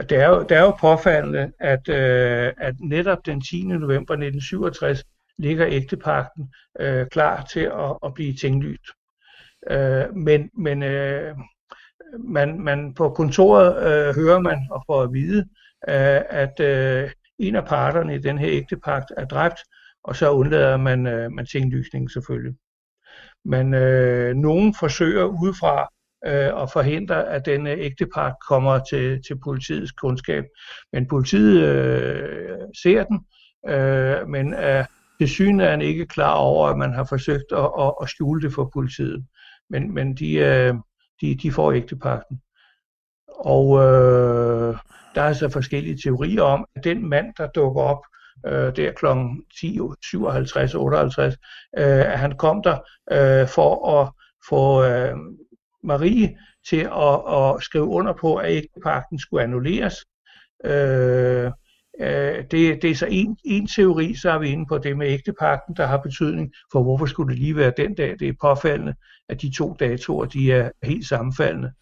Det 0.00 0.12
er 0.12 0.28
jo, 0.28 0.42
det 0.42 0.56
er 0.56 0.60
jo 0.60 0.70
påfaldende, 0.70 1.52
at, 1.60 1.88
øh, 1.88 2.52
at 2.56 2.74
netop 2.80 3.26
den 3.26 3.40
10. 3.40 3.62
november 3.62 4.14
1967 4.14 5.04
ligger 5.38 5.66
ægtepakten 5.66 6.48
øh, 6.80 7.06
klar 7.06 7.44
til 7.52 7.60
at, 7.60 7.96
at 8.04 8.14
blive 8.14 8.34
tinglyst. 8.34 8.84
Øh, 9.70 10.16
men 10.16 10.50
men 10.54 10.82
øh, 10.82 11.34
man, 12.18 12.60
man 12.60 12.94
på 12.94 13.08
kontoret 13.08 13.76
øh, 13.76 14.14
hører 14.14 14.40
man 14.40 14.58
og 14.70 14.84
får 14.86 15.02
at 15.02 15.12
vide, 15.12 15.38
øh, 15.88 16.20
at 16.30 16.60
øh, 16.60 17.10
en 17.38 17.56
af 17.56 17.64
parterne 17.64 18.14
i 18.14 18.18
den 18.18 18.38
her 18.38 18.50
ægtepagt 18.50 19.12
er 19.16 19.24
dræbt, 19.24 19.58
og 20.04 20.16
så 20.16 20.30
undlader 20.30 20.76
man, 20.76 21.06
øh, 21.06 21.32
man 21.32 21.46
tinglysningen 21.46 22.08
selvfølgelig. 22.08 22.54
Men 23.44 23.74
øh, 23.74 24.34
nogen 24.34 24.74
forsøger 24.80 25.24
udefra 25.24 25.88
øh, 26.26 26.62
at 26.62 26.70
forhindre, 26.72 27.28
at 27.28 27.46
denne 27.46 27.70
ægtepagt 27.70 28.36
kommer 28.48 28.78
til, 28.90 29.22
til 29.26 29.38
politiets 29.44 29.92
kundskab. 29.92 30.44
Men 30.92 31.08
politiet 31.08 31.62
øh, 31.62 32.58
ser 32.82 33.04
den, 33.04 33.20
øh, 33.68 34.28
men 34.28 34.54
er 34.54 34.84
til 35.18 35.28
synligheden 35.28 35.80
ikke 35.80 36.06
klar 36.06 36.34
over, 36.34 36.68
at 36.68 36.78
man 36.78 36.92
har 36.92 37.04
forsøgt 37.04 37.52
at, 37.52 37.70
at, 37.80 37.92
at 38.02 38.08
skjule 38.08 38.42
det 38.42 38.52
for 38.52 38.70
politiet. 38.72 39.26
Men, 39.70 39.94
men 39.94 40.14
de, 40.14 40.32
øh, 40.34 40.74
de, 41.20 41.34
de 41.34 41.52
får 41.52 41.72
ægtepagten. 41.72 42.40
Og 43.28 43.78
øh, 43.78 44.76
der 45.14 45.22
er 45.22 45.32
så 45.32 45.48
forskellige 45.48 45.98
teorier 46.04 46.42
om, 46.42 46.66
at 46.76 46.84
den 46.84 47.08
mand, 47.08 47.34
der 47.38 47.46
dukker 47.46 47.82
op 47.82 48.04
øh, 48.46 48.76
der 48.76 48.92
kl. 48.92 49.06
10.57, 50.66 50.76
58, 50.76 51.34
øh, 51.78 52.12
at 52.12 52.18
han 52.18 52.32
kom 52.32 52.62
der 52.62 52.78
øh, 53.12 53.48
for 53.48 54.00
at 54.00 54.12
få 54.48 54.84
øh, 54.84 55.16
Marie 55.84 56.38
til 56.68 56.80
at, 56.80 57.34
at 57.36 57.62
skrive 57.62 57.84
under 57.84 58.12
på, 58.12 58.36
at 58.36 58.52
ægtepagten 58.52 59.18
skulle 59.18 59.42
annulleres. 59.42 59.94
Øh, 60.64 61.50
øh, 62.00 62.44
det, 62.50 62.82
det 62.82 62.84
er 62.90 62.94
så 62.94 63.06
en, 63.10 63.36
en 63.44 63.66
teori, 63.66 64.14
så 64.14 64.30
er 64.30 64.38
vi 64.38 64.48
inde 64.48 64.66
på 64.68 64.78
det 64.78 64.96
med 64.96 65.06
ægtepakten, 65.06 65.76
der 65.76 65.86
har 65.86 65.96
betydning 65.96 66.52
for, 66.72 66.82
hvorfor 66.82 67.06
skulle 67.06 67.32
det 67.32 67.38
lige 67.38 67.56
være 67.56 67.72
den 67.76 67.94
dag. 67.94 68.16
Det 68.20 68.28
er 68.28 68.32
påfaldende, 68.40 68.94
at 69.28 69.42
de 69.42 69.52
to 69.52 69.76
datoer 69.80 70.24
de 70.24 70.52
er 70.52 70.70
helt 70.82 71.06
sammenfaldende. 71.06 71.72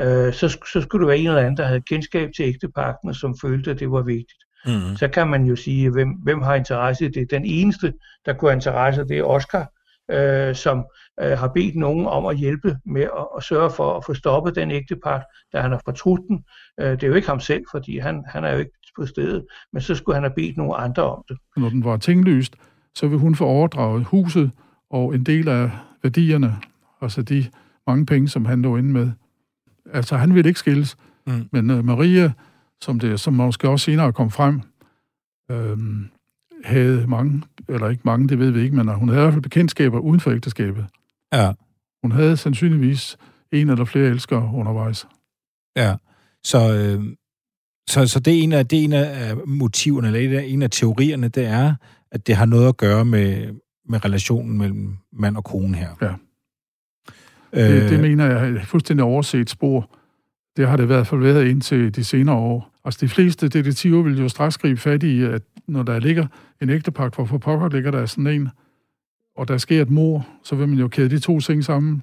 Øh, 0.00 0.32
så, 0.32 0.48
så 0.72 0.80
skulle 0.80 1.02
det 1.02 1.08
være 1.08 1.18
en 1.18 1.26
eller 1.26 1.40
anden, 1.40 1.56
der 1.56 1.64
havde 1.64 1.80
kendskab 1.80 2.30
til 2.36 2.44
ægtepakten, 2.44 3.08
og 3.08 3.14
som 3.14 3.36
følte, 3.42 3.70
at 3.70 3.80
det 3.80 3.90
var 3.90 4.02
vigtigt. 4.02 4.44
Mm. 4.66 4.96
Så 4.96 5.08
kan 5.08 5.28
man 5.28 5.44
jo 5.44 5.56
sige, 5.56 5.90
hvem, 5.90 6.08
hvem 6.08 6.42
har 6.42 6.54
interesse 6.54 7.04
i 7.04 7.08
det? 7.08 7.30
Den 7.30 7.44
eneste, 7.44 7.92
der 8.26 8.32
kunne 8.32 8.50
have 8.50 8.56
interesse, 8.56 9.04
det 9.04 9.18
er 9.18 9.24
Oscar, 9.24 9.72
øh, 10.10 10.54
som 10.54 10.84
øh, 11.20 11.38
har 11.38 11.48
bedt 11.48 11.76
nogen 11.76 12.06
om 12.06 12.26
at 12.26 12.36
hjælpe 12.36 12.76
med 12.86 13.02
at, 13.02 13.26
at 13.36 13.42
sørge 13.42 13.70
for 13.70 13.96
at 13.96 14.04
få 14.04 14.14
stoppet 14.14 14.54
den 14.54 14.70
ægtepagt, 14.70 15.24
da 15.52 15.60
han 15.60 15.70
har 15.70 15.80
fortrudt 15.84 16.20
den. 16.28 16.44
Øh, 16.80 16.90
det 16.90 17.02
er 17.02 17.08
jo 17.08 17.14
ikke 17.14 17.28
ham 17.28 17.40
selv, 17.40 17.64
fordi 17.70 17.98
han, 17.98 18.24
han 18.28 18.44
er 18.44 18.52
jo 18.52 18.58
ikke 18.58 18.78
på 18.96 19.06
stedet, 19.06 19.46
men 19.72 19.82
så 19.82 19.94
skulle 19.94 20.16
han 20.16 20.22
have 20.22 20.34
bedt 20.36 20.56
nogle 20.56 20.76
andre 20.76 21.02
om 21.02 21.24
det. 21.28 21.36
Når 21.56 21.68
den 21.68 21.84
var 21.84 21.96
tinglyst, 21.96 22.56
så 22.94 23.08
vil 23.08 23.18
hun 23.18 23.34
få 23.34 23.44
overdraget 23.44 24.04
huset 24.04 24.50
og 24.90 25.14
en 25.14 25.24
del 25.24 25.48
af 25.48 25.70
værdierne, 26.02 26.56
altså 27.00 27.22
de 27.22 27.46
mange 27.86 28.06
penge, 28.06 28.28
som 28.28 28.44
han 28.44 28.62
lå 28.62 28.76
inde 28.76 28.90
med. 28.90 29.10
Altså, 29.92 30.16
han 30.16 30.34
ville 30.34 30.48
ikke 30.48 30.60
skilles, 30.60 30.96
mm. 31.26 31.48
men 31.52 31.70
uh, 31.70 31.84
Maria, 31.84 32.32
som 32.80 32.98
det 32.98 33.20
som 33.20 33.34
måske 33.34 33.68
også 33.68 33.84
senere 33.84 34.12
kom 34.12 34.30
frem, 34.30 34.60
øh, 35.50 35.78
havde 36.64 37.06
mange, 37.06 37.42
eller 37.68 37.88
ikke 37.88 38.02
mange, 38.04 38.28
det 38.28 38.38
ved 38.38 38.50
vi 38.50 38.60
ikke, 38.60 38.76
men 38.76 38.88
hun 38.88 39.08
havde 39.08 39.20
i 39.20 39.24
hvert 39.24 39.32
fald 39.32 39.42
bekendtskaber 39.42 39.98
uden 39.98 40.20
for 40.20 40.30
ægteskabet. 40.30 40.86
Ja. 41.32 41.52
Hun 42.02 42.12
havde 42.12 42.36
sandsynligvis 42.36 43.16
en 43.52 43.70
eller 43.70 43.84
flere 43.84 44.08
elskere 44.08 44.50
undervejs. 44.54 45.06
Ja, 45.76 45.96
så, 46.44 46.58
øh, 46.58 47.16
så, 47.88 48.06
så 48.06 48.20
det, 48.20 48.38
er 48.38 48.42
en 48.42 48.52
af, 48.52 48.68
det 48.68 48.78
er 48.78 48.84
en 48.84 48.92
af 48.92 49.36
motiverne, 49.46 50.18
eller 50.18 50.40
en 50.40 50.62
af 50.62 50.70
teorierne, 50.70 51.28
det 51.28 51.46
er, 51.46 51.74
at 52.12 52.26
det 52.26 52.36
har 52.36 52.46
noget 52.46 52.68
at 52.68 52.76
gøre 52.76 53.04
med, 53.04 53.54
med 53.88 54.04
relationen 54.04 54.58
mellem 54.58 54.96
mand 55.12 55.36
og 55.36 55.44
kone 55.44 55.76
her. 55.76 55.88
Ja. 56.02 56.12
Øh, 57.52 57.82
det, 57.82 57.90
det 57.90 58.00
mener 58.00 58.26
jeg 58.26 58.50
er 58.50 58.64
fuldstændig 58.64 59.04
overset 59.04 59.50
spor. 59.50 59.90
Det 60.56 60.68
har 60.68 60.76
det 60.76 60.82
i 60.82 60.86
hvert 60.86 61.06
fald 61.06 61.20
været 61.20 61.46
indtil 61.46 61.96
de 61.96 62.04
senere 62.04 62.36
år. 62.36 62.70
Altså 62.84 62.98
de 63.00 63.08
fleste 63.08 63.48
detektiver 63.48 64.02
vil 64.02 64.18
jo 64.18 64.28
straks 64.28 64.58
gribe 64.58 64.80
fat 64.80 65.02
i, 65.02 65.22
at 65.22 65.42
når 65.68 65.82
der 65.82 65.98
ligger 65.98 66.26
en 66.62 66.70
ægtepagt, 66.70 67.14
hvor 67.14 67.24
for 67.24 67.38
pokker 67.38 67.68
ligger 67.68 67.90
der 67.90 68.06
sådan 68.06 68.26
en, 68.26 68.48
og 69.36 69.48
der 69.48 69.58
sker 69.58 69.82
et 69.82 69.90
mor, 69.90 70.26
så 70.44 70.54
vil 70.54 70.68
man 70.68 70.78
jo 70.78 70.88
kæde 70.88 71.10
de 71.10 71.18
to 71.18 71.40
ting 71.40 71.64
sammen. 71.64 72.02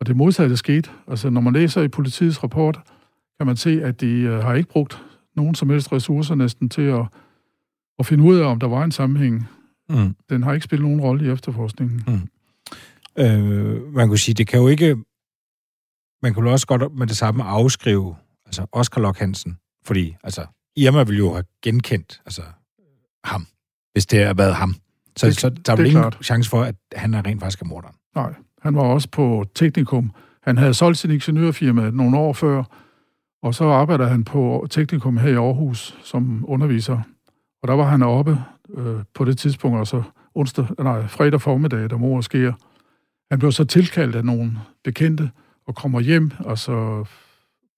Og 0.00 0.06
det 0.06 0.16
modsatte 0.16 0.56
skete. 0.56 0.90
Altså 1.08 1.30
når 1.30 1.40
man 1.40 1.52
læser 1.52 1.82
i 1.82 1.88
politiets 1.88 2.42
rapport, 2.42 2.80
kan 3.38 3.46
man 3.46 3.56
se, 3.56 3.82
at 3.84 4.00
de 4.00 4.06
øh, 4.06 4.38
har 4.44 4.54
ikke 4.54 4.68
brugt 4.68 5.02
nogen 5.36 5.54
som 5.54 5.70
helst 5.70 5.92
ressourcer 5.92 6.34
næsten 6.34 6.68
til 6.68 6.82
at, 6.82 7.06
at 7.98 8.06
finde 8.06 8.24
ud 8.24 8.36
af, 8.36 8.44
om 8.44 8.60
der 8.60 8.66
var 8.66 8.84
en 8.84 8.92
sammenhæng. 8.92 9.48
Mm. 9.88 10.16
Den 10.30 10.42
har 10.42 10.52
ikke 10.52 10.64
spillet 10.64 10.88
nogen 10.88 11.00
rolle 11.00 11.26
i 11.26 11.30
efterforskningen. 11.30 12.04
Mm. 12.06 12.28
Øh, 13.22 13.94
man 13.94 14.08
kunne 14.08 14.18
sige, 14.18 14.34
det 14.34 14.46
kan 14.46 14.60
jo 14.60 14.68
ikke... 14.68 14.96
Man 16.22 16.34
kunne 16.34 16.50
også 16.50 16.66
godt 16.66 16.94
med 16.94 17.06
det 17.06 17.16
samme 17.16 17.44
afskrive 17.44 18.16
altså 18.46 18.66
Oscar 18.72 19.00
Lok 19.00 19.18
Hansen, 19.18 19.58
fordi 19.84 20.16
altså, 20.24 20.46
Irma 20.76 21.02
ville 21.02 21.18
jo 21.18 21.32
have 21.32 21.44
genkendt 21.62 22.20
altså, 22.26 22.42
ham, 23.24 23.46
hvis 23.92 24.06
det 24.06 24.18
havde 24.18 24.38
været 24.38 24.54
ham. 24.54 24.74
Så, 25.16 25.26
det, 25.26 25.36
så 25.36 25.48
der 25.48 25.72
er 25.72 25.76
vel 25.76 25.86
ingen 25.86 26.02
klart. 26.02 26.18
chance 26.22 26.50
for, 26.50 26.62
at 26.62 26.74
han 26.94 27.14
er 27.14 27.26
rent 27.26 27.40
faktisk 27.40 27.62
er 27.62 27.66
morderen. 27.66 27.94
Nej, 28.14 28.34
han 28.62 28.74
var 28.74 28.82
også 28.82 29.08
på 29.08 29.44
teknikum. 29.54 30.12
Han 30.42 30.58
havde 30.58 30.74
solgt 30.74 30.98
sin 30.98 31.10
ingeniørfirma 31.10 31.90
nogle 31.90 32.18
år 32.18 32.32
før, 32.32 32.64
og 33.42 33.54
så 33.54 33.64
arbejder 33.64 34.06
han 34.06 34.24
på 34.24 34.66
teknikum 34.70 35.16
her 35.16 35.28
i 35.28 35.34
Aarhus 35.34 35.98
som 36.02 36.44
underviser. 36.48 37.00
Og 37.62 37.68
der 37.68 37.74
var 37.74 37.84
han 37.84 38.02
oppe 38.02 38.38
øh, 38.74 39.02
på 39.14 39.24
det 39.24 39.38
tidspunkt, 39.38 39.78
altså 39.78 40.02
onsdag, 40.34 40.66
nej, 40.78 41.06
fredag 41.06 41.40
formiddag, 41.40 41.90
da 41.90 41.96
mor 41.96 42.20
sker. 42.20 42.52
Han 43.30 43.38
blev 43.38 43.52
så 43.52 43.64
tilkaldt 43.64 44.16
af 44.16 44.24
nogle 44.24 44.52
bekendte 44.84 45.30
og 45.66 45.74
kommer 45.74 46.00
hjem, 46.00 46.30
og 46.38 46.58
så 46.58 47.04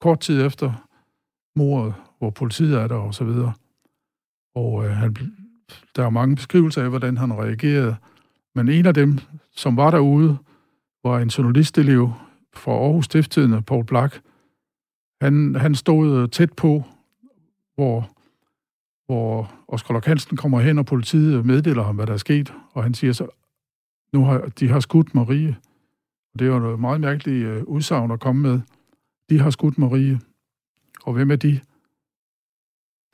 kort 0.00 0.20
tid 0.20 0.46
efter 0.46 0.72
mordet, 1.56 1.94
hvor 2.18 2.30
politiet 2.30 2.74
er 2.74 2.88
der 2.88 2.94
og 2.94 3.14
så 3.14 3.24
videre. 3.24 3.52
Og 4.54 4.84
øh, 4.84 4.90
han, 4.90 5.16
der 5.96 6.06
er 6.06 6.10
mange 6.10 6.36
beskrivelser 6.36 6.82
af, 6.82 6.88
hvordan 6.88 7.16
han 7.16 7.32
reagerede. 7.32 7.96
Men 8.54 8.68
en 8.68 8.86
af 8.86 8.94
dem, 8.94 9.18
som 9.56 9.76
var 9.76 9.90
derude, 9.90 10.38
var 11.04 11.18
en 11.18 11.28
journalistelev 11.28 12.12
fra 12.54 12.72
Aarhus 12.72 13.04
Stifttidende, 13.04 13.62
Paul 13.62 13.84
Black. 13.84 14.20
Han, 15.20 15.54
han 15.54 15.74
stod 15.74 16.22
øh, 16.22 16.28
tæt 16.28 16.52
på, 16.52 16.84
hvor, 17.74 18.10
hvor 19.06 19.52
Oskar 19.68 19.94
Lok 19.94 20.04
Hansen 20.04 20.36
kommer 20.36 20.60
hen, 20.60 20.78
og 20.78 20.86
politiet 20.86 21.46
meddeler 21.46 21.82
ham, 21.82 21.96
hvad 21.96 22.06
der 22.06 22.12
er 22.12 22.16
sket. 22.16 22.52
Og 22.72 22.82
han 22.82 22.94
siger 22.94 23.12
så, 23.12 23.26
nu 24.12 24.24
har 24.24 24.38
de 24.38 24.68
har 24.68 24.80
skudt 24.80 25.14
Marie. 25.14 25.56
Og 26.34 26.38
det 26.38 26.48
er 26.48 26.52
jo 26.52 26.58
noget 26.58 26.80
meget 26.80 27.00
mærkeligt 27.00 27.48
uh, 27.48 27.62
udsagn 27.62 28.10
at 28.10 28.20
komme 28.20 28.42
med. 28.42 28.60
De 29.30 29.38
har 29.38 29.50
skudt 29.50 29.78
Marie. 29.78 30.20
Og 31.04 31.12
hvem 31.12 31.30
er 31.30 31.36
de? 31.36 31.60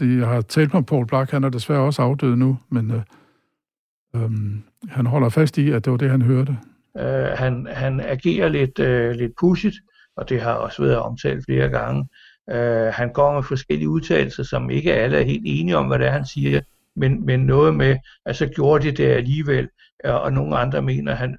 de 0.01 0.19
jeg 0.19 0.29
har 0.29 0.41
talt 0.41 0.75
med 0.75 0.83
Paul 0.83 1.07
Black, 1.07 1.31
han 1.31 1.45
er 1.45 1.49
desværre 1.49 1.81
også 1.81 2.03
afdød 2.03 2.37
nu, 2.37 2.59
men 2.69 2.91
uh, 2.91 2.97
øh, 2.97 4.23
øhm, 4.23 4.63
han 4.89 5.07
holder 5.07 5.29
fast 5.29 5.59
i, 5.59 5.71
at 5.71 5.85
det 5.85 5.91
var 5.91 5.97
det, 5.97 6.11
han 6.11 6.23
hørte. 6.23 6.59
Uh, 6.95 7.39
han, 7.39 7.67
han 7.71 8.01
agerer 8.01 8.49
lidt, 8.49 8.79
uh, 8.79 9.19
lidt 9.21 9.33
pudsigt, 9.41 9.77
og 10.17 10.29
det 10.29 10.41
har 10.41 10.53
også 10.53 10.83
været 10.83 10.99
omtalt 10.99 11.45
flere 11.45 11.69
gange. 11.69 12.09
Øh, 12.51 12.93
han 12.93 13.13
går 13.13 13.35
med 13.35 13.43
forskellige 13.43 13.89
udtalelser, 13.89 14.43
som 14.43 14.71
ikke 14.71 14.95
alle 14.95 15.19
er 15.19 15.25
helt 15.25 15.43
enige 15.47 15.77
om, 15.77 15.87
hvad 15.87 15.99
det 15.99 16.07
er, 16.07 16.13
han 16.13 16.27
siger, 16.27 16.61
men, 16.97 17.27
men 17.27 17.41
noget 17.41 17.75
med, 17.75 17.97
at 18.27 18.37
så 18.37 18.47
gjorde 18.47 18.85
de 18.85 18.93
det 18.93 19.07
alligevel, 19.07 19.69
øh, 20.05 20.15
og 20.15 20.33
nogle 20.33 20.57
andre 20.57 20.83
mener, 20.83 21.13
at 21.13 21.19
han 21.19 21.37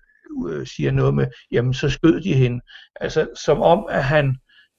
øh, 0.49 0.67
siger 0.67 0.91
noget 0.91 1.13
med, 1.13 1.27
jamen 1.51 1.73
så 1.73 1.89
skød 1.89 2.21
de 2.21 2.33
hende. 2.33 2.61
Altså 3.01 3.27
som 3.35 3.61
om, 3.61 3.85
at 3.89 4.03
han, 4.03 4.35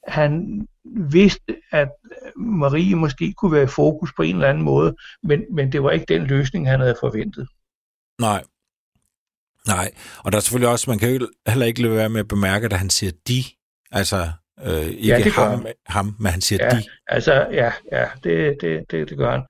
han 0.09 0.61
vidste, 0.85 1.57
at 1.73 1.89
Marie 2.37 2.95
måske 2.95 3.33
kunne 3.33 3.53
være 3.53 3.65
i 3.65 3.67
fokus 3.67 4.13
på 4.17 4.23
en 4.23 4.35
eller 4.35 4.49
anden 4.49 4.65
måde, 4.65 4.97
men, 5.23 5.45
men 5.55 5.73
det 5.73 5.83
var 5.83 5.91
ikke 5.91 6.07
den 6.09 6.27
løsning, 6.27 6.69
han 6.69 6.81
havde 6.81 6.97
forventet. 7.01 7.49
Nej. 8.21 8.45
Nej, 9.67 9.91
og 10.19 10.33
der 10.33 10.39
er 10.39 10.43
selvfølgelig 10.43 10.69
også, 10.69 10.91
man 10.91 10.99
kan 10.99 11.15
jo 11.15 11.29
heller 11.47 11.67
ikke 11.67 11.83
lade 11.83 11.95
være 11.95 12.09
med 12.09 12.21
at 12.21 12.29
bemærke, 12.29 12.65
at 12.65 12.73
han 12.73 12.91
siger 12.91 13.13
de, 13.29 13.43
altså 13.91 14.31
øh, 14.65 14.87
ikke 14.87 15.07
ja, 15.07 15.31
ham, 15.31 15.67
ham, 15.87 16.17
men 16.19 16.33
han 16.33 16.41
siger 16.41 16.65
ja, 16.65 16.77
de. 16.77 16.83
Altså, 17.07 17.33
ja, 17.33 17.73
ja 17.93 18.07
det, 18.25 18.57
det, 18.61 18.91
det, 18.91 19.09
det 19.09 19.19
gør 19.19 19.31
han. 19.31 19.43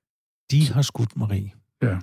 De 0.51 0.73
har 0.73 0.83
skudt 0.83 1.17
Marie. 1.17 1.53
Ja. 1.83 1.99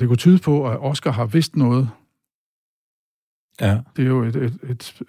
Det 0.00 0.08
kunne 0.08 0.16
tyde 0.16 0.38
på, 0.38 0.70
at 0.70 0.78
Oscar 0.80 1.10
har 1.10 1.26
vidst 1.26 1.56
noget. 1.56 1.90
Ja. 3.60 3.80
Det 3.96 4.04
er 4.04 4.08
jo 4.08 4.22
et, 4.22 4.36
et, 4.36 4.52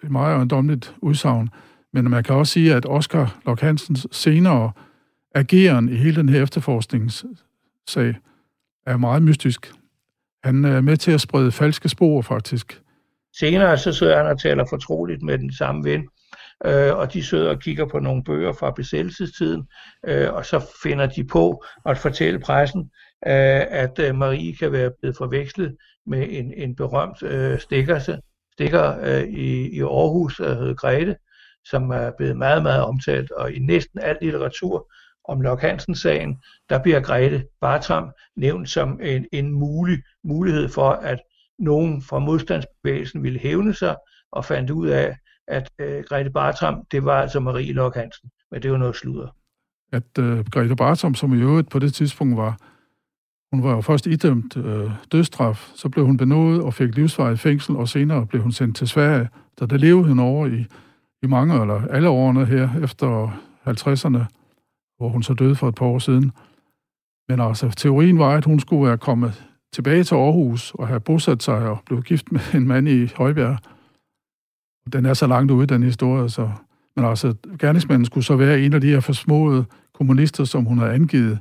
et 0.03 0.11
meget 0.11 0.39
åndomligt 0.39 0.95
udsagn. 1.01 1.49
Men 1.93 2.09
man 2.09 2.23
kan 2.23 2.35
også 2.35 2.53
sige, 2.53 2.75
at 2.75 2.85
Oscar 2.85 3.39
Lok 3.45 3.61
Hansens 3.61 4.07
senere 4.11 4.71
ageren 5.35 5.89
i 5.89 5.95
hele 5.95 6.15
den 6.15 6.29
her 6.29 6.43
efterforskningssag 6.43 8.15
er 8.85 8.97
meget 8.97 9.23
mystisk. 9.23 9.73
Han 10.43 10.65
er 10.65 10.81
med 10.81 10.97
til 10.97 11.11
at 11.11 11.21
sprede 11.21 11.51
falske 11.51 11.89
spor, 11.89 12.21
faktisk. 12.21 12.81
Senere 13.39 13.77
så 13.77 13.93
sidder 13.93 14.17
han 14.17 14.25
og 14.25 14.39
taler 14.39 14.65
fortroligt 14.69 15.21
med 15.21 15.37
den 15.37 15.53
samme 15.53 15.83
ven, 15.83 16.07
øh, 16.65 16.97
og 16.97 17.13
de 17.13 17.23
sidder 17.23 17.49
og 17.49 17.59
kigger 17.59 17.85
på 17.85 17.99
nogle 17.99 18.23
bøger 18.23 18.53
fra 18.53 18.71
besættelsestiden, 18.71 19.67
øh, 20.07 20.33
og 20.33 20.45
så 20.45 20.65
finder 20.83 21.05
de 21.05 21.23
på 21.23 21.63
at 21.85 21.97
fortælle 21.97 22.39
pressen, 22.39 22.81
øh, 23.27 23.61
at 23.69 23.99
øh, 23.99 24.15
Marie 24.15 24.55
kan 24.55 24.71
være 24.71 24.91
blevet 24.99 25.17
forvekslet 25.17 25.77
med 26.05 26.27
en, 26.29 26.53
en 26.53 26.75
berømt 26.75 27.23
øh, 27.23 27.59
stikker, 27.59 28.17
stikker 28.53 28.99
øh, 29.01 29.23
i, 29.23 29.69
i 29.77 29.81
Aarhus, 29.81 30.37
der 30.37 30.55
hedder 30.55 30.73
Grete, 30.73 31.15
som 31.65 31.91
er 31.91 32.11
blevet 32.17 32.37
meget, 32.37 32.63
meget 32.63 32.83
omtalt, 32.83 33.31
og 33.31 33.51
i 33.51 33.59
næsten 33.59 33.99
al 33.99 34.17
litteratur 34.21 34.91
om 35.27 35.41
Lok 35.41 35.61
Hansen-sagen, 35.61 36.37
der 36.69 36.83
bliver 36.83 36.99
Grete 36.99 37.43
Bartram 37.61 38.11
nævnt 38.35 38.69
som 38.69 38.99
en, 39.03 39.25
en 39.31 39.51
mulig 39.51 39.97
mulighed 40.23 40.69
for, 40.69 40.89
at 40.89 41.19
nogen 41.61 42.01
fra 42.01 42.19
modstandsbevægelsen 42.19 43.23
ville 43.23 43.39
hævne 43.39 43.73
sig, 43.73 43.95
og 44.31 44.45
fandt 44.45 44.69
ud 44.69 44.87
af, 44.87 45.17
at 45.47 45.71
øh, 45.79 46.03
Grete 46.03 46.29
Bartram, 46.29 46.83
det 46.91 47.05
var 47.05 47.21
altså 47.21 47.39
Marie 47.39 47.73
Lok 47.73 47.95
Hansen, 47.95 48.29
men 48.51 48.61
det 48.61 48.71
var 48.71 48.77
noget 48.77 48.95
sludder. 48.95 49.35
At 49.93 50.17
øh, 50.19 50.45
Grete 50.45 50.75
Bartram, 50.75 51.15
som 51.15 51.33
i 51.33 51.41
øvrigt 51.41 51.69
på 51.69 51.79
det 51.79 51.93
tidspunkt 51.93 52.37
var, 52.37 52.57
hun 53.51 53.63
var 53.63 53.71
jo 53.71 53.81
først 53.81 54.07
idømt 54.07 54.57
øh, 54.57 54.91
dødstraf, 55.11 55.71
så 55.75 55.89
blev 55.89 56.05
hun 56.05 56.17
benådet 56.17 56.61
og 56.61 56.73
fik 56.73 56.95
livsvarigt 56.95 57.39
fængsel, 57.39 57.75
og 57.75 57.89
senere 57.89 58.27
blev 58.27 58.41
hun 58.41 58.51
sendt 58.51 58.77
til 58.77 58.87
Sverige, 58.87 59.29
da 59.59 59.65
der 59.65 59.77
levede 59.77 60.07
hun 60.07 60.19
over 60.19 60.47
i 60.47 60.65
i 61.23 61.27
mange, 61.27 61.61
eller 61.61 61.87
alle 61.87 62.09
årene 62.09 62.45
her, 62.45 62.83
efter 62.83 63.27
50'erne, 63.67 64.25
hvor 64.97 65.09
hun 65.09 65.23
så 65.23 65.33
døde 65.33 65.55
for 65.55 65.67
et 65.67 65.75
par 65.75 65.85
år 65.85 65.99
siden. 65.99 66.31
Men 67.29 67.39
altså, 67.39 67.69
teorien 67.69 68.19
var, 68.19 68.35
at 68.37 68.45
hun 68.45 68.59
skulle 68.59 68.87
være 68.87 68.97
kommet 68.97 69.50
tilbage 69.73 70.03
til 70.03 70.15
Aarhus 70.15 70.71
og 70.73 70.87
have 70.87 70.99
bosat 70.99 71.43
sig 71.43 71.69
og 71.69 71.79
blevet 71.85 72.05
gift 72.05 72.31
med 72.31 72.41
en 72.53 72.67
mand 72.67 72.89
i 72.89 73.09
Højbjerg. 73.15 73.57
Den 74.93 75.05
er 75.05 75.13
så 75.13 75.27
langt 75.27 75.51
ude, 75.51 75.67
den 75.67 75.83
historie, 75.83 76.29
så... 76.29 76.51
Men 76.95 77.05
altså, 77.05 77.35
gerningsmanden 77.59 78.05
skulle 78.05 78.23
så 78.23 78.35
være 78.35 78.61
en 78.61 78.73
af 78.73 78.81
de 78.81 78.87
her 78.87 78.99
forsmåede 78.99 79.65
kommunister, 79.93 80.43
som 80.43 80.65
hun 80.65 80.77
havde 80.77 80.93
angivet. 80.93 81.39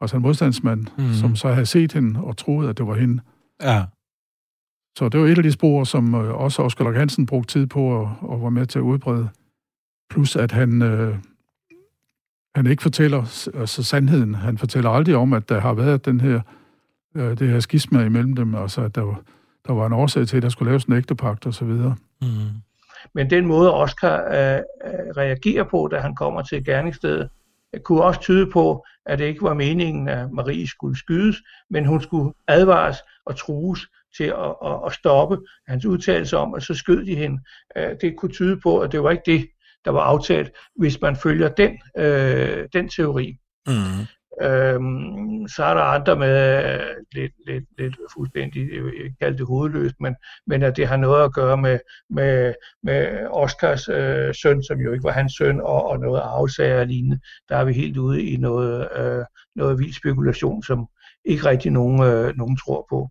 Altså 0.00 0.16
en 0.16 0.22
modstandsmand, 0.22 0.86
mm. 0.98 1.12
som 1.12 1.36
så 1.36 1.52
havde 1.52 1.66
set 1.66 1.92
hende 1.92 2.20
og 2.20 2.36
troede, 2.36 2.68
at 2.68 2.78
det 2.78 2.86
var 2.86 2.94
hende. 2.94 3.22
Ja. 3.62 3.84
Så 4.98 5.08
det 5.08 5.20
var 5.20 5.26
et 5.26 5.36
af 5.38 5.42
de 5.42 5.52
spor, 5.52 5.84
som 5.84 6.14
øh, 6.14 6.34
også 6.34 6.62
Oscar 6.62 6.84
Lok 6.84 6.94
Hansen 6.94 7.26
brugte 7.26 7.52
tid 7.52 7.66
på 7.66 7.84
og, 7.84 8.16
og 8.20 8.42
var 8.42 8.50
med 8.50 8.66
til 8.66 8.78
at 8.78 8.82
udbrede. 8.82 9.28
Plus 10.10 10.36
at 10.36 10.52
han, 10.52 10.82
øh, 10.82 11.16
han 12.54 12.66
ikke 12.66 12.82
fortæller 12.82 13.48
altså 13.54 13.82
sandheden. 13.82 14.34
Han 14.34 14.58
fortæller 14.58 14.90
aldrig 14.90 15.16
om, 15.16 15.32
at 15.32 15.48
der 15.48 15.60
har 15.60 15.74
været 15.74 16.04
den 16.04 16.20
her, 16.20 16.40
øh, 17.14 17.38
det 17.38 17.48
her 17.48 17.60
skisma 17.60 18.04
imellem 18.04 18.36
dem, 18.36 18.54
altså 18.54 18.80
at 18.80 18.94
der 18.94 19.02
var, 19.02 19.22
der 19.66 19.72
var 19.72 19.86
en 19.86 19.92
årsag 19.92 20.26
til, 20.26 20.36
at 20.36 20.42
der 20.42 20.48
skulle 20.48 20.70
laves 20.70 20.84
en 20.84 20.92
ægtepagt 20.92 21.46
og 21.46 21.54
så 21.54 21.64
videre. 21.64 21.96
Mm. 22.22 22.28
Men 23.14 23.30
den 23.30 23.46
måde 23.46 23.74
Oscar 23.74 24.16
øh, 24.16 24.56
øh, 24.56 25.10
reagerer 25.16 25.64
på, 25.64 25.88
da 25.90 25.98
han 25.98 26.14
kommer 26.14 26.42
til 26.42 26.64
gerningsstedet, 26.64 27.28
kunne 27.84 28.02
også 28.02 28.20
tyde 28.20 28.50
på, 28.50 28.84
at 29.06 29.18
det 29.18 29.24
ikke 29.24 29.42
var 29.42 29.54
meningen, 29.54 30.08
at 30.08 30.32
Marie 30.32 30.68
skulle 30.68 30.98
skydes, 30.98 31.36
men 31.70 31.86
hun 31.86 32.02
skulle 32.02 32.32
advares 32.48 32.96
og 33.26 33.36
trues 33.36 33.88
til 34.16 34.24
at, 34.24 34.54
at, 34.64 34.80
at 34.86 34.92
stoppe 34.92 35.38
hans 35.68 35.86
udtalelse 35.86 36.36
om, 36.36 36.54
at 36.54 36.62
så 36.62 36.74
skød 36.74 37.04
de 37.06 37.16
hende. 37.16 37.40
Øh, 37.76 37.96
det 38.00 38.16
kunne 38.16 38.32
tyde 38.32 38.60
på, 38.60 38.78
at 38.78 38.92
det 38.92 39.02
var 39.02 39.10
ikke 39.10 39.22
det, 39.26 39.48
der 39.84 39.90
var 39.90 40.00
aftalt, 40.00 40.50
hvis 40.76 41.00
man 41.00 41.16
følger 41.16 41.48
den, 41.48 41.78
øh, 41.96 42.68
den 42.72 42.88
teori. 42.88 43.36
Mm. 43.66 43.72
Øhm, 44.40 45.48
så 45.48 45.64
er 45.64 45.74
der 45.74 45.82
andre 45.82 46.16
med 46.16 46.64
øh, 46.64 46.96
lidt, 47.12 47.32
lidt, 47.46 47.64
lidt 47.78 47.96
fuldstændig, 48.14 48.72
jeg 48.72 49.12
kalde 49.20 49.38
det 49.38 49.46
hovedløst, 49.46 49.94
men, 50.00 50.16
men 50.46 50.62
at 50.62 50.76
det 50.76 50.86
har 50.86 50.96
noget 50.96 51.24
at 51.24 51.34
gøre 51.34 51.56
med, 51.56 51.78
med, 52.10 52.54
med 52.82 53.26
Oscars 53.30 53.88
øh, 53.88 54.34
søn, 54.34 54.62
som 54.62 54.80
jo 54.80 54.92
ikke 54.92 55.04
var 55.04 55.10
hans 55.12 55.32
søn, 55.38 55.60
og, 55.60 55.90
og 55.90 55.98
noget 55.98 56.20
afsager 56.20 56.80
og 56.80 56.86
lignende. 56.86 57.20
Der 57.48 57.56
er 57.56 57.64
vi 57.64 57.72
helt 57.72 57.96
ude 57.96 58.22
i 58.22 58.36
noget, 58.36 58.88
øh, 58.96 59.24
noget 59.56 59.78
vild 59.78 59.92
spekulation, 59.92 60.62
som 60.62 60.86
ikke 61.24 61.46
rigtig 61.46 61.70
nogen, 61.70 62.02
øh, 62.02 62.36
nogen 62.36 62.56
tror 62.56 62.86
på. 62.90 63.10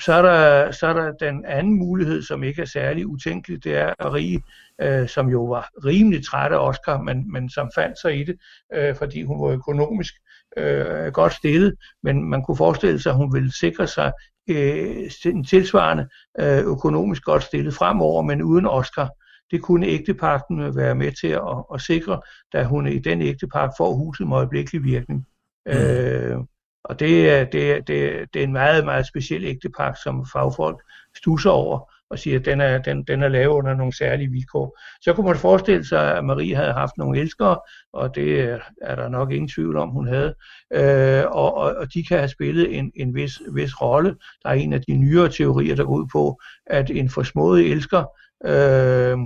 Så 0.00 0.12
er, 0.12 0.22
der, 0.22 0.70
så 0.70 0.86
er 0.86 0.92
der 0.92 1.12
den 1.12 1.44
anden 1.44 1.78
mulighed, 1.78 2.22
som 2.22 2.42
ikke 2.42 2.62
er 2.62 2.66
særlig 2.66 3.06
utænkelig, 3.06 3.64
det 3.64 3.76
er 3.76 3.94
at 3.98 4.12
Rie, 4.14 4.40
øh, 4.82 5.08
som 5.08 5.28
jo 5.28 5.44
var 5.44 5.70
rimelig 5.84 6.26
træt 6.26 6.52
af 6.52 6.68
Oscar, 6.68 7.02
men, 7.02 7.32
men 7.32 7.50
som 7.50 7.70
fandt 7.74 8.00
sig 8.00 8.20
i 8.20 8.24
det, 8.24 8.36
øh, 8.74 8.96
fordi 8.96 9.22
hun 9.22 9.42
var 9.42 9.48
økonomisk 9.48 10.14
øh, 10.56 11.12
godt 11.12 11.32
stillet, 11.32 11.74
men 12.02 12.24
man 12.30 12.42
kunne 12.42 12.56
forestille 12.56 13.02
sig, 13.02 13.10
at 13.10 13.16
hun 13.16 13.34
ville 13.34 13.52
sikre 13.52 13.86
sig 13.86 14.12
øh, 14.50 15.10
en 15.24 15.44
tilsvarende 15.44 16.08
øh, 16.40 16.58
økonomisk 16.58 17.22
godt 17.24 17.42
stillet 17.42 17.74
fremover, 17.74 18.22
men 18.22 18.42
uden 18.42 18.66
Oscar. 18.66 19.10
Det 19.50 19.62
kunne 19.62 19.86
ægtepakten 19.86 20.76
være 20.76 20.94
med 20.94 21.12
til 21.20 21.28
at, 21.28 21.64
at 21.74 21.80
sikre, 21.80 22.20
da 22.52 22.64
hun 22.64 22.86
i 22.86 22.98
den 22.98 23.22
ægtepagt 23.22 23.72
får 23.78 23.94
huset 23.94 24.28
med 24.28 24.36
øjeblikkelig 24.36 24.84
virkning. 24.84 25.26
Mm. 25.66 25.72
Øh, 25.72 26.36
og 26.84 27.00
det 27.00 27.30
er, 27.30 27.44
det, 27.44 27.88
det, 27.88 28.26
det 28.34 28.40
er 28.40 28.44
en 28.44 28.52
meget, 28.52 28.84
meget 28.84 29.06
speciel 29.06 29.44
ægtepagt, 29.44 29.98
som 30.02 30.26
fagfolk 30.32 30.82
stusser 31.16 31.50
over 31.50 31.92
og 32.10 32.18
siger, 32.18 32.38
at 32.38 32.44
den 32.44 32.60
er, 32.60 32.78
den, 32.78 33.04
den 33.04 33.22
er 33.22 33.28
lavet 33.28 33.46
under 33.46 33.74
nogle 33.74 33.96
særlige 33.96 34.30
vilkår. 34.30 34.78
Så 35.02 35.12
kunne 35.12 35.26
man 35.26 35.36
forestille 35.36 35.86
sig, 35.86 36.16
at 36.16 36.24
Marie 36.24 36.56
havde 36.56 36.72
haft 36.72 36.92
nogle 36.98 37.18
elskere, 37.18 37.58
og 37.92 38.14
det 38.14 38.58
er 38.82 38.94
der 38.94 39.08
nok 39.08 39.32
ingen 39.32 39.48
tvivl 39.48 39.76
om, 39.76 39.88
hun 39.88 40.08
havde. 40.08 40.34
Øh, 40.72 41.24
og, 41.26 41.54
og, 41.56 41.74
og 41.74 41.94
de 41.94 42.04
kan 42.04 42.18
have 42.18 42.28
spillet 42.28 42.78
en, 42.78 42.92
en 42.94 43.14
vis, 43.14 43.40
vis 43.54 43.80
rolle. 43.80 44.16
Der 44.42 44.48
er 44.48 44.54
en 44.54 44.72
af 44.72 44.82
de 44.82 44.96
nyere 44.96 45.28
teorier, 45.28 45.76
der 45.76 45.84
går 45.84 45.94
ud 45.94 46.06
på, 46.12 46.40
at 46.66 46.90
en 46.90 47.10
forsmået 47.10 47.70
elsker 47.70 48.04
øh, 48.44 49.18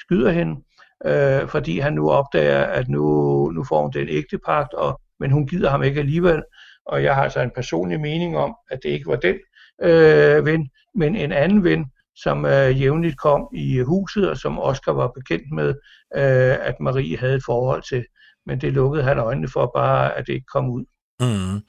skyder 0.00 0.30
hende, 0.30 0.62
øh, 1.06 1.48
fordi 1.48 1.78
han 1.78 1.92
nu 1.92 2.10
opdager, 2.10 2.64
at 2.64 2.88
nu, 2.88 3.02
nu 3.50 3.64
får 3.64 3.82
hun 3.82 3.92
den 3.92 4.08
ægtepagt, 4.08 4.74
og, 4.74 5.00
men 5.20 5.30
hun 5.30 5.46
gider 5.46 5.70
ham 5.70 5.82
ikke 5.82 6.00
alligevel 6.00 6.42
og 6.86 7.02
jeg 7.02 7.14
har 7.14 7.22
altså 7.22 7.40
en 7.40 7.50
personlig 7.54 8.00
mening 8.00 8.36
om, 8.36 8.56
at 8.70 8.78
det 8.82 8.88
ikke 8.88 9.06
var 9.06 9.16
den 9.16 9.36
øh, 9.82 10.46
ven, 10.46 10.70
men 10.94 11.16
en 11.16 11.32
anden 11.32 11.64
ven, 11.64 11.86
som 12.16 12.44
øh, 12.44 12.80
jævnligt 12.80 13.18
kom 13.18 13.48
i 13.54 13.78
huset, 13.78 14.30
og 14.30 14.36
som 14.36 14.58
Oscar 14.58 14.92
var 14.92 15.08
bekendt 15.08 15.52
med, 15.52 15.68
øh, 16.16 16.66
at 16.68 16.80
Marie 16.80 17.18
havde 17.18 17.34
et 17.34 17.42
forhold 17.46 17.82
til. 17.82 18.04
Men 18.46 18.60
det 18.60 18.72
lukkede 18.72 19.04
han 19.04 19.18
øjnene 19.18 19.48
for 19.48 19.70
bare, 19.74 20.18
at 20.18 20.26
det 20.26 20.32
ikke 20.32 20.46
kom 20.52 20.70
ud. 20.70 20.84
Mm. 21.20 21.62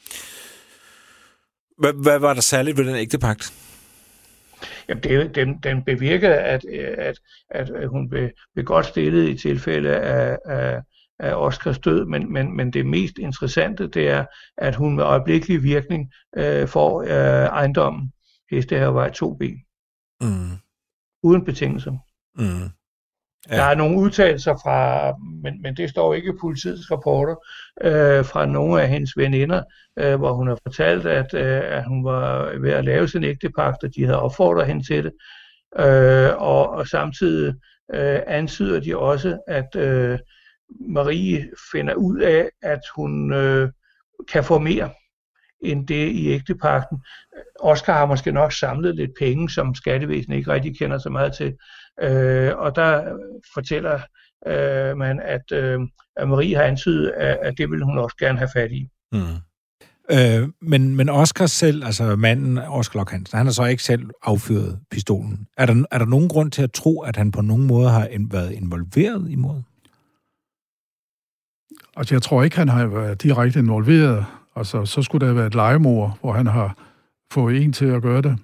Hvad, 1.78 2.04
hvad 2.04 2.20
var 2.20 2.34
der 2.34 2.42
særligt 2.42 2.78
ved 2.78 2.86
den 2.86 2.96
ægtepagt? 2.96 3.54
Jamen, 4.90 5.04
det, 5.04 5.36
den, 5.36 5.60
den 5.64 5.84
bevirkede, 5.84 6.36
at, 6.36 6.66
at, 6.98 7.20
at 7.50 7.88
hun 7.88 8.10
blev, 8.10 8.30
blev 8.54 8.66
godt 8.66 8.86
stillet 8.86 9.30
i 9.30 9.38
tilfælde 9.38 9.96
af, 9.96 10.38
af, 10.46 10.82
af 11.20 11.34
Oscars 11.36 11.80
død, 11.80 12.06
men, 12.06 12.34
men, 12.34 12.56
men 12.58 12.74
det 12.74 12.86
mest 12.86 13.18
interessante, 13.18 13.88
det 13.88 14.10
er, 14.10 14.26
at 14.58 14.76
hun 14.76 14.96
med 14.96 15.04
øjeblikkelig 15.04 15.64
virkning 15.64 16.12
øh, 16.38 16.68
får 16.68 17.02
øh, 17.02 17.46
ejendommen 17.46 18.12
Hestehavevej 18.52 19.12
2B. 19.24 19.44
Mm. 20.22 20.58
Uden 21.24 21.46
betingelser. 21.46 21.92
Mm. 22.36 22.70
Ja. 23.50 23.56
Der 23.56 23.64
er 23.64 23.76
nogle 23.76 24.00
udtalelser 24.00 24.54
fra, 24.54 25.14
men, 25.44 25.62
men 25.62 25.78
det 25.78 25.90
står 25.90 26.14
ikke 26.14 26.30
i 26.30 26.40
politiets 26.42 26.92
rapporter, 26.92 27.36
øh, 27.82 28.26
fra 28.26 28.46
nogle 28.46 28.82
af 28.82 28.90
hendes 28.90 29.18
veninder, 29.18 29.64
øh, 30.00 30.16
hvor 30.16 30.34
hun 30.34 30.48
har 30.48 30.58
fortalt, 30.64 31.06
at, 31.06 31.34
øh, 31.34 31.62
at 31.78 31.86
hun 31.86 32.04
var 32.04 32.58
ved 32.60 32.72
at 32.72 32.86
lave 32.86 33.08
sin 33.08 33.24
ægtepagt, 33.24 33.84
og 33.84 33.96
de 33.96 34.06
havde 34.06 34.22
opfordret 34.22 34.68
hende 34.68 34.88
til 34.88 35.04
det. 35.04 35.12
Øh, 35.80 36.42
og, 36.42 36.70
og 36.70 36.88
samtidig 36.88 37.54
øh, 37.94 38.20
antyder 38.28 38.80
de 38.80 38.98
også, 38.98 39.40
at 39.48 39.76
øh, 39.76 40.20
Marie 40.70 41.50
finder 41.72 41.94
ud 41.94 42.20
af, 42.20 42.50
at 42.62 42.80
hun 42.96 43.34
øh, 43.34 43.70
kan 44.32 44.44
få 44.44 44.60
mere 44.60 44.90
end 45.62 45.88
det 45.88 46.10
i 46.10 46.28
ægtepakten. 46.28 46.98
Oscar 47.60 47.94
har 47.94 48.06
måske 48.06 48.32
nok 48.32 48.54
samlet 48.54 48.96
lidt 48.96 49.12
penge, 49.20 49.50
som 49.50 49.76
skattevæsenet 49.76 50.38
ikke 50.38 50.52
rigtig 50.52 50.78
kender 50.78 50.98
så 50.98 51.10
meget 51.10 51.34
til. 51.34 51.54
Øh, 52.02 52.58
og 52.58 52.76
der 52.76 53.18
fortæller 53.54 54.00
øh, 54.48 54.98
man, 54.98 55.20
at, 55.20 55.52
øh, 55.52 55.80
at 56.16 56.30
Marie 56.30 56.56
har 56.56 56.64
antydet, 56.64 57.10
at, 57.10 57.38
at 57.42 57.58
det 57.58 57.72
vil 57.72 57.84
hun 57.84 57.98
også 57.98 58.16
gerne 58.20 58.38
have 58.38 58.50
fat 58.54 58.72
i. 58.72 58.88
Mm. 59.12 59.20
Øh, 60.12 60.50
men, 60.62 60.96
men 60.96 61.10
Oscar 61.10 61.46
selv, 61.46 61.86
altså 61.86 62.16
manden 62.16 62.58
Oscar 62.58 63.00
Lok 63.00 63.12
Hansen, 63.12 63.38
han 63.38 63.46
har 63.46 63.54
så 63.54 63.66
ikke 63.66 63.84
selv 63.84 64.10
affyret 64.24 64.80
pistolen. 64.92 65.48
Er 65.58 65.66
der, 65.66 65.84
er 65.92 65.98
der 65.98 66.06
nogen 66.06 66.30
grund 66.30 66.52
til 66.52 66.62
at 66.62 66.72
tro, 66.72 67.02
at 67.02 67.16
han 67.16 67.32
på 67.32 67.42
nogen 67.42 67.68
måde 67.68 67.90
har 67.90 68.08
været 68.32 68.52
involveret 68.52 69.32
i 69.32 69.36
mordet? 69.36 69.64
Altså, 71.98 72.16
jeg 72.16 72.22
tror 72.22 72.44
ikke, 72.44 72.58
han 72.58 72.70
har 72.70 72.88
været 72.88 73.24
direkte 73.24 73.60
involveret. 73.60 74.26
Altså, 74.56 74.86
så 74.86 75.02
skulle 75.02 75.28
der 75.28 75.34
være 75.34 75.48
et 75.48 75.56
legemord, 75.56 76.18
hvor 76.22 76.34
han 76.34 76.48
har 76.48 76.78
fået 77.32 77.64
en 77.64 77.74
til 77.74 77.86
at 77.86 78.02
gøre 78.02 78.22
det. 78.22 78.38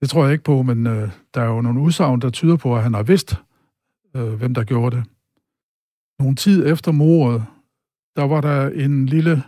Det 0.00 0.10
tror 0.10 0.24
jeg 0.24 0.32
ikke 0.32 0.44
på, 0.44 0.62
men 0.62 0.86
øh, 0.86 1.10
der 1.34 1.40
er 1.40 1.46
jo 1.46 1.60
nogle 1.60 1.80
udsagn, 1.80 2.20
der 2.20 2.30
tyder 2.30 2.56
på, 2.56 2.76
at 2.76 2.82
han 2.82 2.94
har 2.94 3.02
vidst, 3.02 3.34
øh, 4.16 4.32
hvem 4.32 4.54
der 4.54 4.64
gjorde 4.64 4.96
det. 4.96 5.04
Nogle 6.18 6.36
tid 6.36 6.66
efter 6.66 6.92
mordet, 6.92 7.44
der 8.16 8.24
var 8.24 8.40
der 8.40 8.68
en 8.68 9.06
lille 9.06 9.42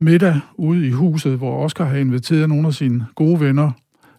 middag 0.00 0.40
ude 0.54 0.86
i 0.86 0.90
huset, 0.90 1.38
hvor 1.38 1.64
Oscar 1.64 1.84
havde 1.84 2.00
inviteret 2.00 2.48
nogle 2.48 2.66
af 2.66 2.74
sine 2.74 3.06
gode 3.14 3.40
venner. 3.40 3.70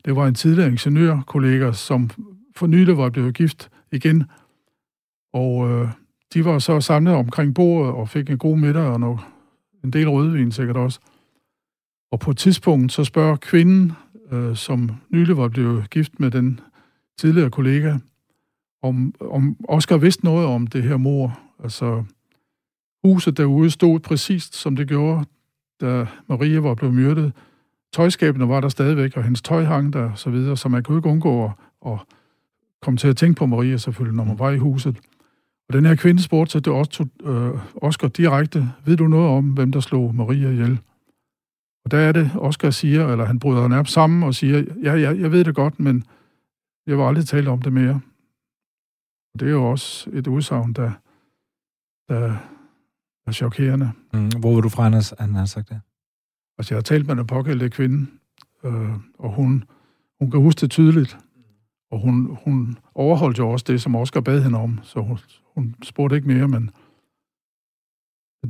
Det 0.05 0.15
var 0.15 0.27
en 0.27 0.35
tidligere 0.35 0.69
ingeniørkollega, 0.69 1.71
som 1.71 2.09
for 2.55 2.67
nylig 2.67 2.97
var 2.97 3.09
blevet 3.09 3.35
gift 3.35 3.69
igen. 3.91 4.23
Og 5.33 5.69
øh, 5.69 5.89
de 6.33 6.45
var 6.45 6.59
så 6.59 6.79
samlet 6.79 7.13
omkring 7.13 7.55
bordet 7.55 7.93
og 7.93 8.09
fik 8.09 8.29
en 8.29 8.37
god 8.37 8.57
middag 8.57 8.83
og 8.83 8.99
noget, 8.99 9.19
en 9.83 9.93
del 9.93 10.09
rødvin 10.09 10.51
sikkert 10.51 10.77
også. 10.77 10.99
Og 12.11 12.19
på 12.19 12.31
et 12.31 12.37
tidspunkt 12.37 12.91
så 12.91 13.03
spørger 13.03 13.35
kvinden, 13.35 13.91
øh, 14.31 14.55
som 14.55 14.89
nylig 15.09 15.37
var 15.37 15.47
blevet 15.47 15.89
gift 15.89 16.19
med 16.19 16.31
den 16.31 16.59
tidligere 17.17 17.49
kollega, 17.49 17.97
om, 18.81 19.13
om 19.19 19.57
Oscar 19.67 19.97
vidste 19.97 20.25
noget 20.25 20.47
om 20.47 20.67
det 20.67 20.83
her 20.83 20.97
mor. 20.97 21.39
Altså, 21.63 22.03
huset 23.03 23.37
derude 23.37 23.69
stod 23.69 23.99
præcist, 23.99 24.55
som 24.55 24.75
det 24.75 24.87
gjorde, 24.87 25.25
da 25.81 26.07
Maria 26.27 26.59
var 26.59 26.75
blevet 26.75 26.95
myrdet. 26.95 27.33
Tøjskabene 27.93 28.49
var 28.49 28.61
der 28.61 28.69
stadigvæk, 28.69 29.17
og 29.17 29.23
hendes 29.23 29.41
tøj 29.41 29.63
hang 29.63 29.93
der, 29.93 30.15
så 30.15 30.29
videre, 30.29 30.57
så 30.57 30.69
man 30.69 30.83
kunne 30.83 30.97
ikke 30.97 31.09
undgå 31.09 31.45
at, 31.45 31.51
at 31.85 31.99
komme 32.81 32.97
til 32.97 33.07
at 33.07 33.17
tænke 33.17 33.37
på 33.37 33.45
Maria 33.45 33.77
selvfølgelig, 33.77 34.15
når 34.15 34.23
man 34.23 34.39
var 34.39 34.51
i 34.51 34.57
huset. 34.57 34.97
Og 35.67 35.73
den 35.73 35.85
her 35.85 35.95
kvinde 35.95 36.23
spurgte 36.23 36.51
så 36.51 36.59
det 36.59 36.73
også 36.73 36.91
tog, 36.91 37.07
øh, 37.23 37.59
Oscar 37.75 38.07
direkte, 38.07 38.73
ved 38.85 38.97
du 38.97 39.07
noget 39.07 39.29
om, 39.29 39.49
hvem 39.49 39.71
der 39.71 39.79
slog 39.79 40.15
Maria 40.15 40.49
ihjel? 40.49 40.79
Og 41.85 41.91
der 41.91 41.97
er 41.97 42.11
det, 42.11 42.31
Oscar 42.35 42.69
siger, 42.69 43.07
eller 43.07 43.25
han 43.25 43.39
bryder 43.39 43.67
nærmest 43.67 43.93
sammen 43.93 44.23
og 44.23 44.35
siger, 44.35 44.63
ja, 44.83 44.93
ja, 44.93 45.15
jeg 45.17 45.31
ved 45.31 45.43
det 45.43 45.55
godt, 45.55 45.79
men 45.79 46.03
jeg 46.87 46.97
vil 46.97 47.03
aldrig 47.03 47.25
tale 47.25 47.49
om 47.49 47.61
det 47.61 47.73
mere. 47.73 48.01
Og 49.33 49.39
det 49.39 49.47
er 49.47 49.51
jo 49.51 49.65
også 49.65 50.09
et 50.13 50.27
udsagn, 50.27 50.73
der, 50.73 50.91
der 52.09 52.37
er 53.27 53.31
chokerende. 53.31 53.91
Mm, 54.13 54.29
hvor 54.39 54.53
vil 54.53 54.63
du 54.63 54.69
fra, 54.69 54.87
at 54.87 55.13
han 55.19 55.35
har 55.35 55.45
sagt 55.45 55.69
det? 55.69 55.81
Altså, 56.57 56.73
jeg 56.73 56.77
har 56.77 56.81
talt 56.81 57.07
med 57.07 57.15
den 57.15 57.27
pågældende 57.27 57.69
kvinde, 57.69 58.07
øh, 58.63 58.95
og 59.19 59.31
hun, 59.31 59.63
hun 60.19 60.31
kan 60.31 60.39
huske 60.39 60.61
det 60.61 60.71
tydeligt. 60.71 61.17
Og 61.91 61.99
hun, 61.99 62.37
hun 62.45 62.77
overholdt 62.95 63.39
jo 63.39 63.49
også 63.49 63.65
det, 63.67 63.81
som 63.81 63.95
Oscar 63.95 64.21
bad 64.21 64.43
hende 64.43 64.59
om, 64.59 64.79
så 64.83 64.99
hun, 64.99 65.19
hun 65.55 65.75
spurgte 65.83 66.15
ikke 66.15 66.27
mere, 66.27 66.47
men 66.47 66.71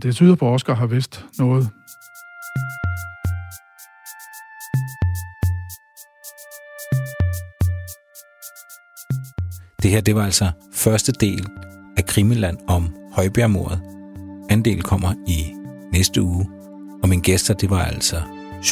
det 0.01 0.15
tyder 0.15 0.35
på, 0.35 0.47
at 0.47 0.53
Oscar 0.53 0.73
har 0.73 0.87
vidst 0.87 1.25
noget. 1.39 1.69
Det 9.83 9.91
her, 9.91 10.01
det 10.01 10.15
var 10.15 10.23
altså 10.23 10.51
første 10.73 11.11
del 11.11 11.47
af 11.97 12.05
Krimiland 12.05 12.57
om 12.67 12.95
Højbjergmordet. 13.11 13.81
Anden 14.49 14.65
del 14.65 14.83
kommer 14.83 15.13
i 15.27 15.53
næste 15.91 16.21
uge, 16.21 16.49
og 17.03 17.09
min 17.09 17.21
gæster, 17.21 17.53
det 17.53 17.69
var 17.69 17.83
altså 17.83 18.21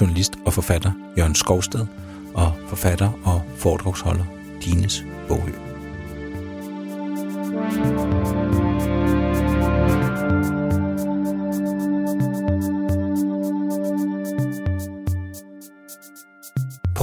journalist 0.01 0.33
og 0.45 0.53
forfatter 0.53 0.91
Jørgen 1.17 1.35
Skovsted, 1.35 1.85
og 2.33 2.53
forfatter 2.67 3.11
og 3.25 3.41
foredragsholder 3.57 4.25
Dines 4.65 5.05
Bogø. 5.27 5.70